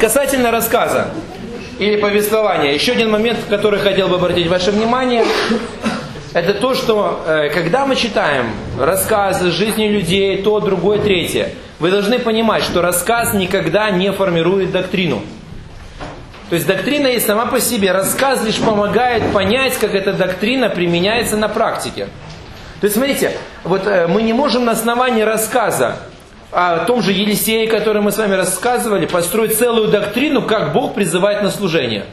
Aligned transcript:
Касательно 0.00 0.52
рассказа 0.52 1.08
или 1.80 1.96
повествования, 1.96 2.72
еще 2.72 2.92
один 2.92 3.10
момент, 3.10 3.38
который 3.48 3.80
хотел 3.80 4.06
бы 4.06 4.14
обратить 4.14 4.46
ваше 4.46 4.70
внимание, 4.70 5.24
это 6.34 6.54
то, 6.54 6.74
что 6.74 7.24
э, 7.26 7.48
когда 7.48 7.84
мы 7.84 7.96
читаем 7.96 8.46
рассказы 8.78 9.50
жизни 9.50 9.88
людей, 9.88 10.40
то, 10.42 10.60
другое, 10.60 11.00
третье, 11.00 11.50
вы 11.80 11.90
должны 11.90 12.20
понимать, 12.20 12.62
что 12.62 12.80
рассказ 12.80 13.34
никогда 13.34 13.90
не 13.90 14.12
формирует 14.12 14.70
доктрину. 14.70 15.20
То 16.48 16.54
есть 16.54 16.66
доктрина 16.68 17.08
есть 17.08 17.26
сама 17.26 17.46
по 17.46 17.60
себе. 17.60 17.90
Рассказ 17.90 18.44
лишь 18.44 18.58
помогает 18.58 19.32
понять, 19.32 19.76
как 19.78 19.96
эта 19.96 20.12
доктрина 20.12 20.68
применяется 20.68 21.36
на 21.36 21.48
практике. 21.48 22.06
То 22.80 22.84
есть 22.84 22.94
смотрите, 22.94 23.32
вот 23.64 23.84
э, 23.88 24.06
мы 24.06 24.22
не 24.22 24.32
можем 24.32 24.64
на 24.64 24.72
основании 24.72 25.22
рассказа 25.22 25.96
о 26.50 26.84
том 26.86 27.02
же 27.02 27.12
Елисее, 27.12 27.66
который 27.66 28.00
мы 28.02 28.10
с 28.10 28.18
вами 28.18 28.34
рассказывали, 28.34 29.06
построить 29.06 29.56
целую 29.56 29.88
доктрину, 29.88 30.42
как 30.42 30.72
Бог 30.72 30.94
призывает 30.94 31.42
на 31.42 31.50
служение. 31.50 32.06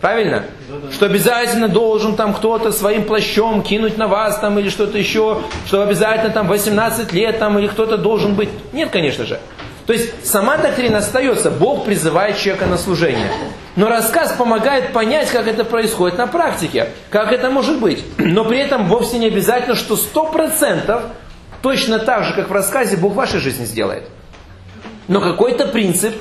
Правильно? 0.00 0.44
Что 0.92 1.06
обязательно 1.06 1.68
должен 1.68 2.14
там 2.14 2.32
кто-то 2.32 2.70
своим 2.70 3.04
плащом 3.04 3.62
кинуть 3.62 3.98
на 3.98 4.06
вас 4.06 4.38
там 4.38 4.58
или 4.58 4.68
что-то 4.68 4.96
еще, 4.96 5.42
что 5.66 5.82
обязательно 5.82 6.30
там 6.30 6.46
18 6.46 7.12
лет 7.12 7.38
там 7.40 7.58
или 7.58 7.66
кто-то 7.66 7.96
должен 7.98 8.34
быть. 8.34 8.48
Нет, 8.72 8.90
конечно 8.90 9.24
же. 9.24 9.40
То 9.86 9.94
есть 9.94 10.24
сама 10.24 10.58
доктрина 10.58 10.98
остается, 10.98 11.50
Бог 11.50 11.84
призывает 11.86 12.36
человека 12.36 12.66
на 12.66 12.76
служение. 12.76 13.28
Но 13.74 13.88
рассказ 13.88 14.32
помогает 14.32 14.92
понять, 14.92 15.30
как 15.30 15.48
это 15.48 15.64
происходит 15.64 16.18
на 16.18 16.26
практике, 16.26 16.90
как 17.10 17.32
это 17.32 17.50
может 17.50 17.80
быть. 17.80 18.04
Но 18.18 18.44
при 18.44 18.58
этом 18.58 18.86
вовсе 18.86 19.18
не 19.18 19.26
обязательно, 19.28 19.74
что 19.74 19.96
сто 19.96 20.26
процентов 20.26 21.04
точно 21.62 21.98
так 21.98 22.24
же, 22.24 22.34
как 22.34 22.48
в 22.48 22.52
рассказе, 22.52 22.96
Бог 22.96 23.12
в 23.12 23.16
вашей 23.16 23.40
жизни 23.40 23.64
сделает. 23.64 24.04
Но 25.08 25.20
какой-то 25.20 25.66
принцип, 25.66 26.14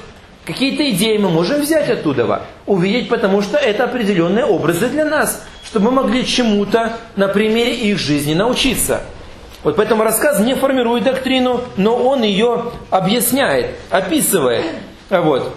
какие-то 0.45 0.89
идеи 0.91 1.17
мы 1.17 1.29
можем 1.29 1.61
взять 1.61 1.89
оттуда, 1.89 2.43
увидеть, 2.65 3.09
потому 3.09 3.41
что 3.41 3.57
это 3.57 3.83
определенные 3.83 4.45
образы 4.45 4.87
для 4.89 5.05
нас, 5.05 5.45
чтобы 5.65 5.91
мы 5.91 6.03
могли 6.03 6.25
чему-то 6.25 6.93
на 7.15 7.27
примере 7.27 7.75
их 7.75 7.97
жизни 7.99 8.33
научиться. 8.33 9.01
Вот 9.63 9.75
поэтому 9.75 10.03
рассказ 10.03 10.39
не 10.39 10.55
формирует 10.55 11.03
доктрину, 11.03 11.61
но 11.75 11.95
он 11.97 12.23
ее 12.23 12.71
объясняет, 12.89 13.75
описывает. 13.89 14.63
Вот. 15.09 15.53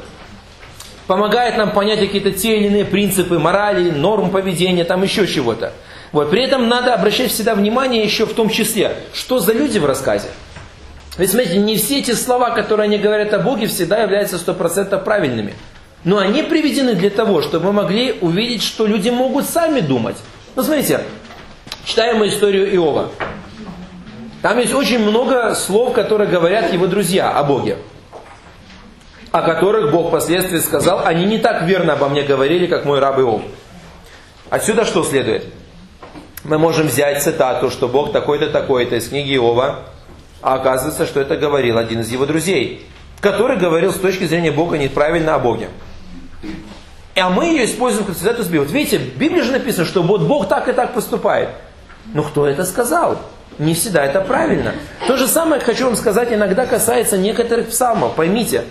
Помогает 1.06 1.56
нам 1.56 1.72
понять 1.72 2.00
какие-то 2.00 2.32
те 2.32 2.56
или 2.56 2.66
иные 2.68 2.84
принципы 2.84 3.38
морали, 3.38 3.90
норм 3.90 4.30
поведения, 4.30 4.84
там 4.84 5.02
еще 5.02 5.26
чего-то. 5.26 5.72
Вот. 6.12 6.30
При 6.30 6.42
этом 6.42 6.68
надо 6.68 6.94
обращать 6.94 7.30
всегда 7.30 7.54
внимание 7.54 8.02
еще 8.02 8.26
в 8.26 8.34
том 8.34 8.50
числе, 8.50 8.96
что 9.12 9.38
за 9.38 9.52
люди 9.52 9.78
в 9.78 9.86
рассказе. 9.86 10.28
Ведь 11.18 11.30
смотрите, 11.30 11.58
не 11.58 11.76
все 11.76 11.98
эти 11.98 12.12
слова, 12.12 12.50
которые 12.50 12.84
они 12.84 12.98
говорят 12.98 13.32
о 13.34 13.38
Боге, 13.38 13.66
всегда 13.66 13.98
являются 13.98 14.38
сто 14.38 14.54
процентов 14.54 15.04
правильными. 15.04 15.54
Но 16.04 16.18
они 16.18 16.42
приведены 16.42 16.94
для 16.94 17.10
того, 17.10 17.42
чтобы 17.42 17.66
мы 17.66 17.82
могли 17.82 18.16
увидеть, 18.20 18.62
что 18.62 18.86
люди 18.86 19.10
могут 19.10 19.44
сами 19.44 19.80
думать. 19.80 20.16
Ну, 20.56 20.62
смотрите, 20.62 21.02
читаем 21.84 22.18
мы 22.18 22.28
историю 22.28 22.74
Иова. 22.74 23.10
Там 24.40 24.58
есть 24.58 24.72
очень 24.72 24.98
много 25.00 25.54
слов, 25.54 25.92
которые 25.92 26.28
говорят 26.28 26.72
его 26.72 26.86
друзья 26.86 27.30
о 27.30 27.44
Боге. 27.44 27.76
О 29.30 29.42
которых 29.42 29.92
Бог 29.92 30.08
впоследствии 30.08 30.58
сказал, 30.58 31.02
они 31.04 31.26
не 31.26 31.38
так 31.38 31.62
верно 31.64 31.92
обо 31.92 32.08
мне 32.08 32.22
говорили, 32.22 32.66
как 32.66 32.86
мой 32.86 32.98
раб 32.98 33.18
Иов. 33.18 33.42
Отсюда 34.48 34.86
что 34.86 35.04
следует? 35.04 35.44
Мы 36.44 36.58
можем 36.58 36.86
взять 36.86 37.22
цитату, 37.22 37.70
что 37.70 37.88
Бог 37.88 38.12
такой-то, 38.12 38.48
такой-то 38.48 38.96
из 38.96 39.08
книги 39.08 39.34
Иова, 39.34 39.80
а 40.42 40.54
оказывается, 40.54 41.06
что 41.06 41.20
это 41.20 41.36
говорил 41.36 41.76
один 41.76 42.00
из 42.00 42.10
его 42.10 42.26
друзей, 42.26 42.86
который 43.20 43.56
говорил 43.56 43.92
с 43.92 43.96
точки 43.96 44.24
зрения 44.24 44.50
Бога 44.50 44.78
неправильно 44.78 45.34
о 45.34 45.38
Боге. 45.38 45.68
А 47.14 47.28
мы 47.28 47.46
ее 47.46 47.66
используем 47.66 48.06
как 48.06 48.16
цитату 48.16 48.42
с. 48.42 48.48
Вот 48.48 48.70
видите, 48.70 48.98
в 48.98 49.18
Библии 49.18 49.42
же 49.42 49.52
написано, 49.52 49.84
что 49.84 50.02
вот 50.02 50.22
Бог 50.22 50.48
так 50.48 50.68
и 50.68 50.72
так 50.72 50.94
поступает. 50.94 51.50
Но 52.14 52.22
кто 52.22 52.46
это 52.46 52.64
сказал? 52.64 53.18
не 53.60 53.74
всегда 53.74 54.04
это 54.04 54.20
правильно. 54.22 54.74
То 55.06 55.16
же 55.16 55.28
самое, 55.28 55.60
хочу 55.60 55.84
вам 55.84 55.96
сказать, 55.96 56.32
иногда 56.32 56.66
касается 56.66 57.18
некоторых 57.18 57.68
псалмов. 57.68 58.14
Поймите, 58.14 58.64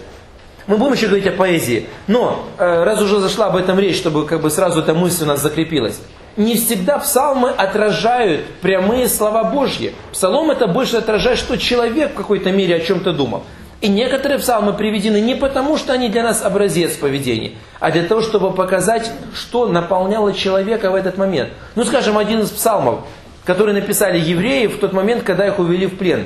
мы 0.67 0.77
будем 0.77 0.93
еще 0.93 1.07
говорить 1.07 1.27
о 1.27 1.31
поэзии, 1.31 1.87
но 2.07 2.47
э, 2.57 2.83
раз 2.83 3.01
уже 3.01 3.19
зашла 3.19 3.47
об 3.47 3.55
этом 3.55 3.79
речь, 3.79 3.97
чтобы 3.97 4.25
как 4.25 4.41
бы 4.41 4.49
сразу 4.49 4.81
эта 4.81 4.93
мысль 4.93 5.23
у 5.23 5.27
нас 5.27 5.41
закрепилась, 5.41 5.99
не 6.37 6.55
всегда 6.55 6.99
псалмы 6.99 7.49
отражают 7.49 8.45
прямые 8.61 9.09
слова 9.09 9.43
Божьи. 9.45 9.93
Псалом 10.11 10.51
это 10.51 10.67
больше 10.67 10.97
отражает, 10.97 11.37
что 11.37 11.57
человек 11.57 12.11
в 12.11 12.15
какой-то 12.15 12.51
мере 12.51 12.75
о 12.75 12.79
чем-то 12.79 13.13
думал. 13.13 13.43
И 13.81 13.87
некоторые 13.87 14.39
псалмы 14.39 14.73
приведены 14.73 15.21
не 15.21 15.35
потому, 15.35 15.77
что 15.77 15.93
они 15.93 16.09
для 16.09 16.23
нас 16.23 16.43
образец 16.43 16.95
поведения, 16.95 17.53
а 17.79 17.91
для 17.91 18.03
того, 18.03 18.21
чтобы 18.21 18.51
показать, 18.51 19.09
что 19.33 19.67
наполняло 19.67 20.33
человека 20.33 20.91
в 20.91 20.95
этот 20.95 21.17
момент. 21.17 21.49
Ну, 21.75 21.85
скажем, 21.85 22.17
один 22.17 22.41
из 22.41 22.49
псалмов 22.49 23.05
которые 23.49 23.73
написали 23.73 24.19
евреи 24.19 24.67
в 24.67 24.77
тот 24.77 24.93
момент, 24.93 25.23
когда 25.23 25.47
их 25.47 25.57
увели 25.57 25.87
в 25.87 25.97
плен. 25.97 26.25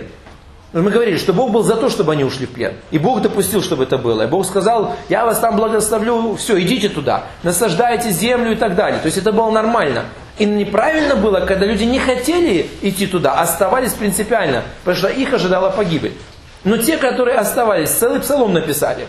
Мы 0.73 0.89
говорили, 0.89 1.17
что 1.17 1.33
Бог 1.33 1.51
был 1.51 1.61
за 1.61 1.75
то, 1.75 1.87
чтобы 1.87 2.13
они 2.13 2.23
ушли 2.23 2.47
в 2.47 2.49
плен. 2.49 2.73
И 2.89 2.97
Бог 2.97 3.21
допустил, 3.21 3.61
чтобы 3.61 3.83
это 3.83 3.99
было. 3.99 4.23
И 4.23 4.27
Бог 4.27 4.43
сказал, 4.43 4.95
я 5.07 5.23
вас 5.23 5.37
там 5.37 5.55
благословлю, 5.55 6.35
все, 6.35 6.59
идите 6.59 6.89
туда, 6.89 7.25
наслаждайте 7.43 8.09
землю 8.09 8.53
и 8.53 8.55
так 8.55 8.75
далее. 8.75 8.99
То 8.99 9.05
есть 9.05 9.19
это 9.19 9.31
было 9.31 9.51
нормально. 9.51 10.05
И 10.39 10.45
неправильно 10.45 11.15
было, 11.15 11.41
когда 11.41 11.67
люди 11.67 11.83
не 11.83 11.99
хотели 11.99 12.67
идти 12.81 13.05
туда, 13.05 13.33
а 13.33 13.41
оставались 13.41 13.93
принципиально, 13.93 14.63
потому 14.83 14.97
что 14.97 15.09
их 15.09 15.31
ожидала 15.31 15.69
погибель. 15.69 16.17
Но 16.63 16.77
те, 16.77 16.97
которые 16.97 17.37
оставались, 17.37 17.91
целый 17.91 18.19
псалом 18.19 18.53
написали. 18.53 19.05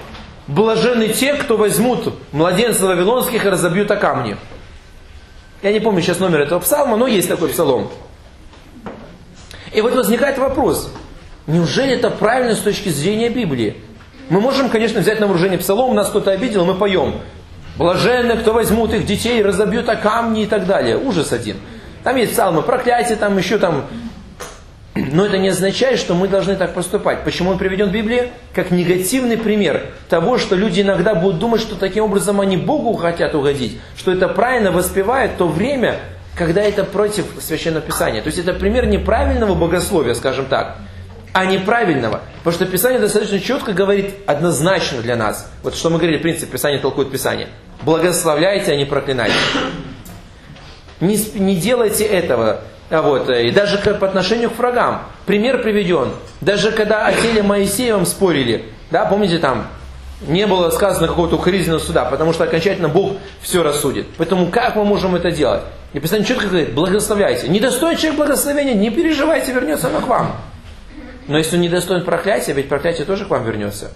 Блажены 0.46 1.08
те, 1.08 1.32
кто 1.32 1.56
возьмут 1.56 2.12
младенцев 2.32 2.82
вавилонских 2.82 3.42
и 3.42 3.48
разобьют 3.48 3.90
о 3.90 3.96
камни. 3.96 4.36
Я 5.62 5.72
не 5.72 5.80
помню 5.80 6.02
сейчас 6.02 6.18
номер 6.18 6.42
этого 6.42 6.60
псалма, 6.60 6.98
но 6.98 7.06
есть 7.06 7.28
такой 7.28 7.48
псалом. 7.48 7.88
И 9.72 9.80
вот 9.80 9.94
возникает 9.94 10.36
вопрос, 10.36 10.92
неужели 11.46 11.92
это 11.92 12.10
правильно 12.10 12.54
с 12.54 12.60
точки 12.60 12.88
зрения 12.88 13.28
Библии? 13.28 13.76
Мы 14.28 14.40
можем, 14.40 14.70
конечно, 14.70 15.00
взять 15.00 15.20
на 15.20 15.26
вооружение 15.26 15.58
псалом, 15.58 15.94
нас 15.94 16.08
кто-то 16.08 16.30
обидел, 16.30 16.64
мы 16.64 16.74
поем. 16.74 17.16
Блаженны, 17.76 18.36
кто 18.36 18.52
возьмут 18.52 18.94
их 18.94 19.04
детей, 19.04 19.42
разобьют 19.42 19.88
о 19.88 19.96
камни 19.96 20.44
и 20.44 20.46
так 20.46 20.66
далее. 20.66 20.96
Ужас 20.96 21.32
один. 21.32 21.56
Там 22.04 22.16
есть 22.16 22.32
псалмы, 22.32 22.62
проклятие, 22.62 23.16
там 23.16 23.36
еще 23.36 23.58
там 23.58 23.86
но 24.94 25.26
это 25.26 25.38
не 25.38 25.48
означает, 25.48 25.98
что 25.98 26.14
мы 26.14 26.28
должны 26.28 26.54
так 26.54 26.72
поступать. 26.72 27.24
Почему 27.24 27.50
он 27.50 27.58
приведен 27.58 27.88
в 27.88 27.92
Библии? 27.92 28.30
Как 28.54 28.70
негативный 28.70 29.36
пример 29.36 29.86
того, 30.08 30.38
что 30.38 30.54
люди 30.54 30.82
иногда 30.82 31.16
будут 31.16 31.40
думать, 31.40 31.60
что 31.60 31.74
таким 31.74 32.04
образом 32.04 32.40
они 32.40 32.56
Богу 32.56 32.92
хотят 32.92 33.34
угодить, 33.34 33.80
что 33.96 34.12
это 34.12 34.28
правильно 34.28 34.70
воспевает 34.70 35.36
то 35.36 35.48
время, 35.48 35.96
когда 36.36 36.62
это 36.62 36.84
против 36.84 37.26
Священного 37.40 37.82
Писания. 37.82 38.22
То 38.22 38.28
есть 38.28 38.38
это 38.38 38.54
пример 38.54 38.86
неправильного 38.86 39.56
богословия, 39.56 40.14
скажем 40.14 40.46
так, 40.46 40.76
а 41.34 41.46
неправильного. 41.46 42.20
Потому 42.38 42.54
что 42.54 42.64
Писание 42.64 43.00
достаточно 43.00 43.40
четко 43.40 43.72
говорит 43.72 44.14
однозначно 44.24 45.02
для 45.02 45.16
нас. 45.16 45.50
Вот 45.64 45.74
что 45.74 45.90
мы 45.90 45.98
говорили, 45.98 46.18
принцип 46.18 46.48
Писания 46.48 46.78
толкует 46.78 47.10
Писание. 47.10 47.48
Благословляйте, 47.82 48.72
а 48.72 48.76
не 48.76 48.84
проклинайте. 48.84 49.34
Не, 51.00 51.18
не 51.34 51.56
делайте 51.56 52.04
этого. 52.04 52.60
А 52.88 53.02
вот, 53.02 53.28
э, 53.28 53.48
и 53.48 53.50
даже 53.50 53.78
по 53.78 54.06
отношению 54.06 54.50
к 54.50 54.58
врагам. 54.58 55.08
Пример 55.26 55.60
приведен. 55.60 56.12
Даже 56.40 56.70
когда 56.70 57.04
о 57.04 57.12
теле 57.12 57.42
Моисеевом 57.42 58.06
спорили, 58.06 58.66
да, 58.92 59.04
помните 59.04 59.38
там, 59.38 59.66
не 60.28 60.46
было 60.46 60.70
сказано 60.70 61.08
какого-то 61.08 61.34
укоризненного 61.34 61.80
суда, 61.80 62.04
потому 62.04 62.32
что 62.32 62.44
окончательно 62.44 62.88
Бог 62.88 63.14
все 63.40 63.64
рассудит. 63.64 64.06
Поэтому 64.18 64.46
как 64.52 64.76
мы 64.76 64.84
можем 64.84 65.16
это 65.16 65.32
делать? 65.32 65.62
И 65.94 65.98
Писание 65.98 66.24
четко 66.24 66.46
говорит, 66.46 66.74
благословляйте. 66.74 67.48
Недостоин 67.48 67.96
человек 67.96 68.18
благословения, 68.18 68.74
не 68.74 68.90
переживайте, 68.90 69.52
вернется 69.52 69.88
оно 69.88 70.00
к 70.00 70.06
вам. 70.06 70.36
Но 71.26 71.38
если 71.38 71.56
он 71.56 71.62
недостоин 71.62 72.04
проклятия, 72.04 72.52
ведь 72.52 72.68
проклятие 72.68 73.06
тоже 73.06 73.24
к 73.24 73.30
вам 73.30 73.44
вернется. 73.44 73.90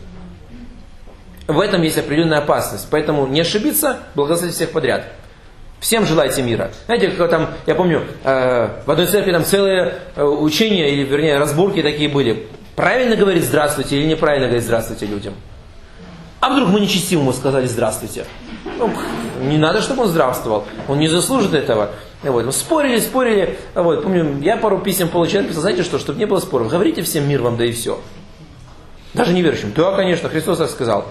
В 1.47 1.61
этом 1.61 1.83
есть 1.83 1.99
определенная 1.99 2.39
опасность. 2.39 2.89
Поэтому 2.91 3.27
не 3.27 3.41
ошибиться, 3.41 3.99
благословить 4.15 4.55
всех 4.55 4.71
подряд. 4.71 5.05
Всем 5.81 6.07
желайте 6.07 6.43
мира. 6.43 6.71
Знаете, 6.87 7.09
как 7.09 7.31
там, 7.31 7.51
я 7.67 7.75
помню, 7.75 8.05
э, 8.25 8.69
в 8.85 8.91
одной 8.91 9.07
церкви 9.07 9.33
там 9.33 9.45
целые 9.45 9.95
э, 10.17 10.23
учения, 10.25 10.91
или 10.91 11.05
вернее 11.05 11.39
разборки 11.39 11.83
такие 11.83 12.09
были. 12.09 12.49
Правильно 12.75 13.17
говорить 13.17 13.45
здравствуйте 13.45 13.97
или 13.97 14.07
неправильно 14.07 14.47
говорить 14.47 14.65
здравствуйте 14.65 15.07
людям? 15.07 15.35
А 16.41 16.51
вдруг 16.51 16.69
мы 16.69 16.81
нечестивому 16.81 17.33
сказали 17.33 17.67
здравствуйте? 17.67 18.25
Ну, 18.79 18.93
не 19.43 19.59
надо, 19.59 19.81
чтобы 19.81 20.03
он 20.03 20.09
здравствовал. 20.09 20.65
Он 20.89 20.99
не 20.99 21.09
заслужит 21.09 21.55
этого. 21.55 21.91
Вот. 22.23 22.45
Мы 22.45 22.53
спорили, 22.53 23.01
спорили. 23.01 23.59
Вот. 23.75 24.03
Помню, 24.03 24.41
я 24.43 24.57
пару 24.57 24.79
писем 24.79 25.09
получил, 25.09 25.45
писал, 25.45 25.63
знаете 25.63 25.83
что, 25.83 25.99
чтобы 25.99 26.19
не 26.19 26.27
было 26.27 26.41
споров, 26.41 26.69
говорите 26.69 27.03
всем 27.03 27.29
мир 27.29 27.43
вам, 27.43 27.57
да 27.57 27.65
и 27.65 27.73
все. 27.73 28.01
Даже 29.15 29.33
неверующим. 29.33 29.73
Да, 29.75 29.93
конечно, 29.97 30.29
Христос 30.29 30.59
так 30.59 30.71
сказал 30.71 31.07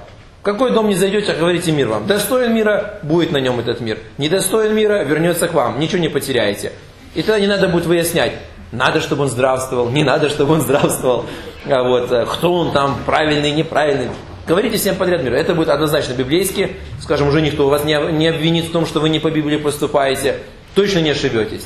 какой 0.48 0.72
дом 0.72 0.88
не 0.88 0.96
зайдете, 0.96 1.34
говорите 1.34 1.74
мир 1.74 1.90
вам. 1.90 2.08
Достоин 2.08 2.54
мира, 2.56 3.00
будет 3.04 3.34
на 3.34 3.38
нем 3.38 3.60
этот 3.60 3.82
мир. 3.82 3.98
Недостоин 4.18 4.74
мира, 4.74 5.04
вернется 5.04 5.50
к 5.50 5.54
вам. 5.54 5.78
Ничего 5.78 6.00
не 6.00 6.08
потеряете. 6.08 6.72
И 7.16 7.22
тогда 7.22 7.42
не 7.42 7.48
надо 7.48 7.68
будет 7.68 7.86
выяснять, 7.86 8.32
надо, 8.72 9.02
чтобы 9.02 9.24
он 9.24 9.30
здравствовал, 9.30 9.90
не 9.90 10.06
надо, 10.06 10.30
чтобы 10.30 10.54
он 10.54 10.62
здравствовал. 10.62 11.26
А 11.66 11.84
вот, 11.84 12.10
э, 12.14 12.26
кто 12.26 12.54
он 12.54 12.72
там, 12.72 12.96
правильный, 13.06 13.52
неправильный. 13.52 14.08
Говорите 14.48 14.78
всем 14.78 14.96
подряд 14.96 15.22
мир. 15.22 15.34
Это 15.34 15.54
будет 15.54 15.68
однозначно 15.68 16.14
библейски. 16.14 16.78
Скажем, 17.02 17.28
уже 17.28 17.42
никто 17.42 17.68
вас 17.68 17.84
не 17.84 17.96
обвинит 17.96 18.66
в 18.68 18.72
том, 18.72 18.86
что 18.86 19.02
вы 19.02 19.10
не 19.10 19.20
по 19.20 19.30
Библии 19.30 19.58
поступаете. 19.58 20.38
Точно 20.78 21.00
не 21.00 21.10
ошибетесь. 21.10 21.66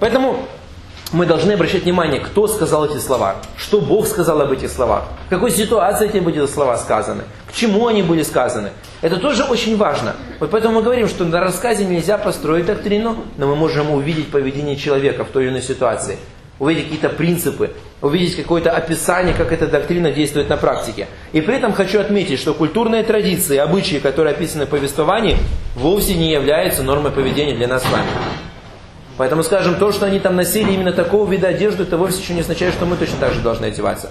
Поэтому 0.00 0.46
мы 1.12 1.26
должны 1.26 1.52
обращать 1.52 1.82
внимание, 1.82 2.20
кто 2.20 2.48
сказал 2.48 2.86
эти 2.86 2.96
слова, 2.96 3.36
что 3.58 3.82
Бог 3.82 4.06
сказал 4.06 4.40
об 4.40 4.50
этих 4.50 4.70
словах, 4.70 5.04
в 5.26 5.28
какой 5.28 5.50
ситуации 5.50 6.08
эти 6.08 6.16
были 6.16 6.46
слова 6.46 6.78
сказаны, 6.78 7.24
к 7.46 7.52
чему 7.52 7.86
они 7.86 8.02
были 8.02 8.22
сказаны. 8.22 8.70
Это 9.02 9.18
тоже 9.18 9.44
очень 9.44 9.76
важно. 9.76 10.16
Вот 10.40 10.50
поэтому 10.50 10.76
мы 10.76 10.82
говорим, 10.82 11.06
что 11.06 11.26
на 11.26 11.38
рассказе 11.40 11.84
нельзя 11.84 12.16
построить 12.16 12.64
доктрину, 12.64 13.26
но 13.36 13.46
мы 13.46 13.56
можем 13.56 13.90
увидеть 13.90 14.30
поведение 14.30 14.76
человека 14.76 15.26
в 15.26 15.28
той 15.28 15.44
или 15.44 15.50
иной 15.50 15.62
ситуации, 15.62 16.16
увидеть 16.58 16.84
какие-то 16.84 17.10
принципы, 17.10 17.72
увидеть 18.00 18.36
какое-то 18.36 18.70
описание, 18.70 19.34
как 19.34 19.52
эта 19.52 19.66
доктрина 19.66 20.10
действует 20.10 20.48
на 20.48 20.56
практике. 20.56 21.08
И 21.32 21.40
при 21.40 21.56
этом 21.56 21.72
хочу 21.72 22.00
отметить, 22.00 22.38
что 22.38 22.54
культурные 22.54 23.02
традиции, 23.02 23.56
обычаи, 23.56 23.96
которые 23.96 24.34
описаны 24.34 24.66
в 24.66 24.68
повествовании, 24.68 25.38
вовсе 25.74 26.14
не 26.14 26.30
являются 26.30 26.82
нормой 26.82 27.10
поведения 27.10 27.54
для 27.54 27.66
нас 27.68 27.82
с 27.82 27.90
вами. 27.90 28.06
Поэтому, 29.16 29.42
скажем, 29.42 29.74
то, 29.74 29.90
что 29.90 30.06
они 30.06 30.20
там 30.20 30.36
носили 30.36 30.72
именно 30.72 30.92
такого 30.92 31.28
вида 31.28 31.48
одежды, 31.48 31.82
это 31.82 31.96
вовсе 31.96 32.20
еще 32.20 32.34
не 32.34 32.40
означает, 32.40 32.74
что 32.74 32.86
мы 32.86 32.96
точно 32.96 33.16
так 33.18 33.32
же 33.32 33.40
должны 33.40 33.66
одеваться. 33.66 34.10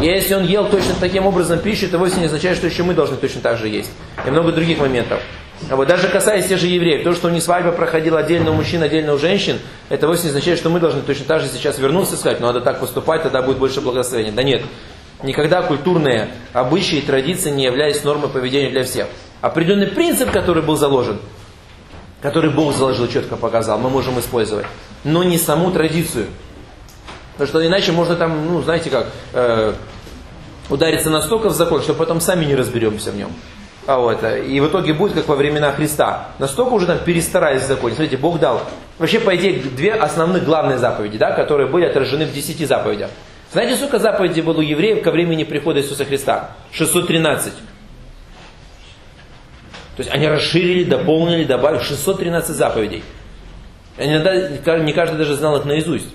Если 0.00 0.34
он 0.34 0.44
ел 0.44 0.68
точно 0.68 0.94
таким 1.00 1.26
образом 1.26 1.60
пищу, 1.60 1.86
это 1.86 1.96
вовсе 1.96 2.18
не 2.18 2.26
означает, 2.26 2.56
что 2.56 2.66
еще 2.66 2.82
мы 2.82 2.92
должны 2.92 3.16
точно 3.16 3.40
так 3.40 3.56
же 3.56 3.68
есть. 3.68 3.90
И 4.26 4.30
много 4.30 4.50
других 4.50 4.78
моментов. 4.78 5.20
А 5.70 5.76
вот 5.76 5.88
даже 5.88 6.08
касаясь 6.08 6.46
тех 6.46 6.58
же 6.58 6.66
евреев, 6.66 7.02
то, 7.02 7.14
что 7.14 7.28
у 7.28 7.30
них 7.30 7.42
свадьба 7.42 7.72
проходила 7.72 8.20
отдельно 8.20 8.50
у 8.50 8.54
мужчин, 8.54 8.82
отдельно 8.82 9.14
у 9.14 9.18
женщин, 9.18 9.58
это 9.88 10.06
вовсе 10.06 10.24
не 10.24 10.28
означает, 10.28 10.58
что 10.58 10.70
мы 10.70 10.80
должны 10.80 11.02
точно 11.02 11.24
так 11.24 11.40
же 11.40 11.48
сейчас 11.48 11.78
вернуться 11.78 12.14
и 12.14 12.18
сказать, 12.18 12.40
ну 12.40 12.46
надо 12.46 12.60
так 12.60 12.78
поступать, 12.78 13.22
тогда 13.22 13.42
будет 13.42 13.58
больше 13.58 13.80
благословения. 13.80 14.32
Да 14.32 14.42
нет. 14.42 14.62
Никогда 15.22 15.62
культурные 15.62 16.28
обычаи 16.52 16.98
и 16.98 17.00
традиции 17.00 17.50
не 17.50 17.64
являлись 17.64 18.04
нормой 18.04 18.28
поведения 18.28 18.70
для 18.70 18.84
всех. 18.84 19.06
Определенный 19.40 19.86
принцип, 19.86 20.30
который 20.30 20.62
был 20.62 20.76
заложен, 20.76 21.18
который 22.20 22.50
Бог 22.50 22.74
заложил, 22.74 23.08
четко 23.08 23.36
показал, 23.36 23.78
мы 23.78 23.88
можем 23.88 24.18
использовать. 24.20 24.66
Но 25.04 25.24
не 25.24 25.38
саму 25.38 25.70
традицию. 25.70 26.26
Потому 27.32 27.48
что 27.48 27.66
иначе 27.66 27.92
можно 27.92 28.14
там, 28.14 28.46
ну, 28.46 28.62
знаете 28.62 28.90
как, 28.90 29.08
э, 29.32 29.74
удариться 30.68 31.10
настолько 31.10 31.48
в 31.48 31.54
закон, 31.54 31.82
что 31.82 31.94
потом 31.94 32.20
сами 32.20 32.44
не 32.44 32.54
разберемся 32.54 33.10
в 33.10 33.16
нем. 33.16 33.30
А 33.86 33.98
вот, 33.98 34.22
э, 34.24 34.44
и 34.44 34.58
в 34.60 34.68
итоге 34.68 34.92
будет, 34.94 35.14
как 35.14 35.28
во 35.28 35.36
времена 35.36 35.70
Христа. 35.72 36.30
Настолько 36.38 36.72
уже 36.72 36.86
там 36.86 36.98
перестарались 36.98 37.62
в 37.62 37.66
законе. 37.66 37.94
Смотрите, 37.94 38.16
Бог 38.16 38.40
дал. 38.40 38.62
Вообще, 38.98 39.20
по 39.20 39.34
идее, 39.36 39.60
две 39.60 39.92
основных 39.92 40.44
главные 40.44 40.78
заповеди, 40.78 41.18
да, 41.18 41.32
которые 41.32 41.68
были 41.68 41.84
отражены 41.84 42.26
в 42.26 42.32
десяти 42.32 42.64
заповедях. 42.64 43.10
Знаете, 43.52 43.76
сколько 43.76 44.00
заповедей 44.00 44.42
было 44.42 44.58
у 44.58 44.62
евреев 44.62 45.02
ко 45.02 45.12
времени 45.12 45.44
прихода 45.44 45.80
Иисуса 45.80 46.04
Христа? 46.04 46.50
613. 46.72 47.52
То 49.96 50.02
есть 50.02 50.10
они 50.10 50.26
расширили, 50.26 50.84
дополнили, 50.84 51.44
добавили 51.44 51.80
613 51.80 52.56
заповедей. 52.56 53.04
Иногда 53.98 54.78
не 54.78 54.92
каждый 54.92 55.16
даже 55.16 55.36
знал 55.36 55.56
их 55.56 55.64
наизусть. 55.64 56.08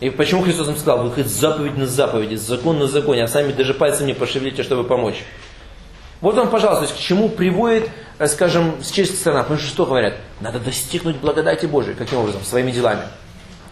И 0.00 0.10
почему 0.10 0.42
Христос 0.42 0.68
им 0.68 0.76
сказал, 0.76 1.04
вы 1.04 1.10
хоть 1.10 1.26
заповедь 1.26 1.76
на 1.76 1.86
заповеди, 1.86 2.36
закон 2.36 2.78
на 2.78 2.86
законе, 2.86 3.24
а 3.24 3.28
сами 3.28 3.52
даже 3.52 3.74
пальцем 3.74 4.06
не 4.06 4.14
пошевелите, 4.14 4.62
чтобы 4.62 4.84
помочь. 4.84 5.16
Вот 6.20 6.36
вам, 6.36 6.48
пожалуйста, 6.48 6.94
к 6.94 6.98
чему 6.98 7.28
приводит, 7.28 7.90
э, 8.18 8.26
скажем, 8.26 8.82
с 8.82 8.90
чешской 8.90 9.16
стороны, 9.18 9.42
потому 9.42 9.60
что 9.60 9.68
что 9.68 9.86
говорят? 9.86 10.14
Надо 10.40 10.58
достигнуть 10.58 11.16
благодати 11.16 11.66
Божией. 11.66 11.94
Каким 11.94 12.18
образом? 12.18 12.42
Своими 12.44 12.70
делами. 12.70 13.02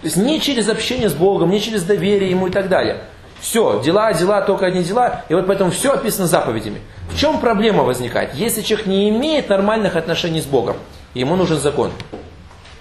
То 0.03 0.07
есть 0.07 0.17
не 0.17 0.41
через 0.41 0.69
общение 0.69 1.09
с 1.09 1.15
Богом, 1.15 1.51
не 1.51 1.61
через 1.61 1.85
доверие 1.85 2.31
Ему 2.31 2.49
и 2.49 2.51
так 2.51 2.69
далее. 2.69 3.05
Все, 3.41 3.81
дела, 3.85 4.13
дела, 4.13 4.43
только 4.43 4.67
одни 4.67 4.85
дела. 4.85 5.25
И 5.29 5.35
вот 5.35 5.47
поэтому 5.47 5.71
все 5.71 5.93
описано 5.93 6.27
заповедями. 6.27 6.81
В 7.11 7.19
чем 7.19 7.41
проблема 7.41 7.83
возникает? 7.83 8.35
Если 8.35 8.63
человек 8.63 8.87
не 8.87 9.09
имеет 9.11 9.49
нормальных 9.49 9.97
отношений 9.97 10.41
с 10.41 10.45
Богом, 10.45 10.77
ему 11.15 11.37
нужен 11.37 11.59
закон. 11.59 11.93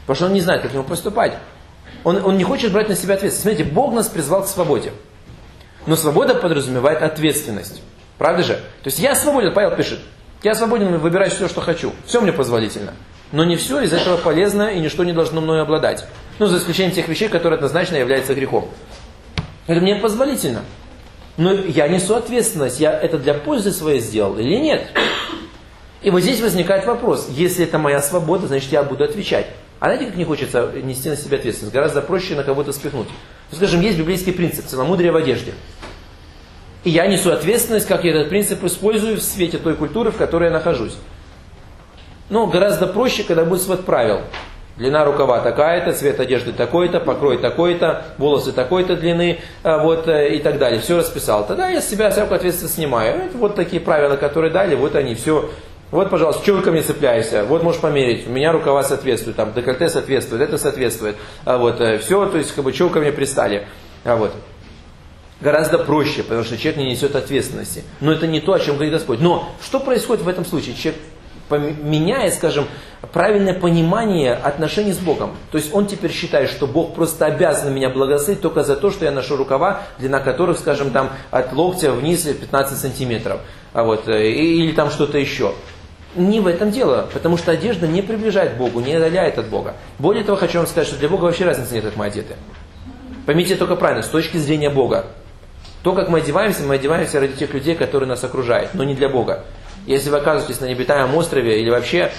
Потому 0.01 0.15
что 0.15 0.25
он 0.25 0.33
не 0.33 0.41
знает, 0.41 0.61
как 0.61 0.73
ему 0.73 0.83
поступать. 0.83 1.33
Он, 2.03 2.23
он 2.23 2.37
не 2.37 2.43
хочет 2.43 2.71
брать 2.71 2.89
на 2.89 2.95
себя 2.95 3.15
ответственность. 3.15 3.41
Смотрите, 3.41 3.63
Бог 3.63 3.93
нас 3.93 4.07
призвал 4.07 4.43
к 4.43 4.47
свободе. 4.47 4.91
Но 5.85 5.95
свобода 5.95 6.35
подразумевает 6.35 7.01
ответственность. 7.01 7.81
Правда 8.21 8.43
же? 8.43 8.53
То 8.53 8.85
есть 8.85 8.99
я 8.99 9.15
свободен, 9.15 9.51
Павел 9.51 9.75
пишет, 9.75 9.97
я 10.43 10.53
свободен 10.53 10.95
выбирать 10.99 11.33
все, 11.33 11.47
что 11.47 11.59
хочу. 11.59 11.91
Все 12.05 12.21
мне 12.21 12.31
позволительно. 12.31 12.93
Но 13.31 13.43
не 13.43 13.55
все 13.55 13.81
из 13.81 13.93
этого 13.93 14.15
полезно 14.17 14.69
и 14.69 14.79
ничто 14.79 15.03
не 15.03 15.11
должно 15.11 15.41
мною 15.41 15.63
обладать. 15.63 16.05
Ну, 16.37 16.45
за 16.45 16.59
исключением 16.59 16.93
тех 16.93 17.07
вещей, 17.07 17.29
которые 17.29 17.57
однозначно 17.57 17.95
являются 17.95 18.35
грехом. 18.35 18.69
Это 19.65 19.81
мне 19.81 19.95
позволительно. 19.95 20.61
Но 21.37 21.51
я 21.51 21.87
несу 21.87 22.13
ответственность, 22.13 22.79
я 22.79 22.91
это 22.91 23.17
для 23.17 23.33
пользы 23.33 23.71
своей 23.71 23.99
сделал 23.99 24.37
или 24.37 24.55
нет. 24.55 24.85
И 26.03 26.11
вот 26.11 26.21
здесь 26.21 26.41
возникает 26.41 26.85
вопрос, 26.85 27.27
если 27.31 27.65
это 27.65 27.79
моя 27.79 28.03
свобода, 28.03 28.45
значит 28.45 28.71
я 28.71 28.83
буду 28.83 29.03
отвечать. 29.03 29.47
А 29.79 29.85
знаете, 29.85 30.05
как 30.05 30.15
не 30.15 30.25
хочется 30.25 30.71
нести 30.75 31.09
на 31.09 31.17
себя 31.17 31.37
ответственность? 31.37 31.73
Гораздо 31.73 32.03
проще 32.03 32.35
на 32.35 32.43
кого-то 32.43 32.71
спихнуть. 32.71 33.07
Ну, 33.49 33.57
скажем, 33.57 33.81
есть 33.81 33.97
библейский 33.97 34.31
принцип 34.31 34.67
целомудрия 34.67 35.11
в 35.11 35.15
одежде. 35.15 35.53
И 36.83 36.89
я 36.89 37.05
несу 37.07 37.31
ответственность, 37.31 37.87
как 37.87 38.03
я 38.03 38.11
этот 38.11 38.29
принцип 38.29 38.63
использую 38.63 39.17
в 39.17 39.21
свете 39.21 39.57
той 39.57 39.75
культуры, 39.75 40.11
в 40.11 40.17
которой 40.17 40.45
я 40.45 40.51
нахожусь. 40.51 40.95
Но 42.29 42.47
гораздо 42.47 42.87
проще, 42.87 43.23
когда 43.23 43.45
будет 43.45 43.61
свод 43.61 43.85
правил. 43.85 44.21
Длина 44.77 45.05
рукава 45.05 45.41
такая-то, 45.41 45.93
цвет 45.93 46.19
одежды 46.19 46.53
такой-то, 46.53 46.99
покрой 46.99 47.37
такой-то, 47.37 48.05
волосы 48.17 48.51
такой-то 48.51 48.95
длины, 48.95 49.39
а, 49.63 49.79
вот 49.79 50.07
э, 50.07 50.35
и 50.35 50.39
так 50.39 50.57
далее. 50.57 50.79
Все 50.79 50.97
расписал. 50.97 51.45
Тогда 51.45 51.69
я 51.69 51.81
с 51.81 51.89
себя 51.89 52.09
всякую 52.09 52.37
ответственность 52.37 52.75
снимаю. 52.75 53.25
Это 53.25 53.37
вот 53.37 53.55
такие 53.55 53.81
правила, 53.81 54.15
которые 54.15 54.51
дали, 54.51 54.73
вот 54.73 54.95
они, 54.95 55.13
все. 55.13 55.51
Вот, 55.91 56.09
пожалуйста, 56.09 56.41
что 56.41 56.53
вы? 56.53 56.61
Вот 57.43 57.63
можешь 57.63 57.81
померить. 57.81 58.25
У 58.27 58.31
меня 58.31 58.53
рукава 58.53 58.81
соответствуют, 58.81 59.35
там, 59.35 59.53
декольте 59.53 59.89
соответствует, 59.89 60.41
это 60.41 60.57
соответствует. 60.57 61.17
А 61.43 61.57
вот, 61.57 61.79
э, 61.81 61.99
все, 61.99 62.25
то 62.27 62.37
есть, 62.37 62.55
как 62.55 62.63
бы, 62.63 62.71
ко 62.71 62.99
мне 63.01 63.11
пристали? 63.11 63.67
А 64.05 64.15
вот. 64.15 64.31
Гораздо 65.41 65.79
проще, 65.79 66.21
потому 66.21 66.43
что 66.43 66.57
человек 66.57 66.77
не 66.77 66.91
несет 66.91 67.15
ответственности. 67.15 67.83
Но 67.99 68.11
это 68.11 68.27
не 68.27 68.41
то, 68.41 68.53
о 68.53 68.59
чем 68.59 68.75
говорит 68.75 68.93
Господь. 68.93 69.19
Но 69.19 69.49
что 69.63 69.79
происходит 69.79 70.23
в 70.23 70.27
этом 70.27 70.45
случае? 70.45 70.75
Человек 70.75 71.01
меняет, 71.83 72.33
скажем, 72.35 72.67
правильное 73.11 73.53
понимание 73.53 74.33
отношений 74.33 74.93
с 74.93 74.99
Богом. 74.99 75.35
То 75.51 75.57
есть 75.57 75.73
он 75.73 75.87
теперь 75.87 76.11
считает, 76.11 76.49
что 76.49 76.67
Бог 76.67 76.93
просто 76.93 77.25
обязан 77.25 77.73
меня 77.73 77.89
благословить 77.89 78.41
только 78.41 78.63
за 78.63 78.75
то, 78.75 78.91
что 78.91 79.05
я 79.05 79.11
ношу 79.11 79.35
рукава, 79.35 79.81
длина 79.99 80.19
которых, 80.19 80.59
скажем, 80.59 80.91
там 80.91 81.09
от 81.31 81.51
локтя 81.53 81.91
вниз 81.91 82.21
15 82.21 82.77
сантиметров. 82.77 83.41
А 83.73 83.83
вот, 83.83 84.07
э, 84.07 84.29
или 84.29 84.71
там 84.71 84.91
что-то 84.91 85.17
еще. 85.17 85.53
Не 86.15 86.39
в 86.41 86.47
этом 86.47 86.71
дело, 86.71 87.09
потому 87.13 87.37
что 87.37 87.51
одежда 87.51 87.87
не 87.87 88.01
приближает 88.01 88.57
Богу, 88.57 88.81
не 88.81 88.93
отдаляет 88.93 89.37
от 89.37 89.47
Бога. 89.47 89.75
Более 89.97 90.23
того, 90.23 90.37
хочу 90.37 90.57
вам 90.57 90.67
сказать, 90.67 90.87
что 90.87 90.97
для 90.97 91.09
Бога 91.09 91.23
вообще 91.23 91.45
разницы 91.45 91.73
нет, 91.73 91.85
как 91.85 91.95
мы 91.95 92.05
одеты. 92.05 92.35
Поймите 93.25 93.55
только 93.55 93.75
правильно, 93.75 94.03
с 94.03 94.09
точки 94.09 94.37
зрения 94.37 94.69
Бога. 94.69 95.05
То, 95.83 95.93
как 95.93 96.09
мы 96.09 96.19
одеваемся, 96.19 96.63
мы 96.63 96.75
одеваемся 96.75 97.19
ради 97.19 97.33
тех 97.33 97.53
людей, 97.53 97.75
которые 97.75 98.07
нас 98.07 98.23
окружают, 98.23 98.73
но 98.73 98.83
не 98.83 98.93
для 98.93 99.09
Бога. 99.09 99.45
Если 99.87 100.09
вы 100.09 100.17
оказываетесь 100.17 100.61
на 100.61 100.65
необитаемом 100.65 101.15
острове 101.15 101.59
или 101.59 101.69
вообще... 101.69 102.11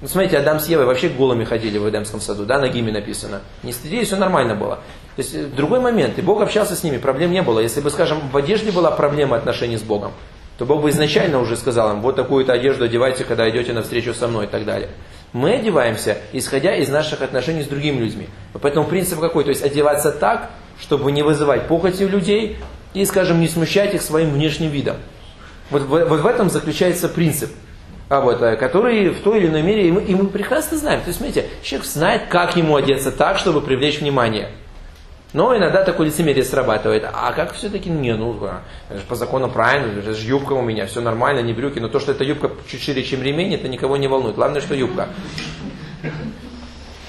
Ну, 0.00 0.08
смотрите, 0.08 0.38
Адам 0.38 0.60
с 0.60 0.68
Евой 0.68 0.84
вообще 0.84 1.08
голыми 1.08 1.44
ходили 1.44 1.78
в 1.78 1.88
Эдемском 1.88 2.20
саду, 2.20 2.44
да, 2.44 2.58
на 2.58 2.68
гиме 2.68 2.92
написано. 2.92 3.40
Не 3.62 3.72
стыдились, 3.72 4.08
все 4.08 4.16
нормально 4.16 4.54
было. 4.54 4.76
То 5.16 5.22
есть, 5.22 5.34
э, 5.34 5.44
другой 5.46 5.80
момент, 5.80 6.18
и 6.18 6.22
Бог 6.22 6.42
общался 6.42 6.76
с 6.76 6.82
ними, 6.82 6.98
проблем 6.98 7.32
не 7.32 7.42
было. 7.42 7.60
Если 7.60 7.80
бы, 7.80 7.90
скажем, 7.90 8.20
в 8.30 8.36
одежде 8.36 8.70
была 8.70 8.90
проблема 8.90 9.36
отношений 9.36 9.78
с 9.78 9.82
Богом, 9.82 10.12
то 10.58 10.66
Бог 10.66 10.82
бы 10.82 10.90
изначально 10.90 11.40
уже 11.40 11.56
сказал 11.56 11.92
им, 11.92 12.00
вот 12.00 12.16
такую-то 12.16 12.52
одежду 12.52 12.84
одевайте, 12.84 13.24
когда 13.24 13.48
идете 13.48 13.72
на 13.72 13.82
встречу 13.82 14.14
со 14.14 14.28
мной 14.28 14.44
и 14.44 14.48
так 14.48 14.64
далее. 14.64 14.90
Мы 15.32 15.54
одеваемся, 15.54 16.18
исходя 16.32 16.76
из 16.76 16.88
наших 16.88 17.22
отношений 17.22 17.62
с 17.62 17.66
другими 17.66 17.98
людьми. 17.98 18.28
Поэтому 18.60 18.86
принцип 18.86 19.18
какой? 19.18 19.42
То 19.42 19.50
есть 19.50 19.64
одеваться 19.64 20.12
так, 20.12 20.50
чтобы 20.80 21.10
не 21.12 21.22
вызывать 21.22 21.66
похоти 21.66 22.04
у 22.04 22.08
людей 22.08 22.58
и, 22.94 23.04
скажем, 23.04 23.40
не 23.40 23.48
смущать 23.48 23.94
их 23.94 24.02
своим 24.02 24.30
внешним 24.30 24.70
видом. 24.70 24.96
Вот, 25.70 25.82
вот 25.82 26.20
в 26.20 26.26
этом 26.26 26.48
заключается 26.48 27.08
принцип, 27.08 27.50
а 28.08 28.20
вот, 28.20 28.40
э, 28.42 28.56
который 28.56 29.10
в 29.10 29.20
той 29.20 29.38
или 29.38 29.48
иной 29.48 29.62
мере, 29.62 29.88
и 29.88 29.92
мы, 29.92 30.02
и 30.02 30.14
мы 30.14 30.26
прекрасно 30.26 30.78
знаем. 30.78 31.00
То 31.00 31.08
есть, 31.08 31.18
смотрите, 31.18 31.48
человек 31.62 31.86
знает, 31.86 32.22
как 32.28 32.56
ему 32.56 32.76
одеться 32.76 33.10
так, 33.10 33.38
чтобы 33.38 33.60
привлечь 33.60 34.00
внимание. 34.00 34.50
Но 35.32 35.56
иногда 35.56 35.82
такое 35.82 36.06
лицемерие 36.06 36.44
срабатывает. 36.44 37.04
А 37.12 37.32
как 37.32 37.54
все-таки, 37.54 37.90
не, 37.90 38.14
ну, 38.14 38.38
а, 38.42 38.62
по 39.08 39.16
закону 39.16 39.48
правильно, 39.50 39.98
это 39.98 40.14
же 40.14 40.28
юбка 40.28 40.52
у 40.52 40.62
меня, 40.62 40.86
все 40.86 41.00
нормально, 41.00 41.40
не 41.40 41.52
брюки. 41.52 41.80
Но 41.80 41.88
то, 41.88 41.98
что 41.98 42.12
эта 42.12 42.22
юбка 42.22 42.52
чуть 42.70 42.80
шире, 42.80 43.02
чем 43.02 43.20
ремень, 43.20 43.52
это 43.52 43.66
никого 43.66 43.96
не 43.96 44.06
волнует. 44.06 44.36
Главное, 44.36 44.60
что 44.60 44.74
юбка. 44.76 45.08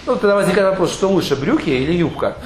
Ну, 0.07 0.15
тогда 0.15 0.35
возникает 0.35 0.69
вопрос, 0.69 0.91
что 0.91 1.07
лучше, 1.07 1.35
брюки 1.35 1.69
или 1.69 1.93
юбка? 1.93 2.37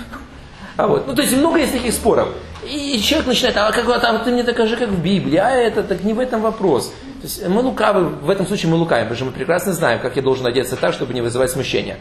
А 0.76 0.88
вот, 0.88 1.08
ну, 1.08 1.16
то 1.16 1.22
есть 1.22 1.38
много 1.38 1.60
есть 1.60 1.72
таких 1.72 1.94
споров. 1.94 2.30
И 2.70 3.02
человек 3.02 3.28
начинает, 3.28 3.58
а 3.58 3.72
как 3.72 3.86
вот, 3.86 4.04
а 4.04 4.20
ты 4.20 4.32
мне 4.32 4.44
докажи, 4.44 4.78
как 4.78 4.90
в 4.90 5.02
Библии, 5.02 5.38
а 5.38 5.50
это, 5.50 5.82
так 5.82 6.04
не 6.04 6.14
в 6.14 6.20
этом 6.20 6.42
вопрос. 6.42 6.94
То 7.22 7.24
есть 7.24 7.48
мы 7.48 7.62
лукавы, 7.62 8.06
в 8.06 8.30
этом 8.30 8.46
случае 8.46 8.72
мы 8.72 8.78
лукавим, 8.78 9.06
потому 9.06 9.16
что 9.16 9.26
мы 9.26 9.32
прекрасно 9.32 9.74
знаем, 9.74 10.00
как 10.00 10.16
я 10.16 10.22
должен 10.22 10.46
одеться 10.46 10.76
так, 10.76 10.94
чтобы 10.94 11.14
не 11.14 11.22
вызывать 11.22 11.50
смущения. 11.50 11.98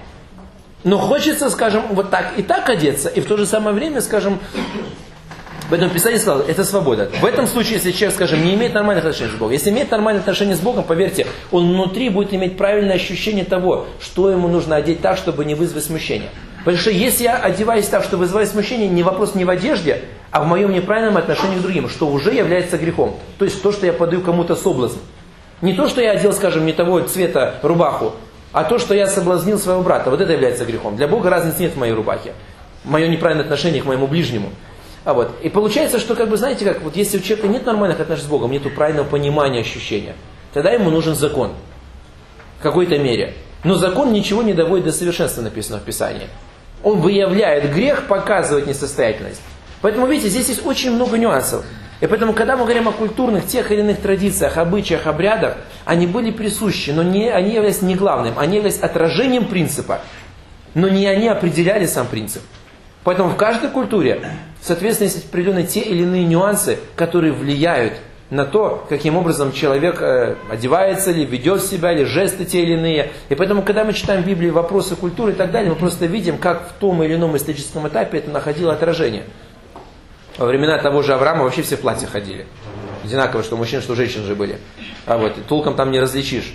Но 0.84 0.98
хочется, 0.98 1.48
скажем, 1.50 1.84
вот 1.90 2.10
так 2.10 2.34
и 2.36 2.42
так 2.42 2.68
одеться, 2.68 3.08
и 3.08 3.20
в 3.20 3.26
то 3.26 3.36
же 3.36 3.46
самое 3.46 3.74
время, 3.74 4.00
скажем, 4.00 4.38
Поэтому 5.70 5.90
Писание 5.92 6.18
сказал, 6.18 6.40
это 6.40 6.64
свобода. 6.64 7.10
В 7.20 7.26
этом 7.26 7.46
случае, 7.46 7.74
если 7.74 7.92
человек, 7.92 8.14
скажем, 8.14 8.42
не 8.42 8.54
имеет 8.54 8.72
нормальных 8.72 9.04
отношений 9.04 9.32
с 9.32 9.34
Богом, 9.34 9.52
если 9.52 9.68
имеет 9.68 9.90
нормальные 9.90 10.20
отношения 10.20 10.56
с 10.56 10.60
Богом, 10.60 10.84
поверьте, 10.84 11.26
он 11.50 11.68
внутри 11.68 12.08
будет 12.08 12.32
иметь 12.32 12.56
правильное 12.56 12.94
ощущение 12.94 13.44
того, 13.44 13.86
что 14.00 14.30
ему 14.30 14.48
нужно 14.48 14.76
одеть 14.76 15.02
так, 15.02 15.18
чтобы 15.18 15.44
не 15.44 15.54
вызвать 15.54 15.84
смущение. 15.84 16.30
Потому 16.60 16.78
что 16.78 16.90
если 16.90 17.24
я 17.24 17.36
одеваюсь 17.36 17.86
так, 17.86 18.02
что 18.02 18.16
вызывает 18.16 18.48
смущение, 18.48 18.88
не 18.88 19.02
вопрос 19.02 19.34
не 19.34 19.44
в 19.44 19.50
одежде, 19.50 20.04
а 20.30 20.42
в 20.42 20.46
моем 20.46 20.72
неправильном 20.72 21.16
отношении 21.16 21.58
к 21.58 21.62
другим, 21.62 21.88
что 21.88 22.08
уже 22.08 22.32
является 22.32 22.76
грехом. 22.76 23.16
То 23.38 23.44
есть 23.44 23.62
то, 23.62 23.72
что 23.72 23.86
я 23.86 23.92
подаю 23.92 24.20
кому-то 24.22 24.56
соблазн. 24.56 24.98
Не 25.62 25.74
то, 25.74 25.88
что 25.88 26.00
я 26.00 26.12
одел, 26.12 26.32
скажем, 26.32 26.66
не 26.66 26.72
того 26.72 27.00
цвета 27.00 27.54
рубаху, 27.62 28.14
а 28.52 28.64
то, 28.64 28.78
что 28.78 28.94
я 28.94 29.06
соблазнил 29.06 29.58
своего 29.58 29.82
брата. 29.82 30.10
Вот 30.10 30.20
это 30.20 30.32
является 30.32 30.64
грехом. 30.64 30.96
Для 30.96 31.08
Бога 31.08 31.30
разницы 31.30 31.62
нет 31.62 31.72
в 31.72 31.78
моей 31.78 31.92
рубахе. 31.92 32.32
Мое 32.84 33.08
неправильное 33.08 33.44
отношение 33.44 33.82
к 33.82 33.86
моему 33.86 34.06
ближнему. 34.06 34.50
А 35.04 35.14
вот. 35.14 35.30
И 35.42 35.48
получается, 35.48 35.98
что, 35.98 36.14
как 36.14 36.28
бы, 36.28 36.36
знаете, 36.36 36.64
как 36.64 36.82
вот 36.82 36.94
если 36.96 37.18
у 37.18 37.20
человека 37.20 37.48
нет 37.48 37.66
нормальных 37.66 37.98
отношений 38.00 38.26
с 38.26 38.30
Богом, 38.30 38.52
нет 38.52 38.62
правильного 38.74 39.06
понимания, 39.06 39.60
ощущения, 39.60 40.14
тогда 40.52 40.70
ему 40.70 40.90
нужен 40.90 41.14
закон. 41.14 41.52
В 42.58 42.62
какой-то 42.62 42.98
мере. 42.98 43.34
Но 43.64 43.74
закон 43.74 44.12
ничего 44.12 44.42
не 44.42 44.54
доводит 44.54 44.86
до 44.86 44.92
совершенства, 44.92 45.42
написано 45.42 45.78
в 45.78 45.82
Писании. 45.82 46.28
Он 46.84 47.00
выявляет 47.00 47.72
грех, 47.72 48.06
показывает 48.06 48.66
несостоятельность. 48.66 49.40
Поэтому, 49.80 50.06
видите, 50.06 50.28
здесь 50.28 50.48
есть 50.48 50.66
очень 50.66 50.92
много 50.92 51.18
нюансов. 51.18 51.64
И 52.00 52.06
поэтому, 52.06 52.32
когда 52.32 52.56
мы 52.56 52.64
говорим 52.64 52.88
о 52.88 52.92
культурных, 52.92 53.46
тех 53.46 53.72
или 53.72 53.80
иных 53.80 54.00
традициях, 54.00 54.56
обычаях, 54.56 55.06
обрядах, 55.06 55.56
они 55.84 56.06
были 56.06 56.30
присущи, 56.30 56.90
но 56.90 57.02
не, 57.02 57.28
они 57.28 57.54
являлись 57.54 57.82
не 57.82 57.96
главным, 57.96 58.38
они 58.38 58.56
являлись 58.56 58.78
отражением 58.78 59.46
принципа, 59.46 60.00
но 60.74 60.88
не 60.88 61.06
они 61.06 61.28
определяли 61.28 61.86
сам 61.86 62.06
принцип. 62.06 62.42
Поэтому 63.02 63.30
в 63.30 63.36
каждой 63.36 63.70
культуре, 63.70 64.22
соответственно, 64.60 65.08
есть 65.08 65.26
определенные 65.26 65.66
те 65.66 65.80
или 65.80 66.02
иные 66.02 66.24
нюансы, 66.24 66.78
которые 66.94 67.32
влияют 67.32 67.94
на 68.30 68.44
то, 68.44 68.86
каким 68.88 69.16
образом 69.16 69.52
человек 69.52 70.02
э, 70.02 70.36
одевается 70.50 71.10
ли, 71.10 71.24
ведет 71.24 71.62
себя, 71.62 71.92
или 71.92 72.04
жесты 72.04 72.44
те 72.44 72.62
или 72.62 72.74
иные. 72.74 73.10
И 73.30 73.34
поэтому, 73.34 73.62
когда 73.62 73.84
мы 73.84 73.94
читаем 73.94 74.22
в 74.22 74.26
Библии 74.26 74.50
вопросы 74.50 74.96
культуры 74.96 75.32
и 75.32 75.34
так 75.34 75.50
далее, 75.50 75.70
мы 75.70 75.76
просто 75.76 76.04
видим, 76.06 76.36
как 76.36 76.68
в 76.68 76.72
том 76.74 77.02
или 77.02 77.14
ином 77.14 77.36
историческом 77.36 77.88
этапе 77.88 78.18
это 78.18 78.30
находило 78.30 78.72
отражение. 78.72 79.24
Во 80.38 80.46
времена 80.46 80.78
того 80.78 81.02
же 81.02 81.14
Авраама 81.14 81.44
вообще 81.44 81.62
все 81.62 81.76
в 81.76 81.80
платье 81.80 82.06
ходили. 82.06 82.46
Одинаково, 83.04 83.42
что 83.42 83.56
мужчин, 83.56 83.82
что 83.82 83.94
женщин 83.94 84.24
же 84.24 84.36
были. 84.36 84.58
А 85.04 85.18
вот, 85.18 85.34
толком 85.48 85.74
там 85.74 85.90
не 85.90 86.00
различишь. 86.00 86.54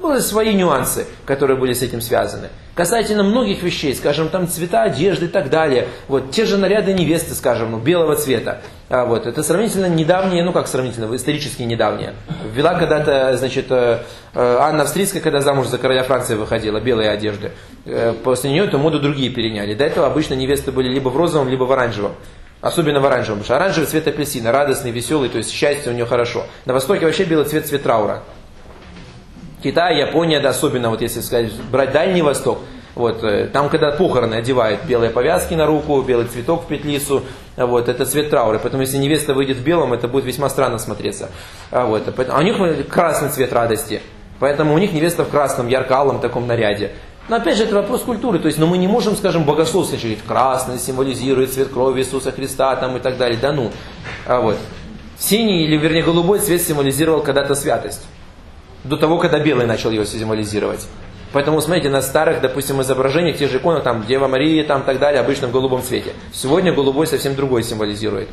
Были 0.00 0.20
свои 0.20 0.54
нюансы, 0.54 1.06
которые 1.26 1.58
были 1.58 1.72
с 1.72 1.82
этим 1.82 2.00
связаны. 2.00 2.48
Касательно 2.74 3.24
многих 3.24 3.64
вещей, 3.64 3.94
скажем, 3.94 4.28
там 4.28 4.46
цвета 4.46 4.84
одежды 4.84 5.26
и 5.26 5.28
так 5.28 5.50
далее. 5.50 5.88
Вот, 6.06 6.30
те 6.30 6.46
же 6.46 6.56
наряды 6.56 6.92
невесты, 6.92 7.34
скажем, 7.34 7.72
ну, 7.72 7.78
белого 7.78 8.14
цвета. 8.14 8.60
А, 8.88 9.04
вот, 9.04 9.26
это 9.26 9.42
сравнительно 9.42 9.86
недавние, 9.86 10.44
ну 10.44 10.52
как 10.52 10.68
сравнительно, 10.68 11.14
исторически 11.14 11.62
недавние. 11.62 12.14
Ввела 12.54 12.74
когда-то, 12.78 13.36
значит, 13.36 13.66
э, 13.70 14.04
э, 14.34 14.56
Анна 14.60 14.84
Австрийская, 14.84 15.20
когда 15.20 15.40
замуж 15.40 15.66
за 15.66 15.78
короля 15.78 16.04
Франции 16.04 16.36
выходила, 16.36 16.78
белые 16.78 17.10
одежды. 17.10 17.50
Э, 17.84 18.14
после 18.22 18.50
нее 18.50 18.66
эту 18.66 18.78
моду 18.78 19.00
другие 19.00 19.30
переняли. 19.30 19.74
До 19.74 19.84
этого 19.84 20.06
обычно 20.06 20.34
невесты 20.34 20.70
были 20.70 20.88
либо 20.88 21.08
в 21.08 21.16
розовом, 21.16 21.48
либо 21.48 21.64
в 21.64 21.72
оранжевом. 21.72 22.12
Особенно 22.60 23.00
в 23.00 23.06
оранжевом, 23.06 23.40
потому 23.40 23.44
что 23.44 23.56
оранжевый 23.56 23.88
цвет 23.88 24.08
апельсина, 24.08 24.50
радостный, 24.50 24.90
веселый, 24.90 25.28
то 25.28 25.38
есть 25.38 25.52
счастье 25.52 25.92
у 25.92 25.94
него 25.94 26.08
хорошо. 26.08 26.44
На 26.64 26.74
Востоке 26.74 27.06
вообще 27.06 27.24
белый 27.24 27.46
цвет 27.46 27.66
цвет 27.66 27.84
траура. 27.84 28.22
Китай, 29.62 29.98
Япония, 30.00 30.40
да, 30.40 30.50
особенно, 30.50 30.90
вот 30.90 31.00
если 31.00 31.20
сказать, 31.20 31.52
брать 31.70 31.92
Дальний 31.92 32.22
Восток, 32.22 32.58
вот, 32.96 33.22
э, 33.22 33.46
там, 33.46 33.68
когда 33.68 33.92
похороны 33.92 34.34
одевают 34.34 34.84
белые 34.84 35.10
повязки 35.10 35.54
на 35.54 35.66
руку, 35.66 36.02
белый 36.02 36.26
цветок 36.26 36.64
в 36.64 36.66
петлицу, 36.66 37.22
вот, 37.56 37.88
это 37.88 38.04
цвет 38.04 38.30
траура. 38.30 38.58
Поэтому, 38.58 38.82
если 38.82 38.96
невеста 38.96 39.34
выйдет 39.34 39.58
в 39.58 39.62
белом, 39.62 39.92
это 39.92 40.08
будет 40.08 40.24
весьма 40.24 40.48
странно 40.48 40.78
смотреться. 40.78 41.30
А, 41.70 41.86
вот, 41.86 42.02
а 42.08 42.38
у 42.38 42.42
них 42.42 42.88
красный 42.88 43.28
цвет 43.28 43.52
радости. 43.52 44.02
Поэтому 44.40 44.74
у 44.74 44.78
них 44.78 44.92
невеста 44.92 45.24
в 45.24 45.30
красном, 45.30 45.68
ярко-алом 45.68 46.20
таком 46.20 46.48
наряде. 46.48 46.92
Но 47.28 47.36
опять 47.36 47.56
же, 47.58 47.64
это 47.64 47.74
вопрос 47.74 48.02
культуры. 48.02 48.38
То 48.38 48.46
есть, 48.46 48.58
но 48.58 48.66
мы 48.66 48.78
не 48.78 48.88
можем, 48.88 49.14
скажем, 49.16 49.44
богословственно 49.44 50.00
говорить, 50.00 50.24
красный 50.26 50.78
символизирует 50.78 51.52
цвет 51.52 51.68
крови 51.68 52.00
Иисуса 52.00 52.32
Христа 52.32 52.74
там, 52.76 52.96
и 52.96 53.00
так 53.00 53.18
далее. 53.18 53.38
Да 53.40 53.52
ну. 53.52 53.70
А 54.26 54.40
вот. 54.40 54.56
Синий, 55.18 55.64
или 55.64 55.76
вернее 55.76 56.02
голубой 56.02 56.38
цвет 56.38 56.62
символизировал 56.62 57.22
когда-то 57.22 57.54
святость 57.54 58.06
до 58.84 58.96
того, 58.96 59.18
когда 59.18 59.38
белый 59.38 59.66
начал 59.66 59.90
его 59.90 60.04
символизировать. 60.04 60.86
Поэтому, 61.32 61.60
смотрите, 61.60 61.90
на 61.90 62.00
старых, 62.00 62.40
допустим, 62.40 62.80
изображениях, 62.80 63.36
тех 63.36 63.50
же 63.50 63.58
иконах, 63.58 63.82
там, 63.82 64.06
Дева 64.06 64.28
Мария, 64.28 64.64
там, 64.64 64.82
так 64.82 64.98
далее, 64.98 65.20
обычно 65.20 65.48
в 65.48 65.52
голубом 65.52 65.82
цвете. 65.82 66.12
Сегодня 66.32 66.72
голубой 66.72 67.06
совсем 67.06 67.34
другой 67.34 67.62
символизирует. 67.62 68.28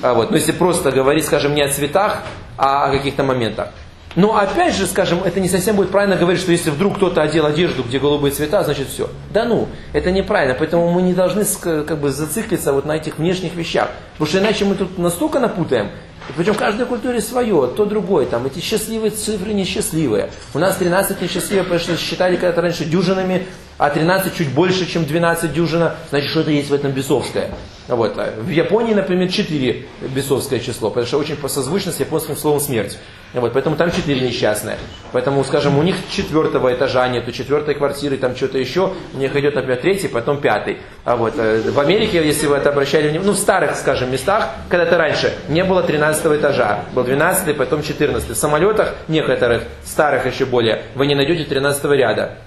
А 0.00 0.14
вот, 0.14 0.30
но 0.30 0.36
если 0.36 0.52
просто 0.52 0.90
говорить, 0.90 1.26
скажем, 1.26 1.54
не 1.54 1.60
о 1.60 1.68
цветах, 1.68 2.22
а 2.56 2.86
о 2.86 2.90
каких-то 2.92 3.24
моментах. 3.24 3.68
Но 4.16 4.36
опять 4.36 4.74
же, 4.74 4.86
скажем, 4.86 5.22
это 5.22 5.38
не 5.38 5.48
совсем 5.48 5.76
будет 5.76 5.90
правильно 5.90 6.16
говорить, 6.16 6.40
что 6.40 6.50
если 6.50 6.70
вдруг 6.70 6.96
кто-то 6.96 7.22
одел 7.22 7.46
одежду, 7.46 7.84
где 7.84 8.00
голубые 8.00 8.32
цвета, 8.32 8.64
значит 8.64 8.88
все. 8.88 9.08
Да 9.32 9.44
ну, 9.44 9.68
это 9.92 10.10
неправильно. 10.10 10.56
Поэтому 10.58 10.90
мы 10.90 11.02
не 11.02 11.14
должны 11.14 11.44
как 11.62 11.98
бы 11.98 12.10
зациклиться 12.10 12.72
вот 12.72 12.86
на 12.86 12.96
этих 12.96 13.18
внешних 13.18 13.54
вещах. 13.54 13.90
Потому 14.14 14.28
что 14.28 14.38
иначе 14.38 14.64
мы 14.64 14.74
тут 14.74 14.98
настолько 14.98 15.38
напутаем, 15.38 15.90
и 16.30 16.32
причем 16.36 16.54
в 16.54 16.58
каждой 16.58 16.86
культуре 16.86 17.20
свое, 17.20 17.72
то 17.76 17.84
другое. 17.84 18.24
Там 18.24 18.46
эти 18.46 18.60
счастливые 18.60 19.10
цифры 19.10 19.52
несчастливые. 19.52 20.30
У 20.54 20.60
нас 20.60 20.76
13 20.76 21.20
несчастливые, 21.20 21.64
потому 21.64 21.80
что 21.80 21.96
считали 21.96 22.36
когда-то 22.36 22.60
раньше 22.60 22.84
дюжинами, 22.84 23.48
а 23.78 23.90
13 23.90 24.36
чуть 24.36 24.52
больше, 24.52 24.86
чем 24.86 25.04
12 25.04 25.52
дюжина. 25.52 25.96
Значит, 26.10 26.30
что-то 26.30 26.52
есть 26.52 26.70
в 26.70 26.74
этом 26.74 26.92
бесовское. 26.92 27.50
Вот. 27.88 28.16
А 28.16 28.32
в 28.40 28.48
Японии, 28.48 28.94
например, 28.94 29.28
4 29.28 29.86
бесовское 30.14 30.60
число, 30.60 30.90
потому 30.90 31.06
что 31.06 31.18
очень 31.18 31.36
созвучно 31.48 31.90
с 31.90 31.98
японским 31.98 32.36
словом 32.36 32.60
смерть. 32.60 32.96
Вот, 33.34 33.52
поэтому 33.52 33.74
там 33.74 33.90
4 33.90 34.20
несчастные. 34.20 34.78
Поэтому, 35.12 35.44
скажем, 35.44 35.78
у 35.78 35.82
них 35.82 35.96
четвертого 36.10 36.72
этажа 36.72 37.08
нету, 37.08 37.32
четвертой 37.32 37.74
квартиры, 37.74 38.16
там 38.16 38.36
что-то 38.36 38.58
еще. 38.58 38.92
У 39.14 39.18
них 39.18 39.34
идет, 39.36 39.54
например, 39.54 39.78
третий, 39.78 40.08
потом 40.08 40.40
пятый. 40.40 40.78
А 41.04 41.16
вот 41.16 41.34
э, 41.36 41.70
в 41.70 41.78
Америке, 41.80 42.24
если 42.24 42.46
вы 42.46 42.56
это 42.56 42.70
обращали 42.70 43.08
внимание, 43.08 43.26
ну 43.26 43.32
в 43.32 43.38
старых, 43.38 43.74
скажем, 43.76 44.12
местах, 44.12 44.50
когда-то 44.68 44.98
раньше 44.98 45.32
не 45.48 45.64
было 45.64 45.82
13 45.82 46.26
этажа. 46.26 46.80
Был 46.92 47.04
12, 47.04 47.56
потом 47.56 47.82
14. 47.82 48.30
В 48.30 48.34
самолетах 48.34 48.94
некоторых, 49.08 49.62
старых 49.84 50.26
еще 50.26 50.46
более, 50.46 50.82
вы 50.94 51.06
не 51.06 51.14
найдете 51.14 51.44
13 51.44 51.84
ряда. 51.84 52.38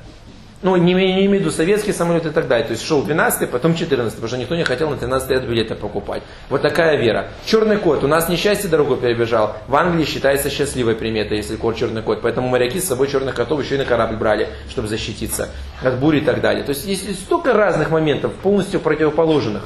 Ну, 0.63 0.77
не, 0.77 0.93
не 0.93 1.25
имею 1.25 1.29
в 1.29 1.33
виду 1.41 1.51
советские 1.51 1.93
самолеты 1.93 2.29
и 2.29 2.31
так 2.31 2.47
далее. 2.47 2.65
То 2.65 2.71
есть 2.71 2.85
шел 2.85 3.03
12 3.03 3.51
потом 3.51 3.75
14 3.75 4.13
потому 4.15 4.29
что 4.29 4.37
никто 4.37 4.55
не 4.55 4.63
хотел 4.63 4.89
на 4.89 4.95
13 4.95 5.29
ряд 5.29 5.43
билеты 5.43 5.75
покупать. 5.75 6.23
Вот 6.49 6.61
такая 6.61 6.95
вера. 6.95 7.27
Черный 7.45 7.77
кот. 7.77 8.03
У 8.05 8.07
нас 8.07 8.29
несчастье 8.29 8.69
дорогу 8.69 8.95
перебежал. 8.95 9.57
В 9.67 9.75
Англии 9.75 10.05
считается 10.05 10.49
счастливой 10.49 10.95
приметой, 10.95 11.37
если 11.37 11.57
кот 11.57 11.75
черный 11.75 12.01
кот. 12.01 12.21
Поэтому 12.21 12.47
моряки 12.47 12.79
с 12.79 12.87
собой 12.87 13.09
черных 13.09 13.35
котов 13.35 13.61
еще 13.61 13.75
и 13.75 13.77
на 13.77 13.83
корабль 13.83 14.15
брали, 14.15 14.47
чтобы 14.69 14.87
защититься 14.87 15.49
от 15.83 15.99
бури 15.99 16.19
и 16.19 16.21
так 16.21 16.39
далее. 16.39 16.63
То 16.63 16.69
есть 16.69 16.85
есть 16.85 17.23
столько 17.25 17.53
разных 17.53 17.91
моментов, 17.91 18.33
полностью 18.35 18.79
противоположных. 18.79 19.63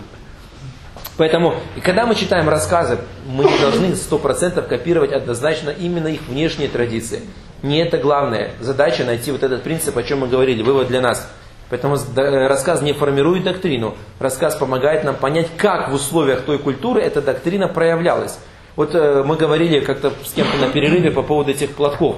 Поэтому, 1.18 1.56
и 1.76 1.80
когда 1.80 2.06
мы 2.06 2.16
читаем 2.16 2.50
рассказы, 2.50 3.00
мы 3.28 3.44
не 3.44 3.58
должны 3.60 3.88
100% 3.88 4.68
копировать 4.68 5.12
однозначно 5.12 5.70
именно 5.72 6.08
их 6.08 6.22
внешние 6.28 6.70
традиции. 6.70 7.22
Не 7.64 7.80
это 7.80 7.98
главная 7.98 8.52
задача 8.60 9.04
найти 9.04 9.32
вот 9.32 9.44
этот 9.44 9.64
принцип, 9.64 9.98
о 9.98 10.04
чем 10.04 10.20
мы 10.20 10.28
говорили, 10.28 10.62
вывод 10.62 10.88
для 10.88 11.02
нас. 11.02 11.30
Поэтому 11.70 11.98
рассказ 12.16 12.82
не 12.82 12.94
формирует 12.94 13.44
доктрину. 13.44 13.96
Рассказ 14.20 14.56
помогает 14.56 15.04
нам 15.04 15.16
понять, 15.16 15.50
как 15.58 15.90
в 15.90 15.94
условиях 15.94 16.42
той 16.42 16.60
культуры 16.60 17.02
эта 17.02 17.22
доктрина 17.22 17.68
проявлялась. 17.68 18.40
Вот 18.78 18.94
э, 18.94 19.24
мы 19.26 19.36
говорили 19.36 19.80
как-то 19.80 20.14
с 20.24 20.34
кем-то 20.34 20.58
на 20.58 20.70
перерыве 20.70 21.12
по 21.12 21.24
поводу 21.24 21.52
этих 21.52 21.72
платков. 21.72 22.18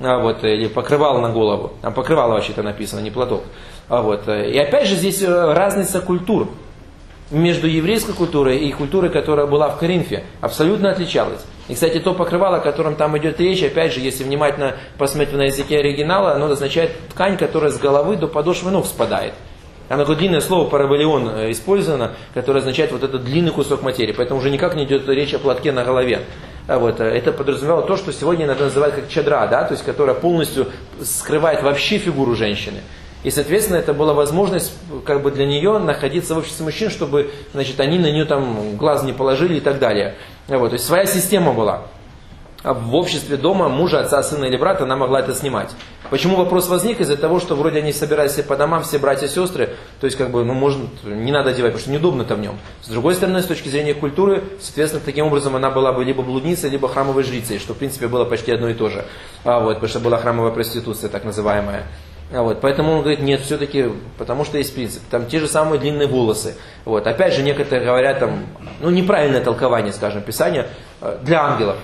А, 0.00 0.18
вот, 0.18 0.42
или 0.44 0.66
покрывало 0.66 1.20
на 1.20 1.30
голову. 1.30 1.72
Там 1.82 1.92
покрывало 1.94 2.34
вообще-то 2.34 2.62
написано, 2.62 3.00
не 3.00 3.10
платок. 3.10 3.44
А, 3.88 4.02
вот, 4.02 4.26
э, 4.28 4.50
и 4.50 4.58
опять 4.58 4.88
же 4.88 4.96
здесь 4.96 5.22
э, 5.22 5.52
разница 5.52 6.00
культур 6.00 6.48
между 7.30 7.68
еврейской 7.68 8.12
культурой 8.12 8.58
и 8.58 8.72
культурой, 8.72 9.10
которая 9.10 9.46
была 9.46 9.68
в 9.68 9.78
Коринфе, 9.78 10.24
абсолютно 10.40 10.90
отличалась. 10.90 11.44
И, 11.70 11.74
кстати, 11.74 12.00
то 12.00 12.14
покрывало, 12.14 12.56
о 12.56 12.60
котором 12.60 12.96
там 12.96 13.16
идет 13.16 13.38
речь, 13.38 13.62
опять 13.62 13.92
же, 13.92 14.00
если 14.00 14.24
внимательно 14.24 14.74
посмотреть 14.98 15.36
на 15.36 15.42
языке 15.42 15.78
оригинала, 15.78 16.32
оно 16.32 16.46
означает 16.46 16.90
ткань, 17.10 17.36
которая 17.36 17.70
с 17.70 17.78
головы 17.78 18.16
до 18.16 18.26
подошвы 18.26 18.72
ног 18.72 18.86
спадает. 18.86 19.34
Оно 19.88 20.02
такое 20.02 20.16
длинное 20.16 20.40
слово 20.40 20.68
параболион 20.68 21.28
э, 21.28 21.50
использовано, 21.52 22.16
которое 22.34 22.58
означает 22.58 22.90
вот 22.90 23.04
этот 23.04 23.22
длинный 23.22 23.52
кусок 23.52 23.82
материи. 23.82 24.12
Поэтому 24.12 24.40
уже 24.40 24.50
никак 24.50 24.74
не 24.74 24.82
идет 24.82 25.08
речь 25.08 25.32
о 25.32 25.38
платке 25.38 25.70
на 25.70 25.84
голове. 25.84 26.22
А 26.66 26.80
вот, 26.80 26.98
э, 26.98 27.04
это 27.04 27.30
подразумевало 27.30 27.82
то, 27.82 27.96
что 27.96 28.12
сегодня 28.12 28.46
иногда 28.46 28.64
называют 28.64 28.96
как 28.96 29.08
чадра, 29.08 29.46
да, 29.46 29.62
то 29.62 29.74
есть 29.74 29.84
которая 29.84 30.16
полностью 30.16 30.66
скрывает 31.00 31.62
вообще 31.62 31.98
фигуру 31.98 32.34
женщины. 32.34 32.80
И, 33.22 33.30
соответственно, 33.30 33.76
это 33.76 33.92
была 33.92 34.14
возможность 34.14 34.72
как 35.04 35.22
бы 35.22 35.30
для 35.30 35.46
нее 35.46 35.78
находиться 35.78 36.34
в 36.34 36.38
обществе 36.38 36.64
мужчин, 36.64 36.90
чтобы 36.90 37.30
значит, 37.52 37.78
они 37.80 37.98
на 37.98 38.10
нее 38.10 38.24
там 38.24 38.76
глаз 38.76 39.02
не 39.02 39.12
положили 39.12 39.56
и 39.56 39.60
так 39.60 39.78
далее. 39.78 40.14
Вот, 40.48 40.68
то 40.68 40.74
есть 40.74 40.86
своя 40.86 41.06
система 41.06 41.52
была. 41.52 41.82
а 42.62 42.74
в 42.74 42.94
обществе 42.94 43.36
дома 43.36 43.68
мужа, 43.68 44.00
отца, 44.00 44.22
сына 44.22 44.44
или 44.44 44.56
брата 44.56 44.84
она 44.84 44.96
могла 44.96 45.20
это 45.20 45.34
снимать. 45.34 45.70
Почему 46.10 46.36
вопрос 46.36 46.68
возник? 46.68 47.00
Из-за 47.00 47.16
того, 47.16 47.40
что 47.40 47.54
вроде 47.54 47.78
они 47.78 47.92
собирались 47.92 48.32
все 48.32 48.42
по 48.42 48.56
домам, 48.56 48.82
все 48.82 48.98
братья 48.98 49.26
и 49.26 49.28
сестры, 49.30 49.70
то 50.00 50.06
есть 50.06 50.16
как 50.16 50.30
бы, 50.30 50.44
ну, 50.44 50.54
может, 50.54 50.78
не 51.04 51.32
надо 51.32 51.50
одевать, 51.50 51.72
потому 51.72 51.82
что 51.82 51.90
неудобно-то 51.90 52.34
в 52.34 52.40
нем. 52.40 52.58
С 52.82 52.88
другой 52.88 53.14
стороны, 53.14 53.42
с 53.42 53.46
точки 53.46 53.68
зрения 53.68 53.94
культуры, 53.94 54.44
соответственно, 54.60 55.02
таким 55.04 55.26
образом 55.26 55.56
она 55.56 55.70
была 55.70 55.92
бы 55.92 56.04
либо 56.04 56.22
блудницей, 56.22 56.68
либо 56.68 56.88
храмовой 56.88 57.22
жрицей, 57.22 57.58
что 57.58 57.74
в 57.74 57.78
принципе 57.78 58.08
было 58.08 58.24
почти 58.24 58.52
одно 58.52 58.68
и 58.68 58.74
то 58.74 58.90
же. 58.90 59.04
А, 59.44 59.60
вот, 59.60 59.74
потому 59.74 59.88
что 59.88 60.00
была 60.00 60.18
храмовая 60.18 60.52
проституция, 60.52 61.08
так 61.08 61.24
называемая. 61.24 61.86
А 62.32 62.42
вот, 62.42 62.60
поэтому 62.60 62.92
он 62.92 63.00
говорит, 63.00 63.20
нет, 63.20 63.40
все-таки, 63.40 63.86
потому 64.16 64.44
что 64.44 64.58
есть 64.58 64.72
принцип. 64.74 65.02
Там 65.10 65.26
те 65.26 65.40
же 65.40 65.48
самые 65.48 65.80
длинные 65.80 66.06
волосы. 66.06 66.56
Вот. 66.84 67.06
Опять 67.06 67.34
же, 67.34 67.42
некоторые 67.42 67.84
говорят, 67.84 68.20
там, 68.20 68.46
ну, 68.80 68.90
неправильное 68.90 69.40
толкование, 69.40 69.92
скажем, 69.92 70.22
Писания 70.22 70.68
э, 71.00 71.18
для 71.22 71.42
ангелов 71.42 71.76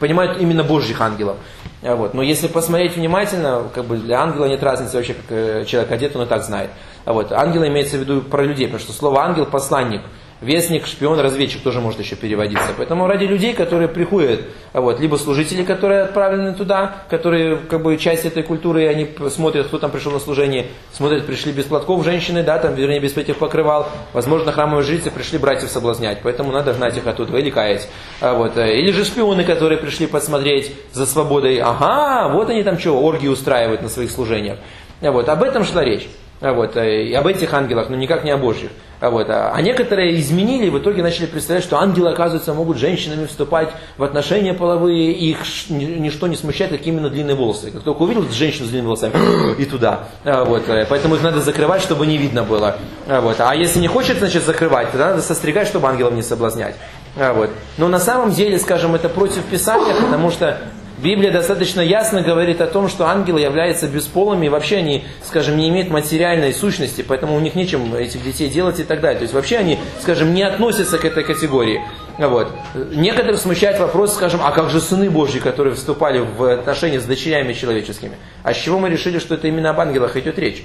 понимают 0.00 0.40
именно 0.40 0.64
Божьих 0.64 1.00
ангелов. 1.02 1.36
А 1.82 1.94
вот. 1.96 2.14
Но 2.14 2.22
если 2.22 2.48
посмотреть 2.48 2.96
внимательно, 2.96 3.64
как 3.74 3.84
бы 3.84 3.98
для 3.98 4.22
ангела 4.22 4.46
нет 4.46 4.62
разницы 4.62 4.96
вообще, 4.96 5.12
как 5.12 5.24
э, 5.28 5.64
человек 5.66 5.92
одет, 5.92 6.16
он 6.16 6.22
и 6.22 6.26
так 6.26 6.42
знает. 6.42 6.70
А 7.04 7.12
вот. 7.12 7.30
Ангел 7.32 7.66
имеется 7.66 7.98
в 7.98 8.00
виду 8.00 8.22
про 8.22 8.42
людей, 8.42 8.66
потому 8.66 8.80
что 8.80 8.92
слово 8.92 9.22
ангел 9.22 9.44
посланник– 9.44 10.00
Вестник, 10.40 10.86
шпион, 10.86 11.18
разведчик 11.20 11.62
тоже 11.62 11.80
может 11.80 12.00
еще 12.00 12.16
переводиться. 12.16 12.68
Поэтому 12.76 13.06
ради 13.06 13.24
людей, 13.24 13.54
которые 13.54 13.88
приходят, 13.88 14.40
вот, 14.72 15.00
либо 15.00 15.16
служители, 15.16 15.64
которые 15.64 16.02
отправлены 16.02 16.54
туда, 16.54 17.04
которые 17.08 17.56
как 17.56 17.82
бы 17.82 17.96
часть 17.96 18.24
этой 18.24 18.42
культуры, 18.42 18.84
и 18.84 18.86
они 18.86 19.08
смотрят, 19.30 19.68
кто 19.68 19.78
там 19.78 19.90
пришел 19.90 20.12
на 20.12 20.18
служение, 20.18 20.66
смотрят, 20.92 21.24
пришли 21.26 21.52
без 21.52 21.64
платков 21.64 22.04
женщины, 22.04 22.42
да, 22.42 22.58
там, 22.58 22.74
вернее, 22.74 23.00
без 23.00 23.16
этих 23.16 23.36
покрывал. 23.36 23.88
Возможно, 24.12 24.52
храмовые 24.52 24.84
жрицы 24.84 25.10
пришли 25.10 25.38
братьев 25.38 25.70
соблазнять, 25.70 26.18
поэтому 26.22 26.52
надо 26.52 26.74
гнать 26.74 26.96
их 26.96 27.06
оттуда 27.06 27.38
или 27.38 27.50
каять. 27.50 27.88
А 28.20 28.34
вот, 28.34 28.56
э, 28.56 28.78
или 28.78 28.92
же 28.92 29.04
шпионы, 29.04 29.44
которые 29.44 29.78
пришли 29.78 30.06
посмотреть 30.06 30.72
за 30.92 31.06
свободой. 31.06 31.58
Ага, 31.58 32.28
вот 32.34 32.50
они 32.50 32.62
там 32.62 32.78
что, 32.78 32.98
оргии 33.00 33.28
устраивают 33.28 33.82
на 33.82 33.88
своих 33.88 34.10
служениях. 34.10 34.58
Вот, 35.00 35.28
об 35.28 35.42
этом 35.42 35.64
шла 35.64 35.84
речь. 35.84 36.08
А 36.40 36.52
вот, 36.52 36.76
э, 36.76 37.04
и 37.04 37.14
об 37.14 37.26
этих 37.26 37.54
ангелах, 37.54 37.88
но 37.88 37.96
никак 37.96 38.24
не 38.24 38.30
о 38.30 38.36
Божьих. 38.36 38.70
А, 39.00 39.10
вот, 39.10 39.28
а, 39.28 39.52
а 39.54 39.60
некоторые 39.62 40.18
изменили 40.20 40.66
и 40.66 40.70
в 40.70 40.78
итоге 40.78 41.02
начали 41.02 41.26
представлять, 41.26 41.64
что 41.64 41.78
ангелы, 41.78 42.10
оказывается, 42.10 42.54
могут 42.54 42.78
женщинами 42.78 43.26
вступать 43.26 43.70
в 43.96 44.04
отношения 44.04 44.54
половые, 44.54 45.12
и 45.12 45.30
их 45.30 45.38
ничто 45.68 46.26
не 46.26 46.36
смущает, 46.36 46.70
как 46.70 46.86
именно 46.86 47.10
длинные 47.10 47.36
волосы. 47.36 47.70
Как 47.70 47.82
только 47.82 48.02
увидел 48.02 48.28
женщину 48.30 48.66
с 48.66 48.70
длинными 48.70 48.86
волосами, 48.86 49.54
и 49.58 49.64
туда. 49.64 50.08
А, 50.24 50.44
вот, 50.44 50.68
э, 50.68 50.86
поэтому 50.88 51.16
их 51.16 51.22
надо 51.22 51.40
закрывать, 51.40 51.82
чтобы 51.82 52.06
не 52.06 52.16
видно 52.16 52.42
было. 52.42 52.76
Вот, 53.06 53.36
а 53.40 53.54
если 53.54 53.78
не 53.78 53.88
хочет, 53.88 54.18
значит, 54.18 54.44
закрывать, 54.44 54.90
тогда 54.90 55.10
надо 55.10 55.22
состригать, 55.22 55.68
чтобы 55.68 55.88
ангелов 55.88 56.14
не 56.14 56.22
соблазнять. 56.22 56.76
Вот. 57.16 57.50
Но 57.78 57.88
на 57.88 58.00
самом 58.00 58.32
деле, 58.32 58.58
скажем, 58.58 58.94
это 58.94 59.08
против 59.08 59.44
Писания, 59.44 59.94
потому 59.94 60.30
что 60.30 60.58
Библия 61.04 61.30
достаточно 61.30 61.82
ясно 61.82 62.22
говорит 62.22 62.62
о 62.62 62.66
том, 62.66 62.88
что 62.88 63.06
ангелы 63.06 63.42
являются 63.42 63.86
бесполыми, 63.86 64.46
и 64.46 64.48
вообще 64.48 64.78
они, 64.78 65.04
скажем, 65.22 65.58
не 65.58 65.68
имеют 65.68 65.90
материальной 65.90 66.54
сущности, 66.54 67.04
поэтому 67.06 67.36
у 67.36 67.40
них 67.40 67.54
нечем 67.54 67.94
этих 67.94 68.24
детей 68.24 68.48
делать 68.48 68.80
и 68.80 68.84
так 68.84 69.02
далее. 69.02 69.18
То 69.18 69.24
есть 69.24 69.34
вообще 69.34 69.58
они, 69.58 69.78
скажем, 70.00 70.32
не 70.32 70.42
относятся 70.42 70.96
к 70.96 71.04
этой 71.04 71.22
категории. 71.22 71.82
Вот. 72.16 72.50
Некоторых 72.94 73.38
смущает 73.38 73.78
вопрос, 73.78 74.14
скажем, 74.14 74.40
а 74.42 74.50
как 74.52 74.70
же 74.70 74.80
сыны 74.80 75.10
Божьи, 75.10 75.40
которые 75.40 75.74
вступали 75.74 76.20
в 76.20 76.50
отношения 76.50 76.98
с 76.98 77.04
дочерями 77.04 77.52
человеческими? 77.52 78.16
А 78.42 78.54
с 78.54 78.56
чего 78.56 78.78
мы 78.78 78.88
решили, 78.88 79.18
что 79.18 79.34
это 79.34 79.46
именно 79.46 79.70
об 79.70 79.80
ангелах 79.80 80.16
идет 80.16 80.38
речь? 80.38 80.64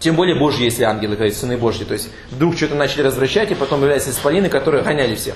Тем 0.00 0.16
более 0.16 0.34
Божьи, 0.34 0.64
если 0.64 0.82
ангелы, 0.82 1.16
говорят, 1.16 1.34
сыны 1.34 1.56
Божьи. 1.56 1.84
То 1.84 1.94
есть 1.94 2.10
вдруг 2.30 2.56
что-то 2.56 2.74
начали 2.74 3.00
развращать, 3.00 3.50
и 3.52 3.54
потом 3.54 3.80
появляются 3.80 4.10
исполины, 4.10 4.50
которые 4.50 4.82
гоняли 4.82 5.14
всех. 5.14 5.34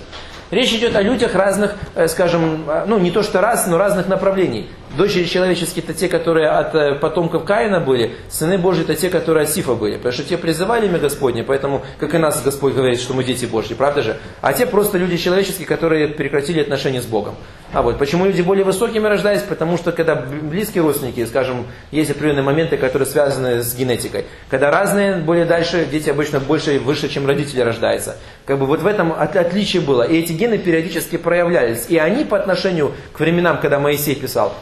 Речь 0.55 0.73
идет 0.73 0.95
о 0.95 1.03
людях 1.03 1.35
разных, 1.35 1.75
э, 1.97 2.07
скажем, 2.07 2.65
э, 2.69 2.85
ну 2.87 3.01
не 3.01 3.11
то 3.11 3.25
что 3.25 3.41
раз, 3.41 3.67
но 3.67 3.77
разных 3.77 4.07
направлений. 4.07 4.71
Дочери 4.97 5.25
человеческие 5.25 5.83
это 5.83 5.93
те, 5.93 6.09
которые 6.09 6.49
от 6.49 6.73
э, 6.77 6.95
потомков 6.95 7.45
Каина 7.45 7.81
были, 7.81 8.15
сыны 8.29 8.59
Божьи 8.59 8.85
это 8.85 8.95
те, 8.95 9.11
которые 9.11 9.43
от 9.43 9.51
Сифа 9.51 9.75
были. 9.75 9.97
Потому 9.97 10.13
что 10.13 10.23
те 10.23 10.39
призывали 10.39 10.87
имя 10.87 11.01
Господне, 11.01 11.43
поэтому, 11.43 11.83
как 11.99 12.15
и 12.15 12.19
нас 12.19 12.41
Господь 12.43 12.75
говорит, 12.75 13.01
что 13.01 13.13
мы 13.13 13.25
дети 13.25 13.45
Божьи, 13.45 13.75
правда 13.75 14.03
же? 14.03 14.17
А 14.41 14.53
те 14.53 14.67
просто 14.67 14.97
люди 14.97 15.17
человеческие, 15.17 15.67
которые 15.67 16.07
прекратили 16.09 16.61
отношения 16.61 17.03
с 17.03 17.07
Богом. 17.07 17.35
А 17.73 17.83
вот 17.83 17.99
почему 17.99 18.25
люди 18.25 18.41
более 18.41 18.65
высокими 18.65 19.05
рождались? 19.09 19.43
Потому 19.43 19.79
что 19.79 19.91
когда 19.91 20.15
близкие 20.15 20.85
родственники, 20.85 21.25
скажем, 21.25 21.67
есть 21.91 22.13
определенные 22.13 22.45
моменты, 22.45 22.77
которые 22.77 23.09
связаны 23.09 23.65
с 23.65 23.75
генетикой. 23.75 24.27
Когда 24.49 24.71
разные, 24.71 25.17
более 25.17 25.45
дальше, 25.45 25.89
дети 25.91 26.09
обычно 26.09 26.39
больше 26.39 26.77
и 26.77 26.79
выше, 26.79 27.09
чем 27.09 27.27
родители 27.27 27.63
рождаются. 27.63 28.17
Как 28.47 28.61
бы 28.61 28.67
вот 28.67 28.81
в 28.81 28.87
этом 28.87 29.13
от, 29.13 29.35
отличие 29.35 29.83
было. 29.83 30.05
И 30.05 30.21
эти 30.21 30.31
гены 30.33 30.57
периодически 30.57 31.17
проявлялись. 31.17 31.87
И 31.89 31.99
они 31.99 32.25
по 32.25 32.37
отношению 32.37 32.93
к 33.13 33.19
временам, 33.19 33.59
когда 33.61 33.81
Моисей 33.81 34.15
писал, 34.15 34.55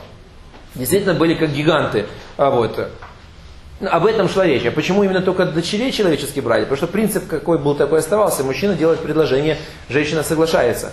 действительно 0.74 1.14
были 1.14 1.35
как 1.35 1.50
гиганты. 1.50 2.06
А 2.37 2.50
вот. 2.50 2.88
Об 3.80 4.06
этом 4.06 4.28
шла 4.28 4.46
речь. 4.46 4.64
А 4.64 4.70
почему 4.70 5.02
именно 5.02 5.22
только 5.22 5.44
дочерей 5.44 5.90
человеческие 5.90 6.42
брали? 6.42 6.62
Потому 6.62 6.76
что 6.76 6.87
принцип 6.87 7.26
какой 7.26 7.58
был, 7.58 7.74
такой 7.74 7.98
оставался. 7.98 8.44
Мужчина 8.44 8.74
делает 8.74 9.00
предложение, 9.00 9.58
женщина 9.88 10.22
соглашается. 10.22 10.92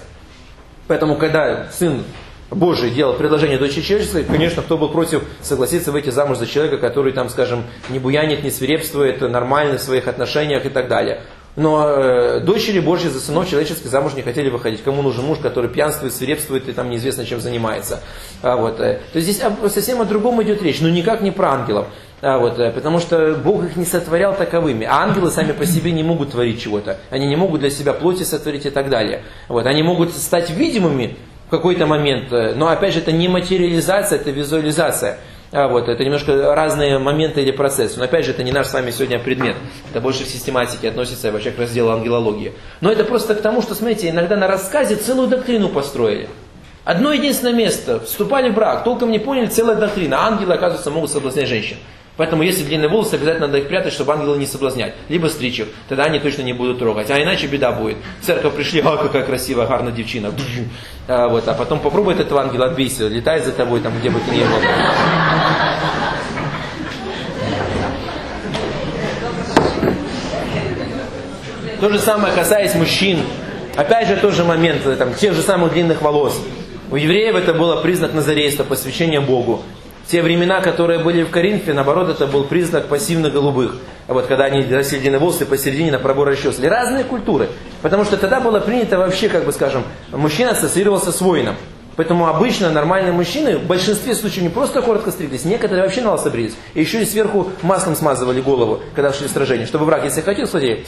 Поэтому, 0.87 1.17
когда 1.17 1.67
сын 1.71 2.03
Божий 2.49 2.89
делал 2.89 3.13
предложение 3.13 3.59
дочери 3.59 3.81
человеческой, 3.81 4.23
конечно, 4.23 4.63
кто 4.63 4.75
был 4.75 4.89
против 4.89 5.23
согласиться 5.41 5.91
выйти 5.91 6.09
замуж 6.09 6.39
за 6.39 6.47
человека, 6.47 6.79
который 6.79 7.13
там, 7.13 7.29
скажем, 7.29 7.63
не 7.89 7.99
буянит, 7.99 8.43
не 8.43 8.49
свирепствует, 8.49 9.21
нормальный 9.21 9.77
в 9.77 9.81
своих 9.81 10.07
отношениях 10.07 10.65
и 10.65 10.69
так 10.69 10.87
далее. 10.87 11.21
Но 11.55 11.83
э, 11.87 12.39
дочери 12.41 12.79
Божьи 12.79 13.07
за 13.07 13.19
сынов 13.19 13.49
человеческих 13.49 13.89
замуж 13.89 14.13
не 14.13 14.21
хотели 14.21 14.49
выходить. 14.49 14.83
Кому 14.83 15.01
нужен 15.01 15.25
муж, 15.25 15.39
который 15.39 15.69
пьянствует, 15.69 16.13
свирепствует 16.13 16.69
и 16.69 16.71
там 16.71 16.89
неизвестно 16.89 17.25
чем 17.25 17.41
занимается. 17.41 18.01
А, 18.41 18.55
вот, 18.55 18.79
э, 18.79 19.01
то 19.11 19.19
есть 19.19 19.27
здесь 19.27 19.43
совсем 19.71 20.01
о 20.01 20.05
другом 20.05 20.41
идет 20.43 20.61
речь, 20.61 20.79
но 20.79 20.89
никак 20.89 21.21
не 21.21 21.31
про 21.31 21.51
ангелов. 21.51 21.87
А, 22.21 22.37
вот, 22.37 22.59
э, 22.59 22.71
потому 22.71 22.99
что 22.99 23.33
Бог 23.35 23.63
их 23.63 23.75
не 23.75 23.85
сотворял 23.85 24.35
таковыми. 24.35 24.85
А 24.85 25.03
ангелы 25.03 25.31
сами 25.31 25.51
по 25.51 25.65
себе 25.65 25.91
не 25.91 26.03
могут 26.03 26.31
творить 26.31 26.61
чего-то. 26.61 26.97
Они 27.09 27.25
не 27.25 27.35
могут 27.35 27.61
для 27.61 27.69
себя 27.69 27.93
плоти 27.93 28.23
сотворить 28.23 28.65
и 28.65 28.69
так 28.69 28.89
далее. 28.89 29.23
Вот, 29.47 29.65
они 29.65 29.83
могут 29.83 30.13
стать 30.13 30.49
видимыми 30.49 31.17
в 31.47 31.49
какой-то 31.49 31.87
момент, 31.87 32.31
э, 32.31 32.53
но 32.55 32.67
опять 32.67 32.93
же 32.93 32.99
это 32.99 33.11
не 33.11 33.27
материализация, 33.27 34.19
это 34.19 34.31
визуализация. 34.31 35.17
А 35.51 35.67
вот, 35.67 35.89
это 35.89 36.03
немножко 36.03 36.53
разные 36.53 36.99
моменты 36.99 37.41
или 37.41 37.51
процессы. 37.51 37.97
Но 37.97 38.05
опять 38.05 38.25
же, 38.25 38.31
это 38.31 38.43
не 38.43 38.51
наш 38.51 38.67
с 38.67 38.73
вами 38.73 38.91
сегодня 38.91 39.17
предмет. 39.17 39.55
Это 39.89 39.99
больше 39.99 40.23
в 40.23 40.27
систематике 40.27 40.89
относится 40.89 41.31
вообще 41.31 41.49
к 41.49 41.57
разделу 41.57 41.89
ангелологии. 41.89 42.53
Но 42.81 42.91
это 42.91 43.03
просто 43.03 43.33
к 43.33 43.41
тому, 43.41 43.63
что, 43.63 43.73
смотрите, 43.73 44.09
иногда 44.09 44.35
на 44.35 44.47
рассказе 44.47 44.95
целую 44.95 45.27
доктрину 45.27 45.69
построили. 45.69 46.29
Одно 46.85 47.13
единственное 47.13 47.53
место. 47.53 47.99
Вступали 47.99 48.51
в 48.51 48.53
брак, 48.53 48.83
толком 48.83 49.11
не 49.11 49.19
поняли, 49.19 49.47
целая 49.47 49.75
доктрина. 49.75 50.27
Ангелы, 50.27 50.53
оказывается, 50.53 50.91
могут 50.91 51.09
соблазнять 51.09 51.47
женщин. 51.47 51.77
Поэтому, 52.19 52.43
если 52.43 52.65
длинные 52.65 52.89
волосы, 52.89 53.13
обязательно 53.13 53.47
надо 53.47 53.59
их 53.59 53.69
прятать, 53.69 53.93
чтобы 53.93 54.11
ангелы 54.11 54.37
не 54.37 54.45
соблазнять. 54.45 54.93
Либо 55.07 55.27
стричь 55.27 55.61
их, 55.61 55.67
тогда 55.87 56.03
они 56.03 56.19
точно 56.19 56.41
не 56.41 56.51
будут 56.51 56.77
трогать. 56.77 57.09
А 57.09 57.23
иначе 57.23 57.47
беда 57.47 57.71
будет. 57.71 57.95
В 58.19 58.25
церковь 58.25 58.55
пришли, 58.55 58.81
а 58.81 58.97
какая 58.97 59.23
красивая, 59.23 59.67
гарная 59.67 59.93
девчина. 59.93 60.33
А, 61.07 61.29
вот, 61.29 61.47
а 61.47 61.53
потом 61.53 61.79
попробуй 61.79 62.15
от 62.15 62.19
этого 62.19 62.41
ангела 62.41 62.65
отбейся, 62.65 63.07
летает 63.07 63.45
за 63.45 63.53
тобой, 63.53 63.79
там, 63.79 63.97
где 63.97 64.09
бы 64.09 64.19
ты 64.19 64.35
ни 64.35 64.41
был. 64.41 64.47
То 71.79 71.89
же 71.89 71.99
самое 71.99 72.33
касаясь 72.33 72.75
мужчин. 72.75 73.19
Опять 73.77 74.09
же, 74.09 74.17
тот 74.17 74.33
же 74.33 74.43
момент, 74.43 74.81
там, 74.97 75.13
тех 75.13 75.33
же 75.33 75.41
самых 75.41 75.71
длинных 75.71 76.01
волос. 76.01 76.37
У 76.91 76.97
евреев 76.97 77.35
это 77.35 77.53
было 77.53 77.77
признак 77.77 78.13
назарейства, 78.13 78.65
посвящения 78.65 79.21
Богу 79.21 79.63
те 80.09 80.23
времена, 80.23 80.59
которые 80.59 80.99
были 80.99 81.21
в 81.21 81.29
Коринфе, 81.29 81.73
наоборот, 81.73 82.09
это 82.09 82.25
был 82.25 82.43
признак 82.45 82.87
пассивно-голубых. 82.87 83.75
А 84.07 84.13
вот 84.13 84.25
когда 84.25 84.45
они 84.45 84.63
середины 84.83 85.19
волосы 85.19 85.45
посередине 85.45 85.91
на 85.91 85.99
пробор 85.99 86.29
расчесали. 86.29 86.65
Разные 86.65 87.03
культуры. 87.03 87.49
Потому 87.83 88.05
что 88.05 88.17
тогда 88.17 88.39
было 88.39 88.59
принято 88.59 88.97
вообще, 88.97 89.29
как 89.29 89.45
бы 89.45 89.51
скажем, 89.51 89.83
мужчина 90.11 90.51
ассоциировался 90.51 91.11
с 91.11 91.21
воином. 91.21 91.55
Поэтому 91.95 92.27
обычно 92.27 92.71
нормальные 92.71 93.11
мужчины 93.11 93.57
в 93.57 93.67
большинстве 93.67 94.15
случаев 94.15 94.43
не 94.43 94.49
просто 94.49 94.81
коротко 94.81 95.11
стриглись, 95.11 95.45
некоторые 95.45 95.83
вообще 95.83 96.01
на 96.01 96.13
лысо 96.13 96.31
брились. 96.31 96.55
И 96.73 96.79
еще 96.79 97.03
и 97.03 97.05
сверху 97.05 97.49
маслом 97.61 97.95
смазывали 97.95 98.41
голову, 98.41 98.79
когда 98.95 99.13
шли 99.13 99.27
в 99.27 99.31
сражение. 99.31 99.67
Чтобы 99.67 99.85
враг, 99.85 100.05
если 100.05 100.21
хотел, 100.21 100.47
смотри, 100.47 100.85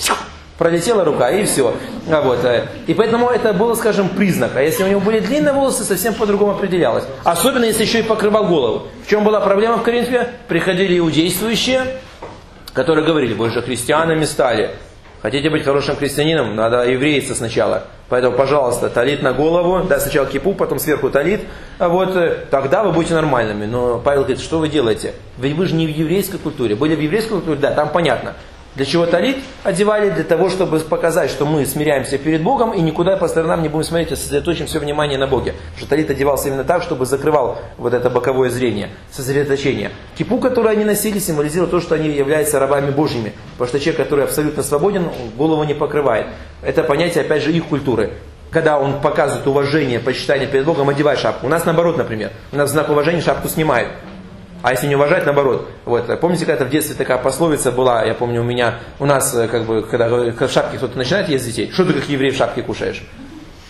пролетела 0.62 1.04
рука 1.04 1.32
и 1.32 1.44
все. 1.44 1.74
А 2.08 2.22
вот, 2.22 2.46
э, 2.46 2.68
и 2.86 2.94
поэтому 2.94 3.30
это 3.30 3.52
было, 3.52 3.74
скажем, 3.74 4.10
признак. 4.10 4.52
А 4.54 4.62
если 4.62 4.84
у 4.84 4.88
него 4.88 5.00
были 5.00 5.20
длинные 5.20 5.54
волосы, 5.54 5.84
совсем 5.84 6.14
по-другому 6.14 6.52
определялось. 6.52 7.04
Особенно, 7.24 7.66
если 7.66 7.82
еще 7.82 8.02
и 8.02 8.04
покрывал 8.04 8.46
голову. 8.46 8.88
В 9.04 9.10
чем 9.10 9.24
была 9.24 9.40
проблема 9.40 9.78
в 9.78 9.82
Коринфе? 9.82 10.30
Приходили 10.48 11.00
иудействующие, 11.00 11.82
которые 12.74 13.04
говорили, 13.08 13.34
вы 13.34 13.50
же 13.50 13.64
христианами 13.64 14.24
стали. 14.24 14.76
Хотите 15.24 15.50
быть 15.50 15.64
хорошим 15.64 15.96
христианином, 15.96 16.56
надо 16.56 16.84
еврейца 16.88 17.34
сначала. 17.34 17.86
Поэтому, 18.10 18.38
пожалуйста, 18.38 18.92
талит 18.92 19.24
на 19.24 19.34
голову, 19.34 19.88
да, 19.88 20.00
сначала 20.00 20.28
кипу, 20.28 20.54
потом 20.54 20.78
сверху 20.78 21.10
талит, 21.10 21.42
а 21.80 21.90
вот 21.90 22.16
э, 22.16 22.46
тогда 22.52 22.84
вы 22.84 22.92
будете 22.92 23.16
нормальными. 23.16 23.66
Но 23.66 23.98
Павел 23.98 24.22
говорит, 24.22 24.40
что 24.40 24.60
вы 24.60 24.70
делаете? 24.70 25.16
Ведь 25.40 25.56
вы 25.56 25.66
же 25.66 25.74
не 25.74 25.88
в 25.88 25.90
еврейской 25.90 26.38
культуре. 26.38 26.76
Были 26.76 26.94
в 26.94 27.00
еврейской 27.00 27.32
культуре, 27.32 27.58
да, 27.58 27.72
там 27.72 27.90
понятно. 27.90 28.36
Для 28.76 28.86
чего 28.86 29.06
талит 29.06 29.38
одевали? 29.64 30.10
Для 30.10 30.24
того, 30.24 30.50
чтобы 30.50 30.80
показать, 30.80 31.30
что 31.30 31.46
мы 31.46 31.66
смиряемся 31.66 32.18
перед 32.18 32.42
Богом 32.42 32.72
и 32.72 32.80
никуда 32.80 33.18
по 33.18 33.28
сторонам 33.28 33.62
не 33.62 33.68
будем 33.68 33.84
смотреть, 33.84 34.14
а 34.14 34.16
сосредоточим 34.16 34.66
все 34.66 34.80
внимание 34.80 35.18
на 35.18 35.28
Боге. 35.28 35.52
Потому 35.52 35.78
что 35.78 35.90
талит 35.90 36.10
одевался 36.10 36.48
именно 36.48 36.64
так, 36.64 36.82
чтобы 36.82 37.06
закрывал 37.06 37.60
вот 37.78 37.94
это 37.94 38.10
боковое 38.10 38.50
зрение, 38.50 38.90
сосредоточение. 39.12 39.92
Кипу, 40.18 40.38
который 40.38 40.72
они 40.72 40.86
носили, 40.86 41.20
символизировал 41.20 41.70
то, 41.70 41.82
что 41.82 41.96
они 41.96 42.10
являются 42.10 42.60
рабами 42.60 42.92
Божьими. 42.92 43.34
Потому 43.54 43.68
что 43.68 43.80
человек, 43.82 44.06
который 44.06 44.24
абсолютно 44.24 44.64
свободен, 44.64 45.10
голову 45.36 45.64
не 45.66 45.74
покрывает. 45.74 46.28
Это 46.62 46.84
понятие, 46.84 47.26
опять 47.26 47.44
же, 47.44 47.52
их 47.52 47.66
культуры 47.66 48.12
когда 48.52 48.78
он 48.78 49.00
показывает 49.00 49.48
уважение, 49.48 50.00
почитание 50.00 50.46
перед 50.46 50.66
Богом, 50.66 50.90
одевает 50.90 51.20
шапку. 51.20 51.48
У 51.48 51.50
нас 51.50 51.66
наоборот, 51.66 51.98
например. 51.98 52.32
У 52.52 52.58
нас 52.58 52.70
знак 52.70 52.90
уважения 52.90 53.22
шапку 53.22 53.48
снимает. 53.48 53.88
А 54.62 54.72
если 54.72 54.88
не 54.88 54.96
уважать, 54.96 55.26
наоборот. 55.26 55.68
Вот. 55.86 56.20
Помните, 56.20 56.46
когда 56.46 56.66
в 56.66 56.70
детстве 56.70 56.96
такая 56.96 57.18
пословица 57.18 57.72
была, 57.72 58.04
я 58.04 58.14
помню, 58.14 58.42
у 58.42 58.44
меня, 58.44 58.76
у 59.00 59.06
нас, 59.06 59.34
э, 59.34 59.48
как 59.48 59.66
бы, 59.66 59.82
когда 59.82 60.08
в 60.08 60.50
шапке 60.50 60.78
кто-то 60.78 60.98
начинает 60.98 61.30
есть 61.30 61.46
детей, 61.46 61.72
что 61.72 61.86
ты 61.86 61.94
как 61.94 62.08
еврей 62.08 62.32
в 62.32 62.36
шапке 62.36 62.62
кушаешь? 62.62 63.04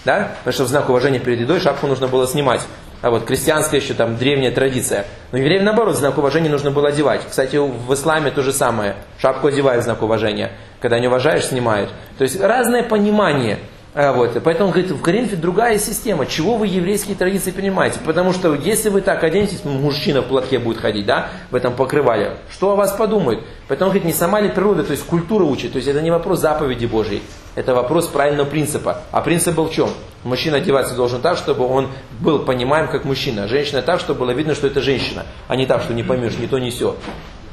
Да? 0.04 0.32
Потому 0.40 0.54
что 0.54 0.64
в 0.66 0.68
знак 0.68 0.90
уважения 0.90 1.20
перед 1.20 1.42
едой 1.42 1.60
шапку 1.60 1.88
нужно 1.88 2.08
было 2.08 2.28
снимать. 2.28 2.62
А 3.02 3.10
вот 3.10 3.26
крестьянская 3.26 3.80
еще 3.80 3.94
там 3.94 4.18
древняя 4.18 4.52
традиция. 4.52 5.06
Но 5.32 5.40
евреям 5.40 5.64
наоборот, 5.64 5.96
знак 5.96 6.18
уважения 6.18 6.50
нужно 6.50 6.72
было 6.72 6.90
одевать. 6.90 7.22
Кстати, 7.28 7.56
в 7.56 7.92
исламе 7.94 8.30
то 8.30 8.44
же 8.44 8.54
самое. 8.54 8.96
Шапку 9.20 9.48
одевают 9.48 9.82
в 9.82 9.86
знак 9.86 10.04
уважения. 10.04 10.52
Когда 10.82 11.00
не 11.00 11.08
уважаешь, 11.08 11.46
снимают. 11.46 11.90
То 12.18 12.24
есть 12.24 12.40
разное 12.40 12.84
понимание. 12.84 13.58
А, 13.94 14.14
вот. 14.14 14.42
Поэтому 14.44 14.68
он 14.68 14.72
говорит, 14.72 14.92
в 14.92 15.02
Коринфе 15.02 15.36
другая 15.36 15.78
система. 15.78 16.26
Чего 16.26 16.56
вы 16.56 16.68
еврейские 16.68 17.16
традиции 17.16 17.52
принимаете? 17.52 18.00
Потому 18.06 18.32
что 18.32 18.54
если 18.56 18.88
вы 18.90 19.02
так 19.02 19.24
оденетесь, 19.24 19.66
мужчина 19.66 20.22
в 20.22 20.28
платке 20.28 20.60
будет 20.60 20.78
ходить, 20.78 21.06
да, 21.06 21.30
в 21.50 21.56
этом 21.56 21.74
покрывале, 21.74 22.38
что 22.50 22.72
о 22.72 22.76
вас 22.76 22.94
подумают? 22.94 23.44
Поэтому 23.68 23.90
он 23.90 23.94
говорит, 23.94 24.06
не 24.06 24.18
сама 24.18 24.40
ли 24.40 24.48
природа, 24.48 24.86
то 24.86 24.92
есть 24.92 25.06
культура 25.06 25.44
учит. 25.44 25.74
То 25.74 25.78
есть 25.78 25.90
это 25.90 26.02
не 26.02 26.10
вопрос 26.10 26.40
заповеди 26.40 26.86
Божьей, 26.86 27.22
это 27.56 27.76
вопрос 27.76 28.08
правильного 28.08 28.48
принципа. 28.48 29.02
А 29.12 29.22
принцип 29.22 29.56
был 29.56 29.66
в 29.66 29.74
чем? 29.74 29.90
Мужчина 30.24 30.58
одеваться 30.58 30.96
должен 30.96 31.20
так, 31.20 31.38
чтобы 31.38 31.68
он 31.68 31.90
был 32.22 32.40
понимаем 32.40 32.88
как 32.88 33.04
мужчина. 33.04 33.50
Женщина 33.50 33.82
так, 33.82 34.00
чтобы 34.00 34.22
было 34.22 34.32
видно, 34.32 34.56
что 34.56 34.68
это 34.68 34.80
женщина, 34.80 35.26
а 35.50 35.58
не 35.58 35.66
так, 35.66 35.82
что 35.82 35.94
не 35.94 36.04
поймешь, 36.04 36.38
не 36.38 36.48
то, 36.48 36.60
не 36.60 36.72
все. 36.72 36.96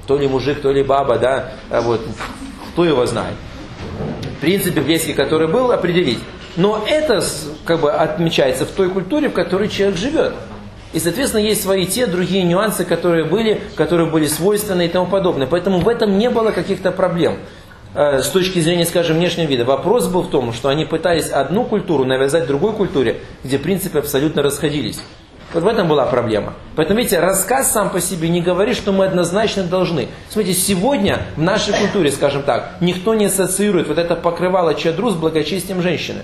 То 0.07 0.16
ли 0.16 0.29
мужик, 0.29 0.61
то 0.61 0.70
ли 0.70 0.85
баба, 0.85 1.18
да, 1.18 1.53
а 1.68 1.81
вот, 1.81 2.01
кто 2.72 2.85
его 2.85 3.05
знает 3.07 3.35
принцип 4.40 4.74
библейский, 4.74 5.14
который 5.14 5.48
был, 5.48 5.72
определить. 5.72 6.18
Но 6.57 6.85
это 6.87 7.22
как 7.64 7.81
бы 7.81 7.92
отмечается 7.92 8.66
в 8.66 8.70
той 8.70 8.90
культуре, 8.90 9.29
в 9.29 9.33
которой 9.33 9.68
человек 9.68 9.96
живет. 9.96 10.35
И, 10.92 10.98
соответственно, 10.98 11.42
есть 11.42 11.62
свои 11.62 11.87
те 11.87 12.07
другие 12.07 12.44
нюансы, 12.44 12.85
которые 12.85 13.24
были, 13.24 13.61
которые 13.77 14.11
были 14.11 14.27
свойственны 14.27 14.87
и 14.87 14.88
тому 14.88 15.07
подобное. 15.07 15.46
Поэтому 15.46 15.81
в 15.81 15.88
этом 15.88 16.18
не 16.18 16.31
было 16.31 16.51
каких-то 16.51 16.90
проблем 16.92 17.38
э, 17.94 18.22
с 18.22 18.29
точки 18.29 18.61
зрения, 18.61 18.87
скажем, 18.87 19.18
внешнего 19.18 19.46
вида. 19.46 19.64
Вопрос 19.64 20.09
был 20.09 20.22
в 20.22 20.31
том, 20.31 20.53
что 20.55 20.68
они 20.68 20.87
пытались 20.87 21.29
одну 21.29 21.64
культуру 21.64 22.05
навязать 22.05 22.46
другой 22.46 22.72
культуре, 22.72 23.20
где 23.44 23.59
принципы 23.59 23.98
абсолютно 23.98 24.42
расходились. 24.42 25.01
Вот 25.54 25.62
в 25.62 25.66
этом 25.66 25.88
была 25.88 26.04
проблема. 26.04 26.52
Поэтому, 26.76 26.98
видите, 26.98 27.20
рассказ 27.20 27.72
сам 27.72 27.88
по 27.90 28.00
себе 28.00 28.28
не 28.28 28.42
говорит, 28.42 28.76
что 28.76 28.92
мы 28.92 29.06
однозначно 29.06 29.62
должны. 29.62 30.08
Смотрите, 30.28 30.58
сегодня 30.58 31.22
в 31.37 31.42
нашей 31.42 31.72
культуре, 31.72 32.12
скажем 32.12 32.42
так, 32.42 32.74
никто 32.80 33.14
не 33.14 33.26
ассоциирует 33.26 33.88
вот 33.88 33.98
это 33.98 34.14
покрывало 34.14 34.74
чадру 34.74 35.11
с 35.11 35.14
благочестием 35.14 35.80
женщины. 35.80 36.22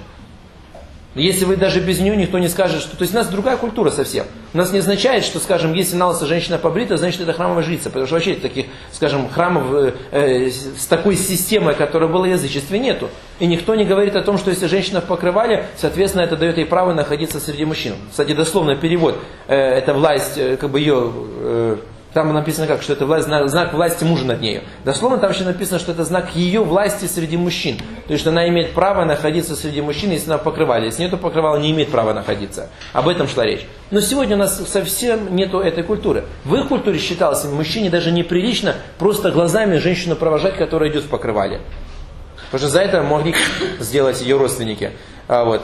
Если 1.14 1.44
вы 1.44 1.56
даже 1.56 1.80
без 1.80 2.00
нее, 2.00 2.16
никто 2.16 2.38
не 2.38 2.48
скажет, 2.48 2.82
что... 2.82 2.96
То 2.96 3.02
есть 3.02 3.14
у 3.14 3.16
нас 3.16 3.28
другая 3.28 3.56
культура 3.56 3.90
совсем. 3.90 4.26
У 4.52 4.58
нас 4.58 4.72
не 4.72 4.80
означает, 4.80 5.24
что, 5.24 5.38
скажем, 5.38 5.72
если 5.72 5.94
на 5.96 6.12
женщина 6.12 6.58
побрита, 6.58 6.96
значит 6.96 7.20
это 7.20 7.32
храмовая 7.32 7.62
жрица. 7.62 7.84
Потому 7.84 8.06
что 8.06 8.16
вообще 8.16 8.34
таких, 8.34 8.66
скажем, 8.92 9.28
храмов 9.28 9.72
э, 9.72 9.92
э, 10.10 10.50
с 10.50 10.86
такой 10.86 11.16
системой, 11.16 11.74
которая 11.74 12.08
была 12.08 12.26
язычестве, 12.26 12.80
нету. 12.80 13.10
И 13.38 13.46
никто 13.46 13.76
не 13.76 13.84
говорит 13.84 14.16
о 14.16 14.22
том, 14.22 14.38
что 14.38 14.50
если 14.50 14.66
женщина 14.66 15.00
в 15.00 15.04
покрывале, 15.04 15.66
соответственно, 15.76 16.22
это 16.22 16.36
дает 16.36 16.58
ей 16.58 16.66
право 16.66 16.92
находиться 16.92 17.38
среди 17.38 17.64
мужчин. 17.64 17.94
Кстати, 18.10 18.32
дословно 18.32 18.74
перевод, 18.74 19.16
э, 19.46 19.54
это 19.54 19.94
власть, 19.94 20.36
э, 20.36 20.56
как 20.56 20.70
бы 20.70 20.80
ее... 20.80 21.12
Э, 21.14 21.76
там 22.14 22.32
написано 22.32 22.68
как, 22.68 22.80
что 22.80 22.92
это 22.92 23.06
власть, 23.06 23.26
знак 23.26 23.74
власти 23.74 24.04
мужа 24.04 24.24
над 24.24 24.40
нею. 24.40 24.62
Дословно 24.84 25.18
там 25.18 25.32
еще 25.32 25.42
написано, 25.42 25.80
что 25.80 25.90
это 25.90 26.04
знак 26.04 26.36
ее 26.36 26.62
власти 26.62 27.06
среди 27.06 27.36
мужчин. 27.36 27.76
То 28.06 28.12
есть, 28.12 28.24
она 28.24 28.48
имеет 28.48 28.72
право 28.72 29.04
находиться 29.04 29.56
среди 29.56 29.80
мужчин, 29.80 30.12
если 30.12 30.30
она 30.30 30.38
покрывала. 30.38 30.84
Если 30.84 31.02
нет, 31.02 31.10
то 31.10 31.16
покрывала 31.16 31.56
не 31.56 31.72
имеет 31.72 31.90
права 31.90 32.14
находиться. 32.14 32.70
Об 32.92 33.08
этом 33.08 33.26
шла 33.26 33.44
речь. 33.44 33.66
Но 33.90 34.00
сегодня 34.00 34.36
у 34.36 34.38
нас 34.38 34.62
совсем 34.68 35.34
нету 35.34 35.58
этой 35.58 35.82
культуры. 35.82 36.24
В 36.44 36.54
их 36.54 36.68
культуре 36.68 37.00
считалось 37.00 37.44
мужчине 37.44 37.90
даже 37.90 38.12
неприлично 38.12 38.76
просто 38.98 39.32
глазами 39.32 39.78
женщину 39.78 40.14
провожать, 40.14 40.56
которая 40.56 40.90
идет 40.90 41.02
в 41.02 41.08
покрывале. 41.08 41.60
Потому 42.46 42.60
что 42.60 42.68
за 42.68 42.80
это 42.80 43.02
могли 43.02 43.34
сделать 43.80 44.22
ее 44.22 44.36
родственники. 44.36 44.92
А 45.26 45.44
вот. 45.44 45.62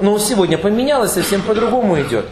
Но 0.00 0.18
сегодня 0.18 0.58
поменялось, 0.58 1.12
совсем 1.12 1.42
по-другому 1.42 2.00
идет. 2.00 2.26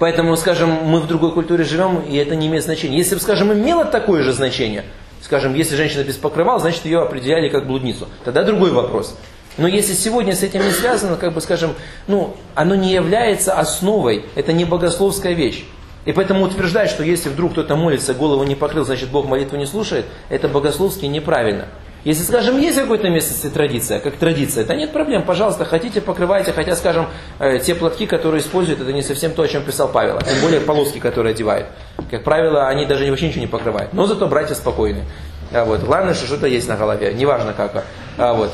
Поэтому, 0.00 0.34
скажем, 0.36 0.70
мы 0.70 0.98
в 0.98 1.06
другой 1.06 1.30
культуре 1.32 1.62
живем, 1.62 2.00
и 2.00 2.16
это 2.16 2.34
не 2.34 2.46
имеет 2.46 2.64
значения. 2.64 2.96
Если 2.96 3.16
бы, 3.16 3.20
скажем, 3.20 3.52
имело 3.52 3.84
такое 3.84 4.22
же 4.22 4.32
значение, 4.32 4.84
скажем, 5.22 5.54
если 5.54 5.76
женщина 5.76 6.02
без 6.02 6.16
покрывала, 6.16 6.58
значит 6.58 6.86
ее 6.86 7.02
определяли 7.02 7.50
как 7.50 7.66
блудницу. 7.66 8.08
Тогда 8.24 8.42
другой 8.42 8.70
вопрос. 8.70 9.14
Но 9.58 9.68
если 9.68 9.92
сегодня 9.92 10.34
с 10.34 10.42
этим 10.42 10.64
не 10.64 10.70
связано, 10.70 11.16
как 11.16 11.34
бы, 11.34 11.42
скажем, 11.42 11.74
ну, 12.06 12.34
оно 12.54 12.76
не 12.76 12.94
является 12.94 13.52
основой, 13.52 14.24
это 14.36 14.54
не 14.54 14.64
богословская 14.64 15.34
вещь. 15.34 15.64
И 16.06 16.12
поэтому 16.12 16.46
утверждать, 16.46 16.88
что 16.88 17.02
если 17.02 17.28
вдруг 17.28 17.52
кто-то 17.52 17.76
молится, 17.76 18.14
голову 18.14 18.42
не 18.44 18.54
покрыл, 18.54 18.86
значит 18.86 19.10
Бог 19.10 19.26
молитву 19.26 19.58
не 19.58 19.66
слушает, 19.66 20.06
это 20.30 20.48
богословски 20.48 21.04
неправильно. 21.04 21.66
Если, 22.04 22.22
скажем, 22.22 22.58
есть 22.58 22.78
в 22.78 22.80
какой-то 22.80 23.10
местности 23.10 23.48
традиция, 23.48 24.00
как 24.00 24.16
традиция, 24.16 24.64
да 24.64 24.74
нет 24.74 24.92
проблем, 24.92 25.22
пожалуйста, 25.22 25.66
хотите, 25.66 26.00
покрывайте, 26.00 26.52
хотя, 26.52 26.74
скажем, 26.74 27.08
э, 27.38 27.58
те 27.58 27.74
платки, 27.74 28.06
которые 28.06 28.40
используют, 28.40 28.80
это 28.80 28.92
не 28.92 29.02
совсем 29.02 29.32
то, 29.32 29.42
о 29.42 29.48
чем 29.48 29.64
писал 29.64 29.88
Павел, 29.88 30.16
а 30.16 30.22
тем 30.22 30.40
более 30.40 30.60
полоски, 30.60 30.98
которые 30.98 31.32
одевают. 31.34 31.66
Как 32.10 32.24
правило, 32.24 32.68
они 32.68 32.86
даже 32.86 33.08
вообще 33.10 33.28
ничего 33.28 33.42
не 33.42 33.46
покрывают. 33.46 33.92
Но 33.92 34.06
зато 34.06 34.26
братья 34.28 34.54
спокойны. 34.54 35.04
А 35.52 35.64
вот. 35.64 35.80
Главное, 35.82 36.14
что 36.14 36.26
что-то 36.26 36.46
есть 36.46 36.68
на 36.68 36.76
голове, 36.76 37.12
неважно 37.12 37.52
как. 37.52 37.84
А 38.16 38.32
вот. 38.32 38.52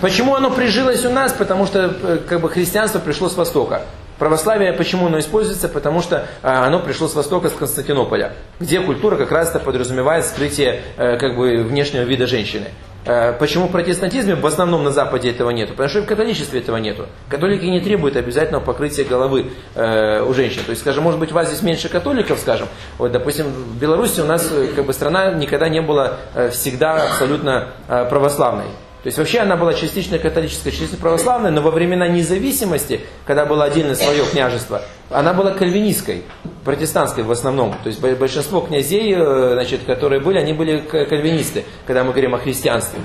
Почему 0.00 0.34
оно 0.34 0.50
прижилось 0.50 1.04
у 1.04 1.10
нас? 1.10 1.32
Потому 1.32 1.66
что 1.66 1.94
э, 2.02 2.18
как 2.28 2.40
бы, 2.40 2.48
христианство 2.48 3.00
пришло 3.00 3.28
с 3.28 3.36
Востока. 3.36 3.82
Православие, 4.20 4.74
почему 4.74 5.06
оно 5.06 5.18
используется? 5.18 5.66
Потому 5.66 6.02
что 6.02 6.26
а, 6.42 6.66
оно 6.66 6.78
пришло 6.80 7.08
с 7.08 7.14
востока, 7.14 7.48
с 7.48 7.54
Константинополя, 7.54 8.34
где 8.60 8.78
культура 8.80 9.16
как 9.16 9.32
раз 9.32 9.48
это 9.48 9.60
подразумевает 9.60 10.26
скрытие 10.26 10.82
э, 10.98 11.16
как 11.16 11.36
бы, 11.36 11.62
внешнего 11.62 12.02
вида 12.02 12.26
женщины. 12.26 12.66
Э, 13.06 13.32
почему 13.32 13.68
в 13.68 13.72
протестантизме 13.72 14.34
в 14.34 14.44
основном 14.44 14.84
на 14.84 14.90
Западе 14.90 15.30
этого 15.30 15.48
нету? 15.48 15.70
Потому 15.70 15.88
что 15.88 16.02
в 16.02 16.04
католичестве 16.04 16.60
этого 16.60 16.76
нету. 16.76 17.06
Католики 17.30 17.64
не 17.64 17.80
требуют 17.80 18.14
обязательного 18.16 18.62
покрытия 18.62 19.04
головы 19.04 19.52
э, 19.74 20.22
у 20.22 20.34
женщин. 20.34 20.64
То 20.66 20.70
есть, 20.72 20.82
скажем, 20.82 21.02
может 21.02 21.18
быть, 21.18 21.32
у 21.32 21.34
вас 21.34 21.48
здесь 21.48 21.62
меньше 21.62 21.88
католиков, 21.88 22.38
скажем. 22.40 22.68
Вот, 22.98 23.12
допустим, 23.12 23.46
в 23.46 23.78
Беларуси 23.78 24.20
у 24.20 24.26
нас 24.26 24.46
э, 24.52 24.66
как 24.76 24.84
бы 24.84 24.92
страна 24.92 25.32
никогда 25.32 25.70
не 25.70 25.80
была 25.80 26.18
э, 26.34 26.50
всегда 26.50 27.04
абсолютно 27.04 27.70
э, 27.88 28.04
православной. 28.04 28.66
То 29.02 29.06
есть 29.06 29.16
вообще 29.16 29.38
она 29.38 29.56
была 29.56 29.72
частично 29.72 30.18
католическая, 30.18 30.72
частично 30.72 30.98
православная, 30.98 31.50
но 31.50 31.62
во 31.62 31.70
времена 31.70 32.06
независимости, 32.06 33.00
когда 33.24 33.46
было 33.46 33.64
отдельное 33.64 33.94
свое 33.94 34.24
княжество, 34.26 34.82
она 35.08 35.32
была 35.32 35.52
кальвинистской, 35.52 36.24
протестантской 36.64 37.24
в 37.24 37.30
основном. 37.30 37.74
То 37.82 37.88
есть 37.88 38.00
большинство 38.00 38.60
князей, 38.60 39.14
э, 39.16 39.52
значит, 39.54 39.84
которые 39.86 40.20
были, 40.20 40.38
они 40.38 40.52
были 40.52 40.80
кальвинисты, 40.80 41.64
когда 41.86 42.04
мы 42.04 42.10
говорим 42.12 42.34
о 42.34 42.38
христианстве. 42.38 43.00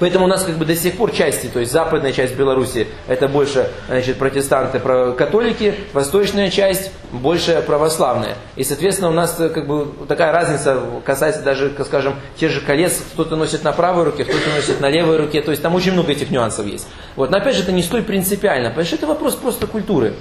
Поэтому 0.00 0.24
у 0.24 0.28
нас 0.28 0.42
как 0.44 0.56
бы 0.56 0.64
до 0.64 0.74
сих 0.74 0.96
пор 0.96 1.12
части, 1.12 1.46
то 1.46 1.60
есть 1.60 1.70
западная 1.70 2.12
часть 2.12 2.34
Беларуси, 2.34 2.88
это 3.06 3.28
больше 3.28 3.70
значит, 3.86 4.16
протестанты, 4.16 4.80
католики, 4.80 5.74
восточная 5.92 6.50
часть 6.50 6.90
больше 7.12 7.62
православная. 7.66 8.34
И, 8.56 8.64
соответственно, 8.64 9.10
у 9.10 9.12
нас 9.12 9.38
э, 9.38 9.50
как 9.50 9.66
бы 9.66 9.88
такая 10.08 10.32
разница 10.32 10.80
касается 11.04 11.42
даже, 11.42 11.72
скажем, 11.84 12.14
тех 12.36 12.50
же 12.50 12.62
колец, 12.62 12.98
кто-то 13.12 13.36
носит 13.36 13.62
на 13.62 13.72
правой 13.72 14.04
руке, 14.04 14.24
кто-то 14.24 14.50
носит 14.54 14.80
на 14.80 14.88
левой 14.88 15.18
руке, 15.18 15.42
то 15.42 15.50
есть 15.50 15.62
там 15.62 15.74
очень 15.74 15.92
много 15.92 16.12
этих 16.12 16.30
нюансов 16.30 16.66
есть. 16.66 16.86
Вот. 17.14 17.30
Но 17.30 17.36
опять 17.36 17.56
же, 17.56 17.62
это 17.62 17.72
не 17.72 17.82
столь 17.82 18.02
принципиально, 18.02 18.70
потому 18.70 18.86
что 18.86 18.96
это 18.96 19.06
вопрос 19.06 19.34
просто 19.34 19.66
культуры, 19.66 20.14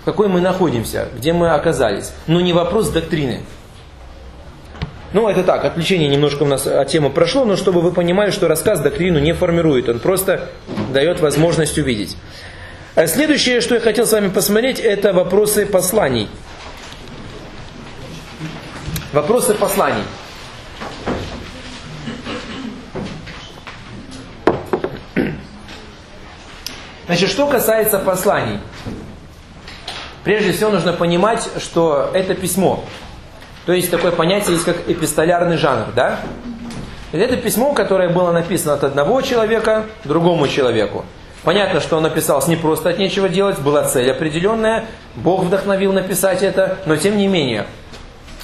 в 0.00 0.04
какой 0.06 0.28
мы 0.28 0.40
находимся, 0.40 1.08
где 1.14 1.34
мы 1.34 1.50
оказались, 1.50 2.12
но 2.26 2.40
не 2.40 2.54
вопрос 2.54 2.88
доктрины. 2.88 3.42
Ну, 5.12 5.26
это 5.26 5.42
так, 5.42 5.64
отвлечение 5.64 6.08
немножко 6.08 6.42
у 6.42 6.46
нас 6.46 6.66
от 6.66 6.88
темы 6.88 7.08
прошло, 7.08 7.46
но 7.46 7.56
чтобы 7.56 7.80
вы 7.80 7.92
понимали, 7.92 8.30
что 8.30 8.46
рассказ 8.46 8.80
доктрину 8.80 9.18
не 9.18 9.32
формирует, 9.32 9.88
он 9.88 10.00
просто 10.00 10.50
дает 10.92 11.20
возможность 11.20 11.78
увидеть. 11.78 12.16
А 12.94 13.06
следующее, 13.06 13.62
что 13.62 13.74
я 13.74 13.80
хотел 13.80 14.06
с 14.06 14.12
вами 14.12 14.28
посмотреть, 14.28 14.80
это 14.80 15.14
вопросы 15.14 15.64
посланий. 15.64 16.28
Вопросы 19.12 19.54
посланий. 19.54 20.02
Значит, 27.06 27.30
что 27.30 27.46
касается 27.46 27.98
посланий. 27.98 28.60
Прежде 30.24 30.52
всего 30.52 30.70
нужно 30.70 30.92
понимать, 30.92 31.48
что 31.58 32.10
это 32.12 32.34
письмо. 32.34 32.84
То 33.68 33.74
есть 33.74 33.90
такое 33.90 34.12
понятие 34.12 34.54
есть 34.54 34.64
как 34.64 34.88
эпистолярный 34.88 35.58
жанр, 35.58 35.92
да? 35.94 36.20
Это 37.12 37.36
письмо, 37.36 37.74
которое 37.74 38.08
было 38.08 38.32
написано 38.32 38.72
от 38.72 38.82
одного 38.82 39.20
человека 39.20 39.84
другому 40.04 40.48
человеку. 40.48 41.04
Понятно, 41.44 41.82
что 41.82 41.98
он 41.98 42.04
написал 42.04 42.42
не 42.48 42.56
просто 42.56 42.88
от 42.88 42.98
нечего 42.98 43.28
делать, 43.28 43.58
была 43.58 43.84
цель 43.84 44.10
определенная, 44.10 44.86
Бог 45.16 45.42
вдохновил 45.42 45.92
написать 45.92 46.42
это, 46.42 46.78
но 46.86 46.96
тем 46.96 47.18
не 47.18 47.26
менее, 47.26 47.66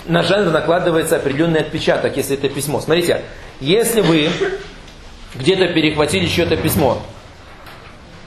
на 0.04 0.22
жанр 0.22 0.52
накладывается 0.52 1.16
определенный 1.16 1.60
отпечаток, 1.60 2.18
если 2.18 2.36
это 2.36 2.50
письмо. 2.50 2.82
Смотрите, 2.82 3.22
если 3.60 4.02
вы 4.02 4.28
где-то 5.36 5.68
перехватили 5.68 6.26
чье-то 6.26 6.58
письмо, 6.58 6.98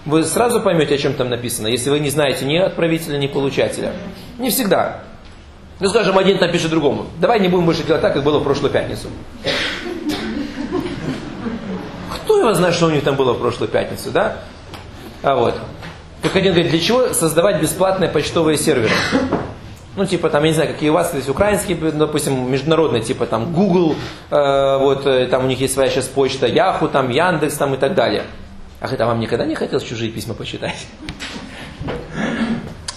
вы 0.06 0.24
сразу 0.24 0.62
поймете, 0.62 0.96
о 0.96 0.98
чем 0.98 1.14
там 1.14 1.30
написано, 1.30 1.68
если 1.68 1.92
вы 1.92 2.00
не 2.00 2.10
знаете 2.10 2.44
ни 2.46 2.58
отправителя, 2.58 3.20
ни 3.20 3.28
получателя. 3.28 3.94
Не 4.40 4.50
всегда. 4.50 5.04
Ну, 5.80 5.90
скажем, 5.90 6.18
один 6.18 6.40
там 6.40 6.52
пишет 6.52 6.72
другому. 6.72 7.06
Давай 7.20 7.40
не 7.40 7.48
будем 7.48 7.66
больше 7.66 7.84
делать 7.84 8.02
так, 8.02 8.14
как 8.14 8.24
было 8.24 8.40
в 8.40 8.44
прошлую 8.44 8.72
пятницу. 8.72 9.10
Кто 12.10 12.40
его 12.40 12.54
знает, 12.54 12.74
что 12.74 12.88
у 12.88 12.90
них 12.90 13.04
там 13.04 13.16
было 13.16 13.34
в 13.34 13.40
прошлую 13.40 13.70
пятницу, 13.70 14.12
да? 14.12 14.38
А 15.22 15.36
вот. 15.36 15.56
Как 16.24 16.36
один 16.36 16.54
говорит, 16.54 16.72
для 16.72 16.80
чего 16.80 17.14
создавать 17.14 17.62
бесплатные 17.62 18.10
почтовые 18.10 18.58
серверы? 18.58 18.94
Ну, 19.96 20.06
типа, 20.06 20.30
там, 20.30 20.44
я 20.44 20.50
не 20.50 20.54
знаю, 20.54 20.74
какие 20.74 20.90
у 20.90 20.94
вас, 20.94 21.14
есть 21.14 21.30
украинские, 21.30 21.76
допустим, 21.92 22.52
международные, 22.52 23.02
типа, 23.02 23.26
там, 23.26 23.52
Google, 23.52 23.96
э, 24.30 24.78
вот, 24.78 25.08
э, 25.08 25.26
там 25.26 25.46
у 25.46 25.48
них 25.48 25.60
есть 25.60 25.74
своя 25.74 25.90
сейчас 25.90 26.06
почта, 26.06 26.46
Яху, 26.46 26.88
там, 26.88 27.10
Яндекс, 27.10 27.56
там, 27.56 27.74
и 27.74 27.78
так 27.78 27.96
далее. 27.96 28.24
Ах, 28.80 28.94
это 28.94 29.08
вам 29.08 29.20
никогда 29.20 29.46
не 29.46 29.56
хотелось 29.56 29.84
чужие 29.84 30.12
письма 30.12 30.36
почитать? 30.36 30.86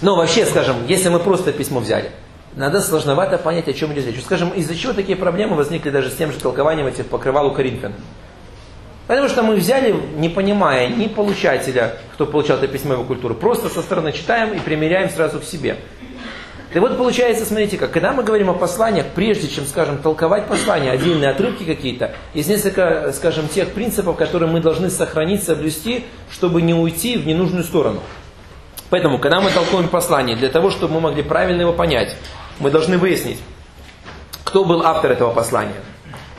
Ну, 0.03 0.14
вообще, 0.14 0.45
скажем, 0.45 0.77
если 0.88 1.09
мы 1.09 1.21
просто 1.21 1.53
письмо 1.53 1.81
взяли, 1.81 2.11
надо 2.57 2.81
сложновато 2.81 3.39
понять, 3.39 3.69
о 3.69 3.73
чем 3.73 3.93
идет 3.93 4.07
речь. 4.07 4.23
Скажем, 4.23 4.51
из-за 4.51 4.75
чего 4.75 4.93
такие 4.93 5.17
проблемы 5.17 5.57
возникли 5.57 5.91
даже 5.91 6.11
с 6.11 6.17
тем 6.17 6.33
же 6.33 6.39
толкованием 6.39 6.87
этих 6.87 7.07
покрывал 7.07 7.47
у 7.47 7.53
Коринфян? 7.53 7.93
Потому 9.07 9.29
что 9.29 9.43
мы 9.43 9.57
взяли, 9.57 9.95
не 10.17 10.29
понимая 10.29 10.89
ни 10.89 11.09
получателя, 11.09 11.97
кто 12.15 12.27
получал 12.27 12.59
это 12.59 12.69
письмовую 12.69 13.07
культуру, 13.07 13.35
просто 13.35 13.69
со 13.69 13.83
стороны 13.83 14.13
читаем 14.13 14.53
и 14.53 14.61
примеряем 14.61 15.11
сразу 15.11 15.41
к 15.41 15.45
себе. 15.45 15.79
И 16.73 16.79
вот 16.79 16.97
получается, 16.97 17.45
смотрите 17.45 17.77
как, 17.77 17.91
когда 17.91 18.13
мы 18.13 18.23
говорим 18.23 18.51
о 18.51 18.55
посланиях, 18.55 19.07
прежде 19.13 19.49
чем, 19.49 19.67
скажем, 19.67 19.99
толковать 19.99 20.47
послания, 20.47 20.93
отдельные 20.93 21.31
отрывки 21.31 21.65
какие-то, 21.65 22.15
есть 22.35 22.49
несколько, 22.49 23.13
скажем, 23.13 23.49
тех 23.49 23.73
принципов, 23.73 24.17
которые 24.17 24.49
мы 24.49 24.61
должны 24.61 24.89
сохранить, 24.91 25.43
соблюсти, 25.43 26.05
чтобы 26.31 26.63
не 26.63 26.73
уйти 26.73 27.17
в 27.17 27.27
ненужную 27.27 27.65
сторону. 27.65 28.01
Поэтому, 28.90 29.18
когда 29.18 29.40
мы 29.40 29.50
толкуем 29.50 29.88
послание, 29.88 30.37
для 30.37 30.48
того, 30.48 30.70
чтобы 30.70 30.94
мы 30.94 31.00
могли 31.00 31.22
правильно 31.22 31.62
его 31.62 31.72
понять, 31.72 32.16
мы 32.59 32.70
должны 32.70 32.98
выяснить, 32.98 33.40
кто 34.44 34.64
был 34.64 34.83
автор 34.83 35.12
этого 35.12 35.33
послания. 35.33 35.81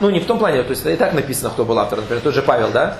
Ну, 0.00 0.10
не 0.10 0.20
в 0.20 0.26
том 0.26 0.38
плане, 0.38 0.62
то 0.62 0.70
есть 0.70 0.84
и 0.84 0.96
так 0.96 1.14
написано, 1.14 1.50
кто 1.50 1.64
был 1.64 1.78
автор, 1.78 2.00
например, 2.00 2.22
тот 2.22 2.34
же 2.34 2.42
Павел, 2.42 2.70
да? 2.70 2.98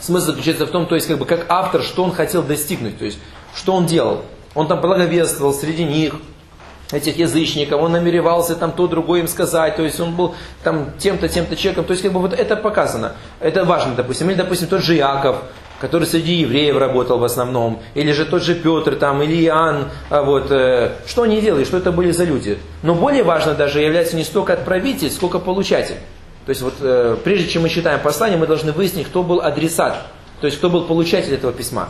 Смысл 0.00 0.26
заключается 0.26 0.66
в 0.66 0.70
том, 0.70 0.86
то 0.86 0.94
есть 0.94 1.08
как 1.08 1.18
бы 1.18 1.24
как 1.24 1.46
автор, 1.48 1.82
что 1.82 2.04
он 2.04 2.12
хотел 2.12 2.42
достигнуть, 2.42 2.98
то 2.98 3.04
есть 3.04 3.18
что 3.54 3.72
он 3.72 3.86
делал. 3.86 4.22
Он 4.54 4.68
там 4.68 4.80
благовествовал 4.80 5.54
среди 5.54 5.84
них, 5.84 6.14
этих 6.92 7.16
язычников, 7.16 7.80
он 7.80 7.92
намеревался 7.92 8.54
там 8.54 8.72
то, 8.72 8.86
другое 8.86 9.20
им 9.20 9.28
сказать, 9.28 9.76
то 9.76 9.82
есть 9.82 9.98
он 9.98 10.14
был 10.14 10.34
там 10.62 10.92
тем-то, 10.98 11.28
тем-то 11.28 11.56
человеком, 11.56 11.84
то 11.84 11.92
есть 11.92 12.02
как 12.02 12.12
бы 12.12 12.20
вот 12.20 12.32
это 12.32 12.56
показано, 12.56 13.14
это 13.40 13.64
важно, 13.64 13.94
допустим, 13.94 14.30
или, 14.30 14.36
допустим, 14.36 14.68
тот 14.68 14.82
же 14.82 14.94
Яков, 14.94 15.36
который 15.80 16.06
среди 16.06 16.34
евреев 16.34 16.76
работал 16.76 17.18
в 17.18 17.24
основном, 17.24 17.80
или 17.94 18.12
же 18.12 18.24
тот 18.24 18.42
же 18.42 18.54
Петр 18.54 18.96
там, 18.96 19.22
или 19.22 19.44
Иоанн, 19.44 19.90
а 20.10 20.22
вот, 20.22 20.50
э, 20.50 20.92
что 21.06 21.22
они 21.22 21.40
делали, 21.40 21.64
что 21.64 21.76
это 21.76 21.92
были 21.92 22.10
за 22.10 22.24
люди. 22.24 22.58
Но 22.82 22.94
более 22.94 23.22
важно 23.22 23.54
даже 23.54 23.80
является 23.80 24.16
не 24.16 24.24
столько 24.24 24.54
отправитель, 24.54 25.10
сколько 25.10 25.38
получатель. 25.38 25.96
То 26.46 26.50
есть 26.50 26.62
вот 26.62 26.74
э, 26.80 27.16
прежде 27.24 27.48
чем 27.48 27.62
мы 27.62 27.68
читаем 27.68 28.00
послание, 28.00 28.38
мы 28.38 28.46
должны 28.46 28.72
выяснить, 28.72 29.06
кто 29.06 29.22
был 29.22 29.40
адресат, 29.40 30.06
то 30.40 30.46
есть 30.46 30.58
кто 30.58 30.70
был 30.70 30.84
получатель 30.84 31.34
этого 31.34 31.52
письма. 31.52 31.88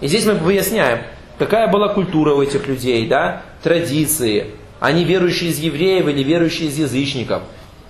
И 0.00 0.08
здесь 0.08 0.24
мы 0.24 0.34
выясняем, 0.34 1.00
Какая 1.38 1.68
была 1.68 1.88
культура 1.90 2.34
у 2.34 2.42
этих 2.42 2.66
людей, 2.66 3.06
да? 3.06 3.42
Традиции. 3.62 4.46
Они 4.80 5.04
верующие 5.04 5.50
из 5.50 5.58
евреев 5.58 6.08
или 6.08 6.22
верующие 6.22 6.68
из 6.68 6.76
язычников. 6.78 7.42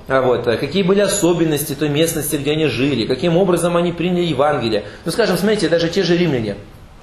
А 0.09 0.23
вот, 0.23 0.47
э, 0.47 0.57
какие 0.57 0.83
были 0.83 1.01
особенности 1.01 1.75
той 1.75 1.91
местности, 1.91 2.37
где 2.37 2.53
они 2.53 2.67
жили, 2.67 3.07
каким 3.07 3.37
образом 3.37 3.77
они 3.77 3.93
приняли 3.93 4.25
Евангелие. 4.25 4.85
Ну, 5.05 5.13
скажем, 5.13 5.37
смотрите, 5.37 5.69
даже 5.69 5.89
те 5.91 6.03
же 6.03 6.17
римляне. 6.17 6.57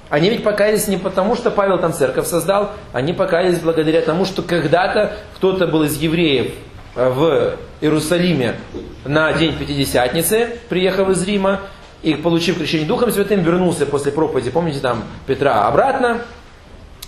Они 0.08 0.28
ведь 0.28 0.42
покаялись 0.42 0.88
не 0.88 0.96
потому, 0.96 1.36
что 1.36 1.52
Павел 1.52 1.78
там 1.78 1.92
церковь 1.92 2.26
создал, 2.26 2.72
они 2.92 3.12
покаялись 3.12 3.60
благодаря 3.60 4.02
тому, 4.02 4.24
что 4.24 4.42
когда-то 4.42 5.12
кто-то 5.36 5.68
был 5.68 5.84
из 5.84 5.96
евреев 5.96 6.52
э, 6.96 7.08
в 7.08 7.56
Иерусалиме 7.80 8.56
на 9.04 9.32
день 9.32 9.56
Пятидесятницы, 9.56 10.58
приехав 10.68 11.08
из 11.08 11.22
Рима, 11.24 11.60
и, 12.02 12.14
получив 12.14 12.58
крещение 12.58 12.86
Духом 12.86 13.10
Святым, 13.10 13.42
вернулся 13.42 13.86
после 13.86 14.12
проповеди, 14.12 14.50
помните, 14.50 14.80
там, 14.80 15.04
Петра 15.26 15.66
обратно, 15.66 16.22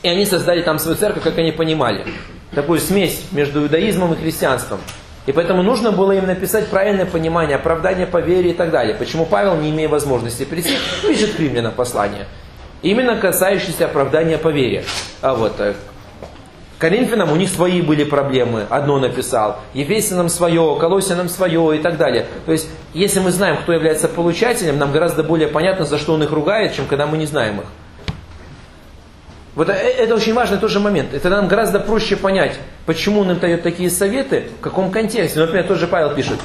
и 0.02 0.08
они 0.08 0.24
создали 0.26 0.62
там 0.62 0.78
свою 0.78 0.96
церковь, 0.96 1.24
как 1.24 1.38
они 1.38 1.52
понимали. 1.52 2.06
Такую 2.52 2.80
смесь 2.80 3.22
между 3.32 3.62
иудаизмом 3.62 4.14
и 4.14 4.16
христианством. 4.16 4.80
И 5.26 5.32
поэтому 5.32 5.62
нужно 5.62 5.92
было 5.92 6.12
им 6.12 6.26
написать 6.26 6.68
правильное 6.68 7.06
понимание, 7.06 7.56
оправдание 7.56 8.06
по 8.06 8.18
вере 8.18 8.50
и 8.50 8.54
так 8.54 8.70
далее. 8.70 8.94
Почему 8.94 9.26
Павел, 9.26 9.56
не 9.56 9.70
имея 9.70 9.88
возможности 9.88 10.44
прийти, 10.44 10.74
пишет 11.02 11.34
к 11.34 11.40
римлянам 11.40 11.72
послание. 11.72 12.26
Именно 12.82 13.16
касающееся 13.16 13.86
оправдания 13.86 14.38
по 14.38 14.48
вере. 14.48 14.84
А 15.20 15.34
вот, 15.34 15.58
э, 15.58 15.74
Коринфянам 16.78 17.32
у 17.32 17.36
них 17.36 17.50
свои 17.50 17.82
были 17.82 18.04
проблемы, 18.04 18.64
одно 18.70 19.00
написал, 19.00 19.58
Ефесянам 19.74 20.28
свое, 20.28 20.76
Колосянам 20.78 21.28
свое 21.28 21.76
и 21.76 21.82
так 21.82 21.96
далее. 21.96 22.26
То 22.46 22.52
есть, 22.52 22.68
если 22.94 23.18
мы 23.18 23.32
знаем, 23.32 23.56
кто 23.56 23.72
является 23.72 24.06
получателем, 24.06 24.78
нам 24.78 24.92
гораздо 24.92 25.24
более 25.24 25.48
понятно, 25.48 25.84
за 25.84 25.98
что 25.98 26.14
он 26.14 26.22
их 26.22 26.30
ругает, 26.30 26.74
чем 26.74 26.86
когда 26.86 27.06
мы 27.06 27.18
не 27.18 27.26
знаем 27.26 27.58
их. 27.58 27.66
Вот 29.58 29.68
э, 29.70 29.72
это 29.72 30.14
очень 30.14 30.34
важный 30.34 30.58
тоже 30.58 30.78
момент. 30.78 31.12
Это 31.12 31.30
нам 31.30 31.48
гораздо 31.48 31.80
проще 31.80 32.14
понять, 32.14 32.56
почему 32.86 33.22
он 33.22 33.32
им 33.32 33.40
дает 33.40 33.64
такие 33.64 33.90
советы, 33.90 34.50
в 34.60 34.60
каком 34.60 34.92
контексте. 34.92 35.40
Например, 35.40 35.66
тот 35.66 35.78
же 35.78 35.88
Павел 35.88 36.14
пишет, 36.14 36.38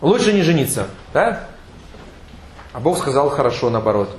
лучше 0.00 0.32
не 0.32 0.42
жениться, 0.42 0.88
да? 1.12 1.44
А 2.72 2.80
Бог 2.80 2.98
сказал 2.98 3.30
хорошо, 3.30 3.70
наоборот. 3.70 4.10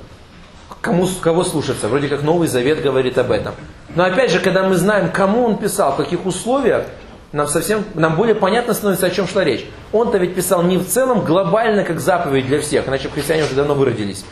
Кому, 0.79 1.05
кого 1.19 1.43
слушаться? 1.43 1.89
Вроде 1.89 2.07
как 2.07 2.21
Новый 2.21 2.47
Завет 2.47 2.81
говорит 2.81 3.17
об 3.17 3.29
этом. 3.29 3.53
Но 3.93 4.05
опять 4.05 4.31
же, 4.31 4.39
когда 4.39 4.63
мы 4.63 4.75
знаем, 4.75 5.11
кому 5.11 5.43
он 5.43 5.57
писал, 5.57 5.91
в 5.91 5.97
каких 5.97 6.25
условиях, 6.25 6.85
нам 7.33 7.47
совсем, 7.49 7.83
нам 7.93 8.15
более 8.15 8.35
понятно 8.35 8.73
становится, 8.73 9.07
о 9.07 9.09
чем 9.09 9.27
шла 9.27 9.43
речь. 9.43 9.65
Он-то 9.91 10.17
ведь 10.17 10.33
писал 10.33 10.63
не 10.63 10.77
в 10.77 10.87
целом 10.87 11.25
глобально, 11.25 11.83
как 11.83 11.99
заповедь 11.99 12.47
для 12.47 12.61
всех, 12.61 12.87
иначе 12.87 13.09
христиане 13.09 13.43
уже 13.43 13.53
давно 13.53 13.73
выродились. 13.73 14.23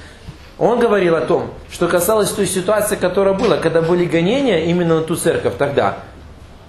Он 0.59 0.79
говорил 0.79 1.15
о 1.15 1.21
том, 1.21 1.51
что 1.71 1.87
касалось 1.87 2.29
той 2.29 2.45
ситуации, 2.45 2.95
которая 2.95 3.33
была, 3.33 3.57
когда 3.57 3.81
были 3.81 4.05
гонения 4.05 4.65
именно 4.65 4.95
на 4.95 5.01
ту 5.01 5.15
церковь 5.15 5.53
тогда. 5.57 5.99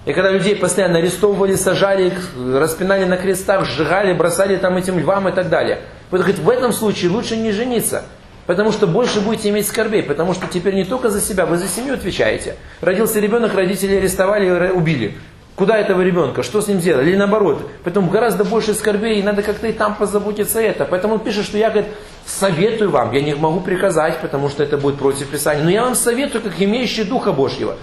И 0.05 0.13
когда 0.13 0.29
людей 0.29 0.55
постоянно 0.55 0.99
арестовывали, 0.99 1.55
сажали 1.55 2.13
распинали 2.37 3.05
на 3.05 3.17
крестах, 3.17 3.65
сжигали, 3.65 4.13
бросали 4.13 4.55
там 4.55 4.77
этим 4.77 4.99
львам 4.99 5.27
и 5.27 5.31
так 5.31 5.49
далее. 5.49 5.81
Вот, 6.11 6.21
говорит, 6.21 6.39
в 6.39 6.49
этом 6.49 6.71
случае 6.73 7.11
лучше 7.11 7.37
не 7.37 7.51
жениться. 7.51 8.03
Потому 8.45 8.71
что 8.71 8.85
больше 8.85 9.21
будете 9.21 9.49
иметь 9.49 9.67
скорбей, 9.67 10.03
потому 10.03 10.35
что 10.35 10.45
теперь 10.45 10.75
не 10.75 10.83
только 10.83 11.09
за 11.09 11.19
себя, 11.19 11.47
вы 11.47 11.57
за 11.57 11.67
семью 11.67 11.95
отвечаете. 11.95 12.55
Родился 12.81 13.19
ребенок, 13.19 13.55
родители 13.55 13.95
арестовали 13.95 14.69
убили. 14.69 15.17
Куда 15.55 15.77
этого 15.77 16.01
ребенка? 16.01 16.43
Что 16.43 16.61
с 16.61 16.67
ним 16.67 16.79
делать? 16.79 17.07
Или 17.07 17.15
наоборот. 17.15 17.67
Поэтому 17.83 18.11
гораздо 18.11 18.43
больше 18.43 18.73
скорбей, 18.73 19.19
и 19.19 19.23
надо 19.23 19.41
как-то 19.41 19.67
и 19.67 19.71
там 19.71 19.95
позаботиться 19.95 20.59
это. 20.59 20.85
Поэтому 20.85 21.15
он 21.15 21.21
пишет, 21.21 21.45
что 21.45 21.57
я, 21.57 21.69
говорит, 21.69 21.91
советую 22.25 22.89
вам, 22.89 23.11
я 23.11 23.21
не 23.21 23.35
могу 23.35 23.59
приказать, 23.59 24.19
потому 24.21 24.49
что 24.49 24.63
это 24.63 24.77
будет 24.77 24.97
против 24.97 25.27
Писания, 25.27 25.63
но 25.63 25.69
я 25.69 25.83
вам 25.83 25.95
советую, 25.95 26.43
как 26.43 26.61
имеющий 26.61 27.03
Духа 27.03 27.31
Божьего. 27.31 27.77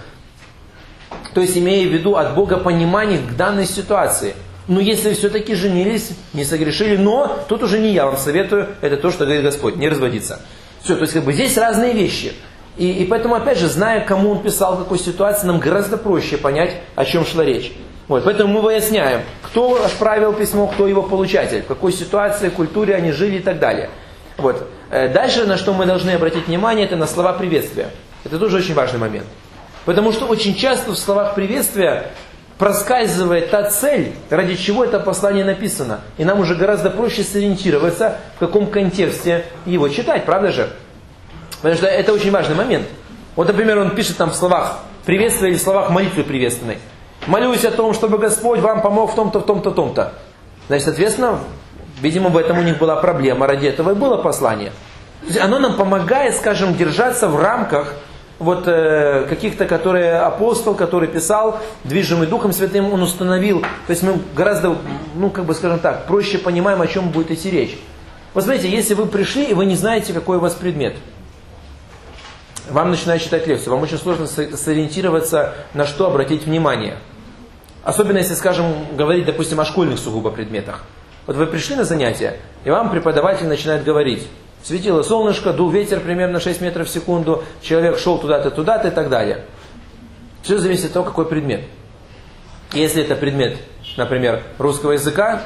То 1.33 1.41
есть, 1.41 1.57
имея 1.57 1.87
в 1.87 1.91
виду 1.91 2.15
от 2.15 2.35
Бога 2.35 2.57
понимание 2.57 3.19
к 3.19 3.35
данной 3.35 3.65
ситуации. 3.65 4.35
Но 4.67 4.79
если 4.79 5.13
все-таки 5.13 5.55
женились, 5.55 6.11
не 6.33 6.45
согрешили, 6.45 6.95
но 6.95 7.39
тут 7.49 7.63
уже 7.63 7.79
не 7.79 7.91
я 7.91 8.05
вам 8.05 8.17
советую, 8.17 8.69
это 8.81 8.97
то, 8.97 9.11
что 9.11 9.25
говорит 9.25 9.43
Господь, 9.43 9.75
не 9.75 9.89
разводиться. 9.89 10.41
Все, 10.81 10.95
то 10.95 11.01
есть 11.01 11.13
как 11.13 11.23
бы 11.23 11.33
здесь 11.33 11.57
разные 11.57 11.93
вещи. 11.93 12.33
И, 12.77 12.89
и 12.89 13.05
поэтому, 13.05 13.35
опять 13.35 13.57
же, 13.57 13.67
зная, 13.67 14.01
кому 14.01 14.31
он 14.31 14.41
писал, 14.41 14.77
какой 14.77 14.99
ситуации, 14.99 15.47
нам 15.47 15.59
гораздо 15.59 15.97
проще 15.97 16.37
понять, 16.37 16.75
о 16.95 17.05
чем 17.05 17.25
шла 17.25 17.43
речь. 17.43 17.73
Вот, 18.07 18.23
поэтому 18.23 18.53
мы 18.53 18.61
выясняем, 18.61 19.21
кто 19.41 19.83
отправил 19.83 20.33
письмо, 20.33 20.67
кто 20.67 20.87
его 20.87 21.03
получатель, 21.03 21.61
в 21.61 21.67
какой 21.67 21.93
ситуации, 21.93 22.49
культуре 22.49 22.95
они 22.95 23.11
жили 23.11 23.37
и 23.37 23.41
так 23.41 23.59
далее. 23.59 23.89
Вот. 24.37 24.67
Э, 24.89 25.09
дальше, 25.09 25.45
на 25.45 25.57
что 25.57 25.73
мы 25.73 25.85
должны 25.85 26.11
обратить 26.11 26.47
внимание, 26.47 26.85
это 26.85 26.95
на 26.95 27.07
слова 27.07 27.33
приветствия. 27.33 27.89
Это 28.23 28.39
тоже 28.39 28.57
очень 28.57 28.73
важный 28.73 28.99
момент. 28.99 29.25
Потому 29.85 30.11
что 30.11 30.25
очень 30.25 30.55
часто 30.55 30.91
в 30.91 30.97
словах 30.97 31.35
приветствия 31.35 32.11
проскальзывает 32.57 33.49
та 33.49 33.69
цель, 33.69 34.13
ради 34.29 34.55
чего 34.55 34.85
это 34.85 34.99
послание 34.99 35.43
написано. 35.43 36.01
И 36.17 36.23
нам 36.23 36.39
уже 36.39 36.55
гораздо 36.55 36.89
проще 36.89 37.23
сориентироваться, 37.23 38.17
в 38.35 38.39
каком 38.39 38.67
контексте 38.67 39.45
его 39.65 39.89
читать, 39.89 40.25
правда 40.25 40.51
же? 40.51 40.69
Потому 41.57 41.75
что 41.75 41.87
это 41.87 42.13
очень 42.13 42.31
важный 42.31 42.55
момент. 42.55 42.87
Вот, 43.35 43.47
например, 43.47 43.79
он 43.79 43.95
пишет 43.95 44.17
там 44.17 44.29
в 44.31 44.35
словах 44.35 44.79
приветствия 45.05 45.49
или 45.49 45.57
в 45.57 45.61
словах 45.61 45.89
молитвы 45.89 46.23
приветственной. 46.23 46.77
Молюсь 47.27 47.65
о 47.65 47.71
том, 47.71 47.93
чтобы 47.93 48.17
Господь 48.17 48.59
вам 48.59 48.81
помог 48.81 49.11
в 49.11 49.15
том-то, 49.15 49.39
в 49.39 49.45
том-то, 49.45 49.71
в 49.71 49.75
том-то. 49.75 50.13
Значит, 50.67 50.85
соответственно, 50.85 51.39
видимо, 52.03 52.29
в 52.29 52.37
этом 52.37 52.59
у 52.59 52.61
них 52.61 52.77
была 52.77 52.97
проблема, 52.97 53.47
ради 53.47 53.65
этого 53.65 53.91
и 53.91 53.95
было 53.95 54.17
послание. 54.17 54.71
То 55.21 55.27
есть 55.27 55.39
оно 55.39 55.57
нам 55.57 55.75
помогает, 55.75 56.35
скажем, 56.35 56.75
держаться 56.75 57.29
в 57.29 57.41
рамках 57.41 57.95
вот 58.39 58.67
э, 58.67 59.25
каких-то, 59.29 59.65
которые 59.65 60.17
апостол, 60.19 60.75
который 60.75 61.07
писал, 61.07 61.59
движимый 61.85 62.27
Духом 62.27 62.51
Святым, 62.51 62.91
он 62.91 63.01
установил. 63.01 63.61
То 63.61 63.91
есть 63.91 64.03
мы 64.03 64.19
гораздо, 64.35 64.75
ну, 65.15 65.29
как 65.29 65.45
бы 65.45 65.55
скажем 65.55 65.79
так, 65.79 66.05
проще 66.05 66.39
понимаем, 66.39 66.81
о 66.81 66.87
чем 66.87 67.09
будет 67.09 67.31
идти 67.31 67.49
речь. 67.49 67.77
Вот 68.33 68.43
смотрите, 68.43 68.69
если 68.69 68.95
вы 68.95 69.05
пришли 69.05 69.45
и 69.45 69.53
вы 69.53 69.65
не 69.65 69.75
знаете, 69.75 70.11
какой 70.11 70.37
у 70.37 70.39
вас 70.41 70.55
предмет, 70.55 70.95
вам 72.69 72.89
начинают 72.89 73.23
читать 73.23 73.47
лекцию, 73.47 73.73
вам 73.73 73.83
очень 73.83 73.97
сложно 73.97 74.27
сориентироваться, 74.27 75.53
на 75.73 75.85
что 75.85 76.07
обратить 76.07 76.45
внимание. 76.45 76.97
Особенно 77.83 78.17
если, 78.17 78.33
скажем, 78.33 78.73
говорить, 78.97 79.25
допустим, 79.25 79.59
о 79.61 79.65
школьных 79.65 79.99
сугубо 79.99 80.31
предметах. 80.31 80.83
Вот 81.25 81.35
вы 81.35 81.47
пришли 81.47 81.75
на 81.75 81.83
занятие, 81.83 82.39
и 82.65 82.69
вам 82.69 82.91
преподаватель 82.91 83.47
начинает 83.47 83.83
говорить. 83.83 84.27
Светило 84.63 85.03
солнышко, 85.03 85.53
дул 85.53 85.69
ветер 85.69 85.99
примерно 85.99 86.39
6 86.39 86.61
метров 86.61 86.87
в 86.87 86.91
секунду, 86.91 87.43
человек 87.61 87.97
шел 87.97 88.17
туда-то, 88.17 88.51
туда-то 88.51 88.89
и 88.89 88.91
так 88.91 89.09
далее. 89.09 89.45
Все 90.41 90.57
зависит 90.57 90.85
от 90.87 90.93
того, 90.93 91.05
какой 91.05 91.25
предмет. 91.25 91.61
Если 92.73 93.03
это 93.03 93.15
предмет, 93.15 93.57
например, 93.97 94.43
русского 94.57 94.93
языка, 94.93 95.41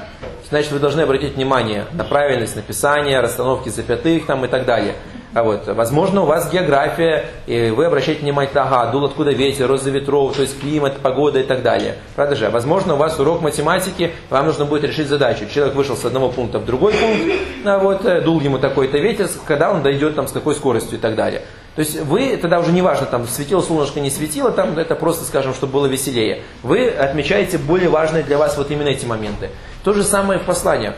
значит 0.49 0.71
вы 0.71 0.79
должны 0.79 1.01
обратить 1.01 1.35
внимание 1.35 1.85
на 1.93 2.03
правильность 2.03 2.55
написания, 2.55 3.19
расстановки 3.19 3.69
запятых 3.69 4.25
там 4.25 4.45
и 4.45 4.47
так 4.47 4.65
далее. 4.65 4.95
А 5.33 5.43
вот, 5.43 5.67
возможно, 5.67 6.23
у 6.23 6.25
вас 6.25 6.51
география, 6.51 7.25
и 7.45 7.69
вы 7.69 7.85
обращаете 7.85 8.21
внимание, 8.21 8.49
ага, 8.55 8.91
дул 8.91 9.05
откуда 9.05 9.31
ветер, 9.31 9.67
роза 9.67 9.91
ветров, 9.91 10.35
то 10.35 10.41
есть 10.41 10.59
климат, 10.59 10.97
погода 10.97 11.39
и 11.39 11.43
так 11.43 11.61
далее. 11.61 11.97
Правда 12.15 12.35
же? 12.35 12.49
Возможно, 12.49 12.95
у 12.95 12.97
вас 12.97 13.19
урок 13.19 13.41
математики, 13.41 14.13
вам 14.29 14.47
нужно 14.47 14.65
будет 14.65 14.85
решить 14.85 15.07
задачу. 15.07 15.45
Человек 15.53 15.75
вышел 15.75 15.95
с 15.95 16.05
одного 16.05 16.29
пункта 16.29 16.59
в 16.59 16.65
другой 16.65 16.93
пункт, 16.93 17.35
а 17.65 17.77
вот, 17.77 18.05
э, 18.05 18.21
дул 18.21 18.39
ему 18.39 18.57
такой-то 18.57 18.97
ветер, 18.97 19.29
когда 19.45 19.69
он 19.71 19.83
дойдет 19.83 20.15
там 20.15 20.27
с 20.27 20.31
какой 20.31 20.55
скоростью 20.55 20.97
и 20.97 21.01
так 21.01 21.15
далее. 21.15 21.43
То 21.77 21.81
есть 21.81 22.01
вы, 22.01 22.35
тогда 22.37 22.59
уже 22.59 22.71
не 22.71 22.81
важно, 22.81 23.05
там 23.05 23.27
светило 23.27 23.61
солнышко, 23.61 23.99
не 23.99 24.09
светило, 24.09 24.49
там 24.49 24.79
это 24.79 24.95
просто, 24.95 25.25
скажем, 25.25 25.53
чтобы 25.53 25.73
было 25.73 25.85
веселее. 25.85 26.41
Вы 26.63 26.89
отмечаете 26.89 27.59
более 27.59 27.87
важные 27.87 28.23
для 28.23 28.39
вас 28.39 28.57
вот 28.57 28.71
именно 28.71 28.87
эти 28.89 29.05
моменты. 29.05 29.51
То 29.83 29.93
же 29.93 30.03
самое 30.03 30.39
в 30.39 30.43
посланиях 30.43 30.95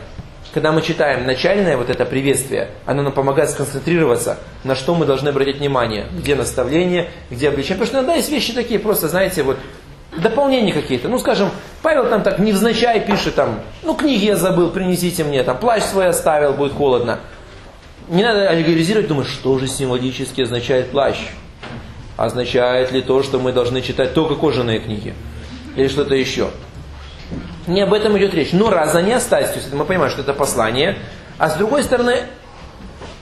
когда 0.52 0.72
мы 0.72 0.82
читаем 0.82 1.26
начальное 1.26 1.76
вот 1.76 1.90
это 1.90 2.04
приветствие, 2.04 2.70
оно 2.84 3.02
нам 3.02 3.12
помогает 3.12 3.50
сконцентрироваться, 3.50 4.38
на 4.64 4.74
что 4.74 4.96
мы 4.96 5.06
должны 5.06 5.28
обратить 5.28 5.58
внимание, 5.58 6.06
где 6.12 6.34
наставление, 6.34 7.10
где 7.30 7.50
обличение. 7.50 7.78
Потому 7.78 7.86
что 7.86 7.96
иногда 7.98 8.14
есть 8.16 8.30
вещи 8.30 8.52
такие, 8.52 8.80
просто, 8.80 9.06
знаете, 9.06 9.44
вот 9.44 9.58
дополнения 10.16 10.72
какие-то. 10.72 11.08
Ну, 11.08 11.20
скажем, 11.20 11.50
Павел 11.82 12.08
там 12.08 12.24
так 12.24 12.40
невзначай 12.40 13.00
пишет, 13.00 13.36
там, 13.36 13.60
ну, 13.84 13.94
книги 13.94 14.24
я 14.24 14.34
забыл, 14.34 14.70
принесите 14.70 15.22
мне, 15.22 15.44
там, 15.44 15.56
плащ 15.56 15.84
свой 15.84 16.08
оставил, 16.08 16.54
будет 16.54 16.72
холодно. 16.72 17.20
Не 18.10 18.24
надо 18.24 18.48
аллегоризировать, 18.48 19.06
думать, 19.06 19.28
что 19.28 19.56
же 19.60 19.68
символически 19.68 20.40
означает 20.40 20.90
плащ. 20.90 21.16
Означает 22.16 22.90
ли 22.90 23.02
то, 23.02 23.22
что 23.22 23.38
мы 23.38 23.52
должны 23.52 23.82
читать 23.82 24.14
только 24.14 24.34
кожаные 24.34 24.80
книги? 24.80 25.14
Или 25.76 25.86
что-то 25.86 26.16
еще? 26.16 26.50
Не 27.68 27.82
об 27.82 27.94
этом 27.94 28.18
идет 28.18 28.34
речь. 28.34 28.52
Но 28.52 28.68
раз 28.68 28.96
они 28.96 29.12
остались, 29.12 29.50
то 29.50 29.58
есть 29.58 29.72
мы 29.72 29.84
понимаем, 29.84 30.10
что 30.10 30.22
это 30.22 30.34
послание, 30.34 30.98
а 31.38 31.50
с 31.50 31.54
другой 31.54 31.84
стороны, 31.84 32.24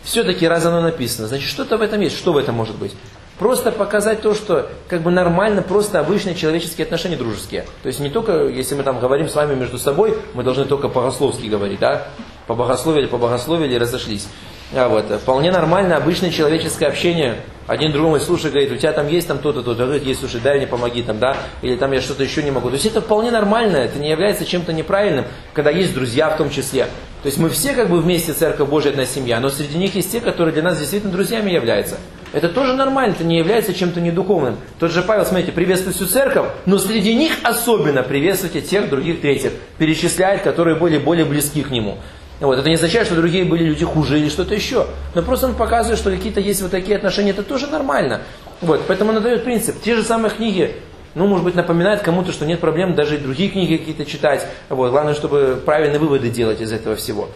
все-таки 0.05 0.49
раз 0.49 0.65
оно 0.65 0.81
написано, 0.81 1.29
значит 1.29 1.51
что-то 1.51 1.77
в 1.77 1.83
этом 1.83 2.01
есть. 2.01 2.17
Что 2.17 2.33
в 2.33 2.39
этом 2.39 2.55
может 2.55 2.77
быть? 2.77 2.95
Просто 3.39 3.73
показать 3.73 4.23
то, 4.23 4.33
что 4.35 4.71
как 4.89 5.03
бы 5.03 5.11
нормально, 5.11 5.61
просто 5.61 6.01
обычные 6.01 6.35
человеческие 6.35 6.87
отношения 6.87 7.17
дружеские. 7.17 7.67
То 7.83 7.89
есть 7.89 8.01
не 8.01 8.09
только, 8.09 8.47
если 8.47 8.75
мы 8.75 8.85
там 8.85 9.01
говорим 9.01 9.29
с 9.29 9.35
вами 9.35 9.55
между 9.55 9.77
собой, 9.77 10.17
мы 10.33 10.43
должны 10.45 10.65
только 10.65 10.89
по-богословски 10.89 11.45
говорить, 11.45 11.79
да? 11.79 12.09
По-богословили, 12.47 13.05
по-богословили 13.05 13.75
и 13.75 13.79
разошлись. 13.79 14.27
А 14.75 14.89
вот, 14.89 15.07
вполне 15.23 15.51
нормально, 15.51 15.97
обычное 15.97 16.31
человеческое 16.31 16.87
общение. 16.87 17.37
Один 17.67 17.93
другому 17.93 18.19
слушай, 18.19 18.51
говорит, 18.51 18.73
у 18.73 18.77
тебя 18.77 18.93
там 18.93 19.09
есть 19.09 19.29
там 19.29 19.39
то-то, 19.39 19.63
то-то, 19.63 19.85
говорит, 19.85 20.05
есть, 20.05 20.21
слушай, 20.21 20.41
дай 20.41 20.57
мне 20.57 20.67
помоги 20.67 21.03
там, 21.03 21.19
да, 21.19 21.37
или 21.63 21.77
там 21.77 21.93
я 21.93 22.01
что-то 22.01 22.23
еще 22.23 22.43
не 22.43 22.51
могу. 22.51 22.69
То 22.69 22.75
есть 22.75 22.87
это 22.87 23.01
вполне 23.01 23.31
нормально, 23.31 23.77
это 23.77 23.99
не 23.99 24.11
является 24.11 24.45
чем-то 24.45 24.73
неправильным, 24.73 25.27
когда 25.53 25.71
есть 25.71 25.95
друзья 25.95 26.31
в 26.31 26.37
том 26.37 26.51
числе. 26.51 26.85
То 27.23 27.27
есть 27.27 27.39
мы 27.39 27.49
все 27.51 27.75
как 27.75 27.91
бы 27.91 28.01
вместе 28.01 28.33
Церковь 28.33 28.69
Божия, 28.69 28.93
одна 28.93 29.05
семья, 29.05 29.41
но 29.41 29.49
среди 29.49 29.77
них 29.77 29.95
есть 29.95 30.13
те, 30.13 30.21
которые 30.21 30.53
для 30.53 30.63
нас 30.63 30.79
действительно 30.79 31.13
друзьями 31.13 31.51
являются. 31.51 31.97
Это 32.33 32.49
тоже 32.49 32.75
нормально, 32.75 33.15
это 33.15 33.25
не 33.25 33.39
является 33.39 33.73
чем-то 33.73 34.01
недуховным. 34.01 34.57
Тот 34.79 34.93
же 34.93 35.03
Павел, 35.03 35.25
смотрите, 35.25 35.53
приветствует 35.53 35.97
всю 35.97 36.07
церковь, 36.07 36.47
но 36.67 36.79
среди 36.79 37.15
них 37.15 37.33
особенно 37.43 38.03
приветствуйте 38.03 38.61
тех, 38.61 38.91
других, 38.91 39.23
третьих. 39.23 39.53
Перечисляет, 39.79 40.43
которые 40.43 40.77
были 40.77 40.99
более 40.99 41.25
близки 41.25 41.63
к 41.63 41.71
нему. 41.71 41.99
Вот. 42.41 42.59
Это 42.59 42.69
не 42.69 42.77
означает, 42.77 43.07
что 43.07 43.17
другие 43.17 43.45
были 43.45 43.65
люди 43.65 43.85
хуже 43.85 44.19
или 44.19 44.29
что-то 44.29 44.55
еще. 44.55 44.87
Но 45.15 45.23
просто 45.23 45.47
он 45.47 45.55
показывает, 45.55 45.99
что 45.99 46.11
какие-то 46.11 46.41
есть 46.41 46.63
вот 46.63 46.71
такие 46.71 46.97
отношения, 46.97 47.31
это 47.31 47.43
тоже 47.43 47.67
нормально. 47.67 48.21
Вот. 48.61 48.83
Поэтому 48.87 49.13
он 49.13 49.23
дает 49.23 49.45
принцип. 49.45 49.81
Те 49.83 49.97
же 49.97 50.03
самые 50.03 50.31
книги, 50.31 50.77
ну, 51.15 51.27
может 51.27 51.45
быть, 51.45 51.55
напоминает 51.55 52.03
кому-то, 52.03 52.33
что 52.33 52.47
нет 52.47 52.61
проблем 52.61 52.95
даже 52.95 53.17
и 53.17 53.19
другие 53.19 53.51
книги 53.51 53.77
какие-то 53.77 54.05
читать. 54.05 54.47
Вот. 54.69 54.91
Главное, 54.91 55.15
чтобы 55.15 55.61
правильные 55.65 55.99
выводы 55.99 56.31
делать 56.31 56.61
из 56.61 56.73
этого 56.73 56.97
всего. 56.97 57.29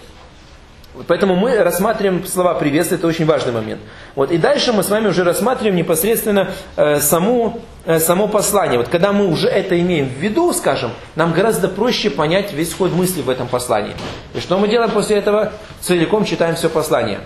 Поэтому 1.08 1.36
мы 1.36 1.56
рассматриваем 1.56 2.26
слова 2.26 2.52
приветствия, 2.52 2.98
это 2.98 3.06
очень 3.06 3.24
важный 3.24 3.52
момент. 3.52 3.80
Вот. 4.14 4.30
И 4.30 4.36
дальше 4.36 4.74
мы 4.74 4.82
с 4.82 4.90
вами 4.90 5.08
уже 5.08 5.24
рассматриваем 5.24 5.74
непосредственно 5.74 6.50
э, 6.76 7.00
саму, 7.00 7.62
э, 7.86 7.98
само 7.98 8.28
послание. 8.28 8.78
Вот 8.78 8.88
когда 8.88 9.12
мы 9.12 9.26
уже 9.28 9.48
это 9.48 9.80
имеем 9.80 10.06
в 10.06 10.18
виду, 10.18 10.52
скажем, 10.52 10.90
нам 11.16 11.32
гораздо 11.32 11.68
проще 11.68 12.10
понять 12.10 12.52
весь 12.52 12.74
ход 12.74 12.92
мысли 12.92 13.22
в 13.22 13.30
этом 13.30 13.48
послании. 13.48 13.94
И 14.34 14.40
что 14.40 14.58
мы 14.58 14.68
делаем 14.68 14.90
после 14.90 15.16
этого? 15.16 15.52
Целиком 15.80 16.26
читаем 16.26 16.56
все 16.56 16.68
послание. 16.68 17.20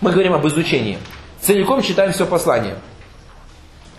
Мы 0.00 0.12
говорим 0.12 0.34
об 0.34 0.46
изучении. 0.46 0.98
Целиком 1.40 1.82
читаем 1.82 2.12
все 2.12 2.24
послание. 2.24 2.76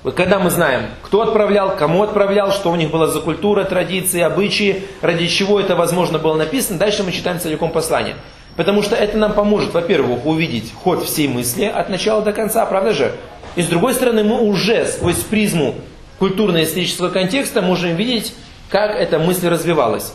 Вот 0.04 0.16
когда 0.16 0.40
мы 0.40 0.50
знаем, 0.50 0.84
кто 1.02 1.24
отправлял, 1.24 1.76
кому 1.76 2.04
отправлял, 2.04 2.54
что 2.54 2.72
у 2.72 2.76
них 2.78 2.90
была 2.92 3.08
за 3.08 3.20
культура, 3.20 3.66
традиции, 3.66 4.22
обычаи, 4.22 4.86
ради 5.02 5.28
чего 5.28 5.60
это 5.60 5.76
возможно 5.76 6.20
было 6.20 6.36
написано, 6.36 6.80
дальше 6.80 7.04
мы 7.04 7.12
читаем 7.12 7.42
целиком 7.42 7.72
послание. 7.72 8.16
Потому 8.58 8.82
что 8.82 8.96
это 8.96 9.18
нам 9.18 9.34
поможет, 9.34 9.74
во-первых, 9.74 10.26
увидеть 10.26 10.74
ход 10.74 11.04
всей 11.06 11.28
мысли 11.28 11.66
от 11.66 11.90
начала 11.90 12.24
до 12.24 12.34
конца, 12.34 12.66
правда 12.66 12.92
же? 12.92 13.16
И 13.56 13.62
с 13.62 13.68
другой 13.68 13.94
стороны, 13.94 14.24
мы 14.24 14.42
уже 14.42 14.86
сквозь 14.86 15.18
призму 15.18 15.76
культурно-исторического 16.18 17.10
контекста 17.10 17.62
можем 17.62 17.96
видеть, 17.96 18.34
как 18.70 18.96
эта 18.96 19.20
мысль 19.20 19.48
развивалась. 19.48 20.12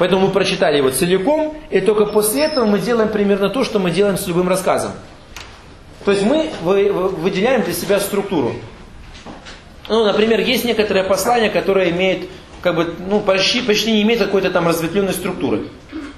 Поэтому 0.00 0.26
мы 0.26 0.32
прочитали 0.32 0.78
его 0.78 0.90
целиком, 0.90 1.56
и 1.70 1.80
только 1.80 2.06
после 2.06 2.42
этого 2.42 2.66
мы 2.66 2.80
делаем 2.80 3.08
примерно 3.08 3.48
то, 3.48 3.62
что 3.64 3.78
мы 3.78 3.92
делаем 3.92 4.18
с 4.18 4.26
любым 4.26 4.48
рассказом. 4.48 4.92
То 6.04 6.10
есть 6.10 6.24
мы 6.24 6.50
выделяем 6.62 7.62
для 7.62 7.72
себя 7.72 8.00
структуру. 8.00 8.54
Ну, 9.88 10.04
например, 10.04 10.40
есть 10.40 10.64
некоторое 10.64 11.04
послание, 11.04 11.50
которое 11.50 11.90
имеет, 11.90 12.28
как 12.60 12.74
бы, 12.74 12.94
ну, 13.08 13.20
почти, 13.20 13.60
почти 13.60 13.92
не 13.92 14.02
имеет 14.02 14.20
какой-то 14.20 14.50
там 14.50 14.66
разветвленной 14.66 15.12
структуры. 15.12 15.68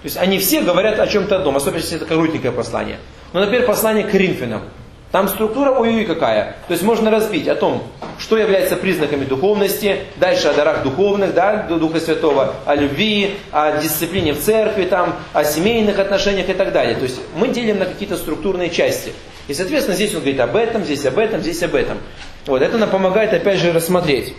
То 0.05 0.09
есть 0.09 0.19
они 0.19 0.39
все 0.39 0.61
говорят 0.61 1.01
о 1.01 1.07
чем-то 1.07 1.37
одном, 1.37 1.57
особенно 1.57 1.79
если 1.79 1.97
это 1.97 2.05
коротенькое 2.05 2.53
послание. 2.53 2.99
Но, 3.33 3.41
ну, 3.41 3.47
например, 3.47 3.67
послание 3.67 4.05
к 4.05 4.11
Коринфянам. 4.11 4.65
Там 5.11 5.29
структура 5.29 5.71
ой-ой 5.71 6.05
какая. 6.05 6.57
То 6.69 6.73
есть 6.73 6.83
можно 6.83 7.11
разбить 7.11 7.49
о 7.49 7.55
том, 7.55 7.85
что 8.19 8.37
является 8.37 8.77
признаками 8.77 9.25
духовности, 9.25 10.01
дальше 10.17 10.49
о 10.49 10.53
дарах 10.53 10.83
духовных, 10.83 11.33
да, 11.33 11.63
Духа 11.71 12.01
Святого, 12.01 12.55
о 12.67 12.75
любви, 12.75 13.37
о 13.51 13.81
дисциплине 13.81 14.35
в 14.35 14.43
церкви, 14.43 14.85
там, 14.85 15.15
о 15.33 15.43
семейных 15.43 15.99
отношениях 15.99 16.51
и 16.51 16.53
так 16.53 16.75
далее. 16.75 16.97
То 16.97 17.05
есть 17.05 17.19
мы 17.35 17.49
делим 17.49 17.79
на 17.79 17.87
какие-то 17.87 18.19
структурные 18.19 18.69
части. 18.69 19.15
И, 19.49 19.55
соответственно, 19.55 19.97
здесь 19.97 20.13
он 20.13 20.21
говорит 20.21 20.41
об 20.41 20.55
этом, 20.55 20.85
здесь 20.85 21.07
об 21.07 21.19
этом, 21.19 21.41
здесь 21.41 21.63
об 21.63 21.75
этом. 21.75 21.97
Вот, 22.45 22.61
это 22.61 22.77
нам 22.77 22.91
помогает, 22.91 23.33
опять 23.33 23.59
же, 23.59 23.73
рассмотреть. 23.73 24.35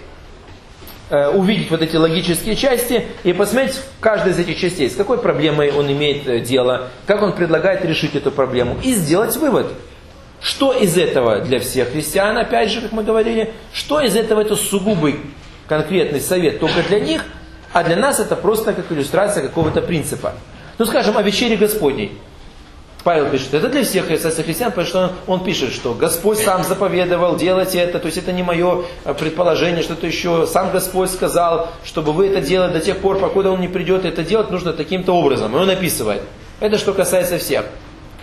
Э, 1.08 1.30
увидеть 1.30 1.70
вот 1.70 1.84
эти 1.84 1.96
логические 1.96 2.56
части 2.56 3.06
и 3.24 3.32
посмотреть 3.32 3.76
в 3.76 4.00
каждой 4.00 4.32
из 4.32 4.40
этих 4.40 4.58
частей, 4.58 4.90
с 4.90 4.96
какой 4.96 5.20
проблемой 5.20 5.72
он 5.72 5.92
имеет 5.92 6.28
э, 6.28 6.40
дело, 6.40 6.88
как 7.06 7.22
он 7.22 7.34
предлагает 7.34 7.86
решить 7.86 8.16
эту 8.16 8.32
проблему, 8.32 8.76
и 8.84 8.92
сделать 8.92 9.36
вывод. 9.38 9.68
Что 10.42 10.74
из 10.74 10.98
этого 10.98 11.42
для 11.42 11.60
всех 11.60 11.92
христиан, 11.92 12.36
опять 12.40 12.72
же, 12.72 12.82
как 12.82 12.92
мы 12.92 13.04
говорили, 13.04 13.54
что 13.72 14.02
из 14.02 14.16
этого 14.16 14.42
это 14.42 14.56
сугубый 14.56 15.20
конкретный 15.68 16.22
совет 16.22 16.60
только 16.60 16.82
для 16.82 17.00
них, 17.00 17.24
а 17.72 17.84
для 17.84 17.98
нас 17.98 18.20
это 18.20 18.36
просто 18.36 18.74
как 18.74 18.92
иллюстрация 18.92 19.44
какого-то 19.44 19.84
принципа. 19.84 20.34
Ну, 20.80 20.86
скажем, 20.88 21.20
о 21.20 21.22
вечере 21.22 21.56
Господней. 21.56 22.18
Павел 23.06 23.30
пишет, 23.30 23.54
это 23.54 23.70
для 23.70 23.84
всех 23.84 24.08
христиан, 24.08 24.72
потому 24.72 24.88
что 24.88 25.04
он, 25.04 25.12
он 25.28 25.44
пишет, 25.44 25.72
что 25.72 25.94
Господь 25.94 26.40
сам 26.40 26.64
заповедовал 26.64 27.36
делать 27.36 27.76
это, 27.76 28.00
то 28.00 28.08
есть 28.08 28.18
это 28.18 28.32
не 28.32 28.42
мое 28.42 28.86
э, 29.04 29.14
предположение, 29.14 29.84
что-то 29.84 30.08
еще. 30.08 30.48
Сам 30.48 30.72
Господь 30.72 31.12
сказал, 31.12 31.70
чтобы 31.84 32.14
вы 32.14 32.30
это 32.30 32.42
делали 32.42 32.74
до 32.74 32.80
тех 32.80 32.98
пор, 32.98 33.20
покуда 33.20 33.52
Он 33.52 33.62
не 33.62 33.68
придет, 33.68 34.06
это 34.06 34.24
делать 34.24 34.50
нужно 34.50 34.74
таким-то 34.74 35.14
образом. 35.14 35.56
И 35.56 35.60
он 35.60 35.70
описывает. 35.70 36.24
Это 36.60 36.80
что 36.80 36.96
касается 36.96 37.38
всех. 37.38 37.66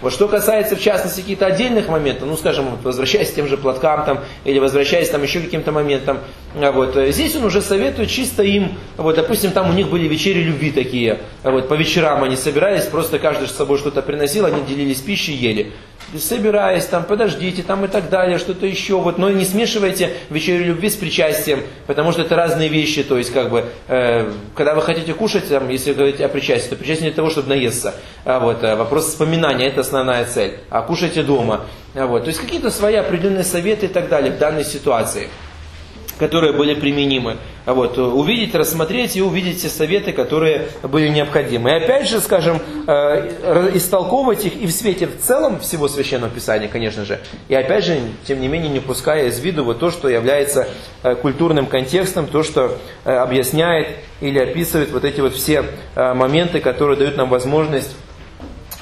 Вот 0.02 0.12
что 0.12 0.26
касается, 0.26 0.74
в 0.74 0.80
частности, 0.80 1.20
каких-то 1.20 1.46
отдельных 1.46 1.88
моментов, 1.88 2.28
ну, 2.28 2.36
скажем, 2.36 2.70
вот, 2.70 2.82
возвращаясь 2.82 3.30
к 3.30 3.34
тем 3.34 3.46
же 3.46 3.56
платкам 3.56 4.04
там, 4.04 4.20
или 4.44 4.58
возвращаясь 4.58 5.08
там 5.08 5.22
еще 5.22 5.40
каким-то 5.40 5.70
моментам, 5.70 6.18
а 6.56 6.72
вот, 6.72 6.96
э, 6.96 7.12
здесь 7.12 7.36
он 7.36 7.44
уже 7.44 7.62
советует 7.62 8.10
чисто 8.10 8.42
им, 8.42 8.76
вот, 8.96 9.14
допустим, 9.14 9.52
там 9.52 9.70
у 9.70 9.72
них 9.72 9.88
были 9.88 10.08
вечери 10.08 10.40
любви 10.40 10.72
такие, 10.72 11.20
а 11.44 11.52
вот, 11.52 11.68
по 11.68 11.74
вечерам 11.74 12.24
они 12.24 12.34
собирались, 12.34 12.84
просто 12.86 13.20
каждый 13.20 13.46
с 13.46 13.52
собой 13.52 13.78
что-то 13.78 14.02
приносил, 14.02 14.44
они 14.44 14.62
делились 14.62 15.00
пищей, 15.00 15.34
ели 15.34 15.72
собираясь, 16.18 16.86
там, 16.86 17.04
подождите, 17.04 17.62
там 17.62 17.84
и 17.84 17.88
так 17.88 18.08
далее, 18.08 18.38
что-то 18.38 18.66
еще, 18.66 18.98
вот, 18.98 19.18
но 19.18 19.30
не 19.30 19.44
смешивайте 19.44 20.14
вечерю 20.30 20.66
любви 20.66 20.90
с 20.90 20.96
причастием, 20.96 21.62
потому 21.86 22.12
что 22.12 22.22
это 22.22 22.36
разные 22.36 22.68
вещи, 22.68 23.02
то 23.02 23.18
есть, 23.18 23.32
как 23.32 23.50
бы, 23.50 23.64
э, 23.88 24.30
когда 24.54 24.74
вы 24.74 24.82
хотите 24.82 25.14
кушать, 25.14 25.48
там, 25.48 25.68
если 25.68 25.92
говорить 25.92 26.20
о 26.20 26.28
причастии, 26.28 26.70
то 26.70 26.76
причастие 26.76 27.10
для 27.10 27.16
того, 27.16 27.30
чтобы 27.30 27.48
наесться, 27.48 27.94
а 28.24 28.40
вот, 28.40 28.62
а 28.62 28.76
вопрос 28.76 29.08
вспоминания, 29.08 29.66
это 29.66 29.80
основная 29.80 30.24
цель, 30.24 30.58
а 30.70 30.82
кушайте 30.82 31.22
дома, 31.22 31.66
а 31.94 32.06
вот, 32.06 32.24
то 32.24 32.28
есть, 32.28 32.40
какие-то 32.40 32.70
свои 32.70 32.96
определенные 32.96 33.44
советы 33.44 33.86
и 33.86 33.88
так 33.88 34.08
далее 34.08 34.32
в 34.32 34.38
данной 34.38 34.64
ситуации 34.64 35.28
которые 36.22 36.52
были 36.52 36.74
применимы. 36.74 37.38
Вот, 37.66 37.98
увидеть, 37.98 38.54
рассмотреть 38.54 39.16
и 39.16 39.22
увидеть 39.22 39.58
все 39.58 39.68
советы, 39.68 40.12
которые 40.12 40.68
были 40.84 41.08
необходимы. 41.08 41.70
И 41.70 41.72
опять 41.72 42.08
же, 42.08 42.20
скажем, 42.20 42.60
э, 42.86 43.72
истолковывать 43.74 44.46
их 44.46 44.54
и 44.54 44.66
в 44.66 44.70
свете 44.70 45.08
в 45.08 45.18
целом 45.18 45.58
всего 45.58 45.88
Священного 45.88 46.30
Писания, 46.30 46.68
конечно 46.68 47.04
же. 47.04 47.18
И 47.48 47.56
опять 47.56 47.84
же, 47.84 47.98
тем 48.24 48.40
не 48.40 48.46
менее, 48.46 48.68
не 48.68 48.78
пуская 48.78 49.26
из 49.26 49.40
виду 49.40 49.64
вот 49.64 49.80
то, 49.80 49.90
что 49.90 50.08
является 50.08 50.68
э, 51.02 51.16
культурным 51.16 51.66
контекстом, 51.66 52.28
то, 52.28 52.44
что 52.44 52.78
э, 53.04 53.12
объясняет 53.12 53.88
или 54.20 54.38
описывает 54.38 54.92
вот 54.92 55.04
эти 55.04 55.20
вот 55.20 55.34
все 55.34 55.64
моменты, 55.96 56.60
которые 56.60 56.96
дают 56.96 57.16
нам 57.16 57.28
возможность 57.30 57.96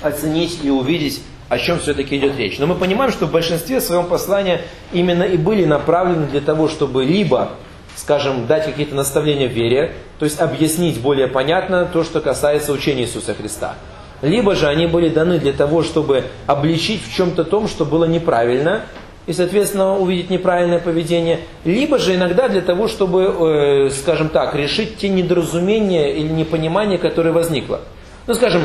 оценить 0.03 0.59
и 0.63 0.69
увидеть 0.69 1.23
о 1.51 1.59
чем 1.59 1.81
все-таки 1.81 2.17
идет 2.17 2.39
речь. 2.39 2.59
Но 2.59 2.67
мы 2.67 2.77
понимаем, 2.77 3.13
что 3.13 3.27
в 3.27 3.33
большинстве 3.33 3.81
своем 3.81 4.07
послания 4.07 4.63
именно 4.93 5.25
и 5.25 5.37
были 5.37 5.65
направлены 5.65 6.29
для 6.29 6.41
того, 6.41 6.69
чтобы 6.69 7.05
либо, 7.05 7.51
скажем, 7.97 8.47
дать 8.47 8.67
какие-то 8.67 8.95
наставления 8.95 9.49
в 9.49 9.53
вере, 9.53 9.93
то 10.21 10.25
есть 10.25 10.41
объяснить 10.41 11.01
более 11.01 11.27
понятно 11.27 11.87
то, 11.93 12.05
что 12.05 12.21
касается 12.21 12.73
учения 12.73 13.03
Иисуса 13.03 13.35
Христа. 13.35 13.75
Либо 14.23 14.55
же 14.55 14.69
они 14.69 14.87
были 14.87 15.09
даны 15.09 15.39
для 15.39 15.53
того, 15.53 15.83
чтобы 15.83 16.25
обличить 16.47 17.03
в 17.05 17.13
чем-то 17.13 17.43
том, 17.43 17.67
что 17.67 17.85
было 17.85 18.05
неправильно, 18.05 18.83
и, 19.27 19.33
соответственно, 19.33 19.99
увидеть 19.99 20.31
неправильное 20.31 20.79
поведение, 20.79 21.41
либо 21.65 21.99
же 21.99 22.15
иногда 22.15 22.49
для 22.49 22.61
того, 22.61 22.87
чтобы, 22.87 23.23
э, 23.23 23.91
скажем 23.91 24.29
так, 24.29 24.55
решить 24.55 24.99
те 24.99 25.09
недоразумения 25.09 26.15
или 26.15 26.29
непонимания, 26.29 26.97
которые 26.97 27.33
возникло. 27.33 27.81
Ну, 28.29 28.35
скажем, 28.35 28.63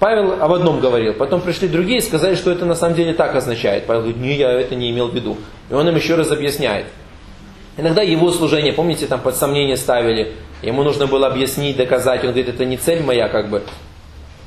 Павел 0.00 0.42
об 0.42 0.50
одном 0.50 0.80
говорил, 0.80 1.12
потом 1.12 1.42
пришли 1.42 1.68
другие 1.68 1.98
и 1.98 2.00
сказали, 2.02 2.34
что 2.34 2.50
это 2.50 2.64
на 2.64 2.74
самом 2.74 2.96
деле 2.96 3.12
так 3.12 3.36
означает. 3.36 3.84
Павел 3.84 4.00
говорит, 4.00 4.18
не, 4.18 4.34
я 4.34 4.50
это 4.50 4.74
не 4.74 4.90
имел 4.90 5.08
в 5.08 5.14
виду. 5.14 5.36
И 5.68 5.74
он 5.74 5.86
им 5.86 5.94
еще 5.94 6.14
раз 6.14 6.30
объясняет. 6.30 6.86
Иногда 7.76 8.00
его 8.00 8.32
служение, 8.32 8.72
помните, 8.72 9.06
там 9.06 9.20
под 9.20 9.36
сомнение 9.36 9.76
ставили, 9.76 10.32
ему 10.62 10.84
нужно 10.84 11.06
было 11.06 11.26
объяснить, 11.26 11.76
доказать. 11.76 12.24
Он 12.24 12.28
говорит, 12.28 12.48
это 12.48 12.64
не 12.64 12.78
цель 12.78 13.02
моя, 13.02 13.28
как 13.28 13.50
бы. 13.50 13.62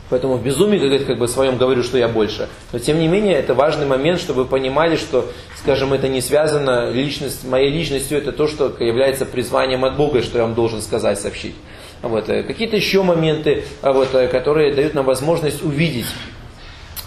Поэтому 0.10 0.38
в 0.38 0.44
безумии, 0.44 0.80
говорит, 0.80 1.06
как 1.06 1.20
бы 1.20 1.28
своем 1.28 1.58
говорю, 1.58 1.84
что 1.84 2.00
я 2.00 2.08
больше. 2.08 2.50
Но 2.72 2.80
тем 2.80 3.00
не 3.00 3.08
менее, 3.08 3.36
это 3.36 3.54
важный 3.54 3.86
момент, 3.86 4.20
чтобы 4.20 4.44
вы 4.44 4.50
понимали, 4.50 4.96
что, 4.96 5.32
скажем, 5.58 5.94
это 5.94 6.08
не 6.08 6.22
связано 6.22 6.90
личность, 6.90 7.48
моей 7.48 7.70
личностью, 7.70 8.18
это 8.18 8.32
то, 8.32 8.48
что 8.48 8.76
является 8.80 9.26
призванием 9.26 9.86
от 9.86 9.98
Бога, 9.98 10.24
что 10.24 10.40
я 10.40 10.46
вам 10.46 10.56
должен 10.56 10.82
сказать, 10.82 11.20
сообщить. 11.20 11.56
Вот, 12.04 12.28
э, 12.28 12.44
какие-то 12.44 12.76
еще 12.76 13.02
моменты, 13.02 13.64
а 13.82 13.94
вот, 13.94 14.14
э, 14.14 14.28
которые 14.28 14.74
дают 14.74 14.94
нам 14.94 15.06
возможность 15.06 15.64
увидеть. 15.64 16.06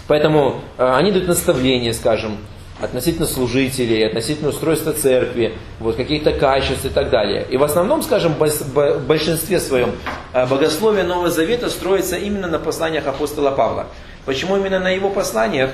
Поэтому 0.07 0.61
э, 0.77 0.93
они 0.95 1.11
дают 1.11 1.27
наставления, 1.27 1.93
скажем, 1.93 2.37
относительно 2.81 3.27
служителей, 3.27 4.07
относительно 4.07 4.49
устройства 4.49 4.93
церкви, 4.93 5.53
вот, 5.79 5.95
каких-то 5.95 6.31
качеств 6.31 6.85
и 6.85 6.89
так 6.89 7.11
далее. 7.11 7.45
И 7.47 7.57
в 7.57 7.63
основном, 7.63 8.01
скажем, 8.01 8.33
в 8.33 8.99
большинстве 9.07 9.59
своем 9.59 9.91
богословие 10.33 11.03
Нового 11.03 11.29
Завета 11.29 11.69
строится 11.69 12.17
именно 12.17 12.47
на 12.47 12.57
посланиях 12.57 13.05
апостола 13.05 13.51
Павла. 13.51 13.87
Почему 14.25 14.57
именно 14.57 14.79
на 14.79 14.89
его 14.89 15.09
посланиях? 15.09 15.71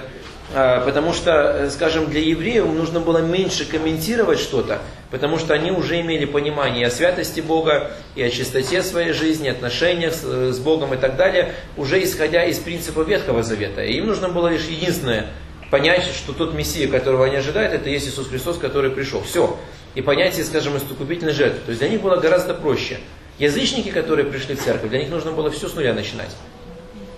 Потому 0.53 1.13
что, 1.13 1.31
э, 1.31 1.69
скажем, 1.69 2.07
для 2.07 2.21
евреев 2.21 2.65
нужно 2.65 2.99
было 2.99 3.19
меньше 3.19 3.65
комментировать 3.65 4.39
что-то, 4.39 4.79
потому 5.13 5.37
что 5.37 5.53
они 5.53 5.69
уже 5.69 6.01
имели 6.01 6.25
понимание 6.25 6.87
о 6.87 6.89
святости 6.89 7.39
Бога 7.39 7.91
и 8.15 8.23
о 8.23 8.31
чистоте 8.31 8.81
своей 8.81 9.13
жизни, 9.13 9.47
отношениях 9.47 10.11
с, 10.11 10.23
э, 10.23 10.51
с 10.51 10.57
Богом 10.57 10.95
и 10.95 10.97
так 10.97 11.17
далее, 11.17 11.53
уже 11.77 12.03
исходя 12.03 12.43
из 12.45 12.57
принципа 12.57 13.01
Ветхого 13.01 13.43
Завета. 13.43 13.83
И 13.83 13.93
им 13.93 14.07
нужно 14.07 14.29
было 14.29 14.47
лишь 14.47 14.65
единственное 14.65 15.27
понять, 15.69 16.05
что 16.05 16.33
тот 16.33 16.55
Мессия, 16.55 16.87
которого 16.87 17.25
они 17.25 17.35
ожидают, 17.35 17.73
это 17.73 17.91
есть 17.91 18.07
Иисус 18.07 18.27
Христос, 18.27 18.57
который 18.57 18.89
пришел. 18.89 19.21
Все. 19.21 19.55
И 19.93 20.01
понятие, 20.01 20.45
скажем, 20.45 20.75
искупительной 20.77 21.33
жертвы. 21.33 21.59
То 21.63 21.69
есть 21.69 21.79
для 21.79 21.89
них 21.89 22.01
было 22.01 22.15
гораздо 22.15 22.55
проще. 22.55 22.97
Язычники, 23.37 23.91
которые 23.91 24.25
пришли 24.25 24.55
в 24.55 24.63
церковь, 24.63 24.89
для 24.89 24.97
них 24.97 25.11
нужно 25.11 25.31
было 25.31 25.51
все 25.51 25.69
с 25.69 25.75
нуля 25.75 25.93
начинать. 25.93 26.31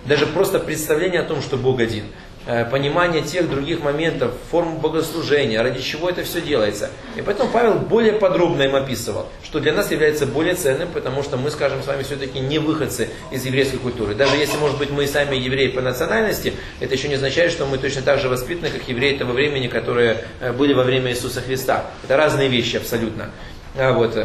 Даже 0.04 0.26
просто 0.26 0.58
представление 0.58 1.22
о 1.22 1.24
том, 1.24 1.40
что 1.40 1.56
Бог 1.56 1.80
один. 1.80 2.04
Э, 2.48 2.64
понимание 2.64 3.22
тех 3.22 3.50
других 3.50 3.80
моментов, 3.80 4.30
форм 4.52 4.78
богослужения, 4.78 5.60
ради 5.60 5.80
чего 5.80 6.08
это 6.08 6.22
все 6.22 6.40
делается. 6.40 6.90
И 7.16 7.22
поэтому 7.22 7.50
Павел 7.50 7.74
более 7.74 8.12
подробно 8.12 8.62
им 8.62 8.76
описывал, 8.76 9.26
что 9.42 9.58
для 9.58 9.72
нас 9.72 9.90
является 9.90 10.26
более 10.26 10.54
ценным, 10.54 10.88
потому 10.94 11.24
что 11.24 11.36
мы, 11.36 11.50
скажем, 11.50 11.82
с 11.82 11.88
вами 11.88 12.04
все-таки 12.04 12.38
не 12.38 12.60
выходцы 12.60 13.08
из 13.32 13.44
еврейской 13.44 13.78
культуры. 13.78 14.14
Даже 14.14 14.36
если, 14.36 14.58
может 14.58 14.78
быть, 14.78 14.90
мы 14.90 15.04
и 15.04 15.06
сами 15.08 15.34
евреи 15.34 15.68
по 15.68 15.80
национальности, 15.80 16.52
это 16.78 16.94
еще 16.94 17.08
не 17.08 17.14
означает, 17.14 17.50
что 17.50 17.66
мы 17.66 17.78
точно 17.78 18.02
так 18.02 18.20
же 18.20 18.28
воспитаны, 18.28 18.70
как 18.70 18.86
евреи 18.86 19.16
того 19.18 19.32
времени, 19.32 19.66
которые 19.66 20.24
э, 20.38 20.52
были 20.52 20.72
во 20.72 20.84
время 20.84 21.10
Иисуса 21.10 21.40
Христа. 21.40 21.86
Это 22.04 22.16
разные 22.16 22.48
вещи 22.48 22.76
абсолютно. 22.76 23.30
А 23.74 23.92
вот. 23.92 24.16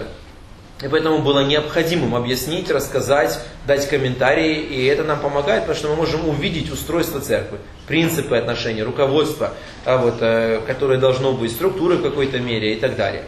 И 0.82 0.88
поэтому 0.88 1.20
было 1.20 1.46
необходимым 1.46 2.16
объяснить, 2.16 2.72
рассказать, 2.72 3.40
дать 3.68 3.88
комментарии. 3.88 4.58
И 4.58 4.86
это 4.86 5.04
нам 5.04 5.20
помогает, 5.20 5.62
потому 5.62 5.78
что 5.78 5.90
мы 5.90 5.96
можем 5.96 6.28
увидеть 6.28 6.72
устройство 6.72 7.20
церкви, 7.20 7.60
принципы 7.88 8.36
отношений, 8.36 8.82
руководство, 8.82 9.54
а 9.86 9.98
вот, 9.98 10.16
э, 10.22 10.62
которое 10.66 11.00
должно 11.00 11.34
быть, 11.34 11.52
структуры 11.52 11.98
в 11.98 12.02
какой-то 12.02 12.40
мере 12.40 12.74
и 12.74 12.80
так 12.80 12.96
далее. 12.96 13.24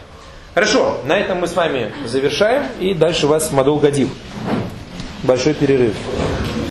Хорошо, 0.54 1.00
на 1.04 1.16
этом 1.18 1.38
мы 1.38 1.46
с 1.46 1.54
вами 1.54 1.92
завершаем. 2.06 2.66
И 2.80 2.94
дальше 2.94 3.26
вас 3.26 3.52
Мадул 3.52 3.78
Гадив. 3.78 4.08
Большой 5.22 5.54
перерыв. 5.54 5.94